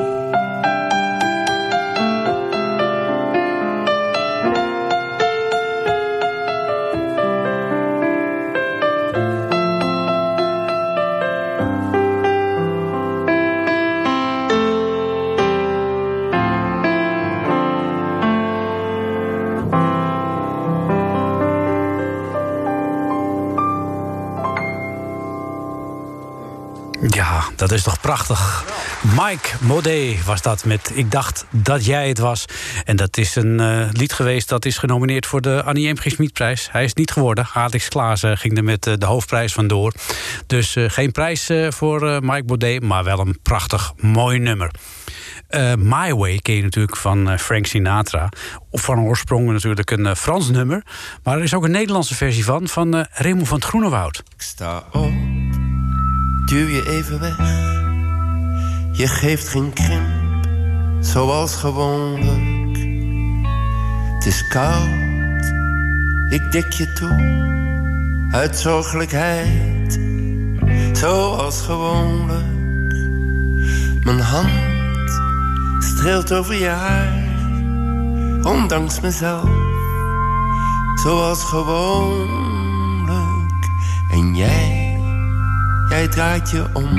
Dat 27.68 27.78
is 27.78 27.84
toch 27.84 28.00
prachtig. 28.00 28.66
Mike 29.02 29.50
Modé 29.60 30.16
was 30.26 30.42
dat 30.42 30.66
met 30.66 30.92
Ik 30.94 31.12
dacht 31.12 31.46
dat 31.50 31.86
jij 31.86 32.08
het 32.08 32.18
was. 32.18 32.46
En 32.84 32.96
dat 32.96 33.18
is 33.18 33.36
een 33.36 33.60
eh, 33.60 33.88
lied 33.92 34.14
geweest 34.14 34.50
dat 34.50 34.66
is 34.66 34.78
genomineerd 34.78 35.26
voor 35.26 35.42
de 35.42 35.64
Annie 35.64 35.94
M. 35.94 35.96
Schmidprijs. 35.98 36.68
Hij 36.72 36.84
is 36.84 36.94
niet 36.94 37.12
geworden. 37.12 37.48
Alex 37.54 37.88
Klaas 37.88 38.24
eh, 38.24 38.32
ging 38.36 38.58
er 38.58 38.64
met 38.64 38.88
eh, 38.88 38.94
de 38.98 39.06
hoofdprijs 39.06 39.54
vandoor. 39.54 39.94
Dus 40.48 40.76
geen 40.88 41.12
prijs 41.12 41.50
voor 41.70 42.20
Mike 42.24 42.44
Modé, 42.46 42.80
maar 42.80 43.04
wel 43.04 43.20
een 43.20 43.40
prachtig 43.42 43.94
mooi 44.00 44.40
nummer. 44.40 44.72
My 45.78 46.14
Way 46.14 46.38
ken 46.38 46.56
je 46.56 46.62
natuurlijk 46.62 46.98
van 46.98 47.40
Frank 47.40 47.66
Sinatra. 47.66 48.30
Of 48.70 48.82
van 48.82 49.00
oorsprong 49.00 49.52
natuurlijk 49.52 49.92
een 49.92 50.16
Frans 50.16 50.50
nummer. 50.50 50.84
Maar 51.24 51.38
er 51.38 51.44
is 51.44 51.54
ook 51.54 51.64
een 51.64 51.72
Nederlandse 51.72 52.16
versie 52.16 52.44
van, 52.44 52.68
van 52.68 53.06
Raymond 53.12 53.48
van 53.48 53.58
het 53.58 53.68
Groenewoud. 53.68 54.18
Ik 54.18 54.42
sta 54.42 54.84
op 54.92 55.55
duw 56.46 56.68
je 56.68 56.90
even 56.90 57.20
weg. 57.20 57.38
Je 58.92 59.08
geeft 59.08 59.48
geen 59.48 59.74
krimp, 59.74 60.48
zoals 61.00 61.56
gewoonlijk. 61.56 62.78
Het 64.14 64.26
is 64.26 64.48
koud, 64.48 65.54
ik 66.30 66.52
dik 66.52 66.72
je 66.72 66.94
toe, 66.94 68.30
uit 68.32 68.58
zorgelijkheid, 68.58 70.00
zoals 70.94 71.62
gewoonlijk. 71.62 72.54
Mijn 74.04 74.20
hand 74.20 75.12
streelt 75.80 76.34
over 76.34 76.56
je 76.56 76.68
haar, 76.68 77.24
ondanks 78.44 79.00
mezelf, 79.00 79.50
zoals 81.04 81.44
gewoonlijk. 81.44 82.46
En 84.12 84.36
jij 84.36 84.85
Jij 85.90 86.08
draait 86.08 86.50
je 86.50 86.66
om, 86.74 86.90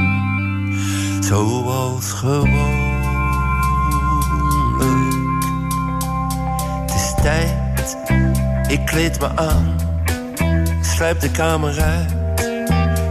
zoals 1.23 2.13
gewoonlijk. 2.13 3.05
Het 6.81 6.95
is 6.95 7.15
tijd, 7.23 7.97
ik 8.69 8.87
kleed 8.87 9.21
me 9.21 9.37
aan, 9.37 9.77
sluip 10.81 11.21
de 11.21 11.31
kamer 11.31 11.81
uit, 11.81 12.51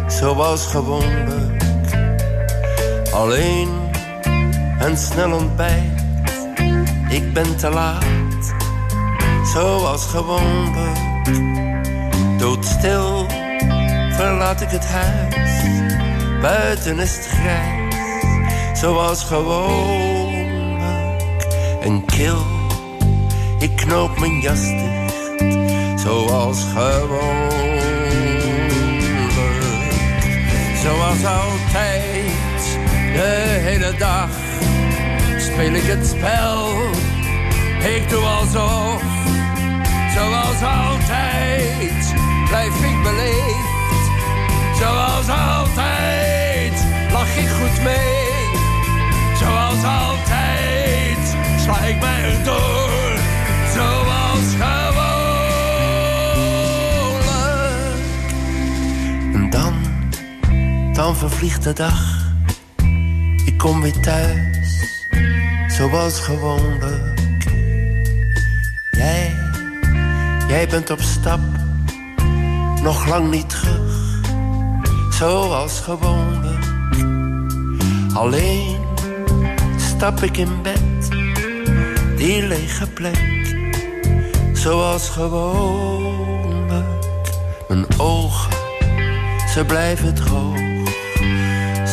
zoals 0.08 0.68
gewoonlijk. 0.68 1.64
Alleen 3.14 3.70
en 4.80 4.98
snel 4.98 5.32
ontbijt, 5.32 6.04
ik 7.10 7.34
ben 7.34 7.58
te 7.58 7.70
laat, 7.70 8.54
zoals 9.54 10.06
gewoonlijk. 10.06 10.98
Doodstil 12.38 13.25
verlaat 14.16 14.62
ik 14.62 14.70
het 14.70 14.86
huis. 14.86 15.50
Buiten 16.42 17.00
is 17.00 17.16
het 17.16 17.28
grijs, 17.28 18.80
zoals 18.80 19.24
gewoonlijk. 19.24 20.84
En 21.82 22.06
kil, 22.06 22.46
ik 23.60 23.76
knoop 23.76 24.20
mijn 24.20 24.40
jas 24.40 24.62
dicht, 24.62 25.44
zoals 26.02 26.64
gewoonlijk. 26.74 27.54
Zoals 30.84 31.26
altijd, 31.26 32.80
de 33.14 33.60
hele 33.62 33.94
dag 33.98 34.30
speel 35.38 35.74
ik 35.74 35.86
het 35.86 36.08
spel. 36.08 36.68
Ik 37.96 38.10
doe 38.10 38.24
alsof, 38.24 39.04
zoals 40.14 40.62
altijd, 40.62 42.14
blijf 42.50 42.84
ik 42.84 43.04
beleefd. 43.04 43.75
Zoals 44.80 45.30
altijd, 45.30 46.86
lach 47.12 47.38
ik 47.38 47.48
goed 47.48 47.84
mee. 47.84 48.24
Zoals 49.40 49.84
altijd, 49.84 51.36
sla 51.60 51.80
ik 51.80 52.00
mij 52.00 52.24
erdoor. 52.24 53.20
Zoals 53.74 54.56
gewoonlijk. 54.60 55.06
En 59.34 59.50
dan, 59.50 59.74
dan 60.94 61.16
vervliegt 61.16 61.64
de 61.64 61.74
dag. 61.74 62.24
Ik 63.46 63.58
kom 63.58 63.82
weer 63.82 64.00
thuis, 64.00 64.98
zoals 65.68 66.20
gewoonlijk. 66.20 67.14
Jij, 68.92 69.36
jij 70.48 70.68
bent 70.68 70.90
op 70.90 71.02
stap, 71.02 71.40
nog 72.82 73.08
lang 73.08 73.30
niet 73.30 73.50
terug, 73.50 73.75
zoals 75.18 75.80
gewoonlijk. 75.80 76.66
Alleen 78.14 78.78
stap 79.78 80.24
ik 80.24 80.38
in 80.38 80.62
bed, 80.62 81.10
die 82.18 82.48
lege 82.48 82.88
plek, 82.88 83.56
zoals 84.54 85.10
gewoonlijk. 85.10 86.86
Mijn 87.68 87.86
ogen, 87.98 88.52
ze 89.54 89.64
blijven 89.68 90.16
droog, 90.16 90.58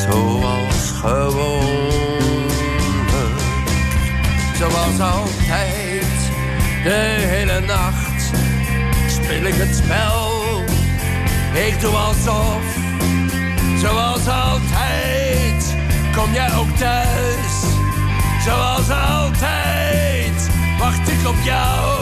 zoals 0.07 0.91
gewoonlijk. 1.01 1.63
Zoals 4.59 5.01
altijd, 5.01 6.31
de 6.85 7.17
hele 7.19 7.61
nacht 7.61 8.31
speel 9.09 9.45
ik 9.45 9.55
het 9.55 9.77
spel. 9.77 10.31
Ik 11.67 11.81
doe 11.81 11.95
alsof, 11.95 12.82
zoals 13.83 14.29
altijd, 14.29 15.77
kom 16.17 16.33
jij 16.33 16.55
ook 16.55 16.77
thuis. 16.77 17.55
Zoals 18.45 18.91
altijd, 18.91 20.49
wacht 20.79 21.09
ik 21.09 21.29
op 21.29 21.37
jou. 21.45 22.02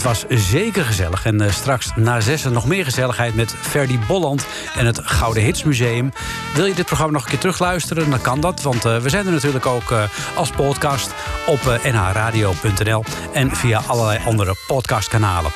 Het 0.00 0.08
was 0.08 0.24
zeker 0.48 0.84
gezellig. 0.84 1.24
En 1.24 1.40
eh, 1.40 1.50
straks 1.52 1.90
na 1.96 2.20
zessen 2.20 2.52
nog 2.52 2.66
meer 2.66 2.84
gezelligheid 2.84 3.34
met 3.34 3.54
Ferdy 3.60 3.98
Bolland 4.06 4.46
en 4.76 4.86
het 4.86 5.00
Gouden 5.02 5.42
Hitsmuseum. 5.42 6.12
Wil 6.54 6.66
je 6.66 6.74
dit 6.74 6.86
programma 6.86 7.12
nog 7.12 7.22
een 7.22 7.30
keer 7.30 7.38
terugluisteren? 7.38 8.10
Dan 8.10 8.20
kan 8.20 8.40
dat, 8.40 8.62
want 8.62 8.84
eh, 8.84 8.96
we 8.96 9.08
zijn 9.08 9.26
er 9.26 9.32
natuurlijk 9.32 9.66
ook 9.66 9.90
eh, 9.90 10.02
als 10.34 10.50
podcast 10.50 11.14
op 11.46 11.66
eh, 11.66 11.92
nhradio.nl 11.92 13.04
en 13.32 13.56
via 13.56 13.82
allerlei 13.86 14.18
andere 14.26 14.54
podcastkanalen. 14.66 15.50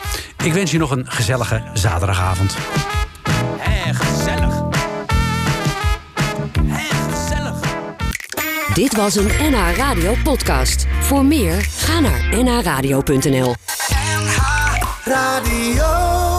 Ik 0.44 0.52
wens 0.52 0.70
je 0.70 0.78
nog 0.78 0.90
een 0.90 1.10
gezellige 1.10 1.62
zaterdagavond. 1.74 2.56
Gezellig. 3.92 4.62
Dit 8.74 8.96
was 8.96 9.16
een 9.16 9.30
NH 9.40 9.76
Radio 9.76 10.14
podcast. 10.24 10.86
Voor 11.00 11.24
meer, 11.24 11.60
ga 11.60 12.00
naar 12.00 12.44
nhradio.nl. 12.44 13.54
Radio. 15.06 16.33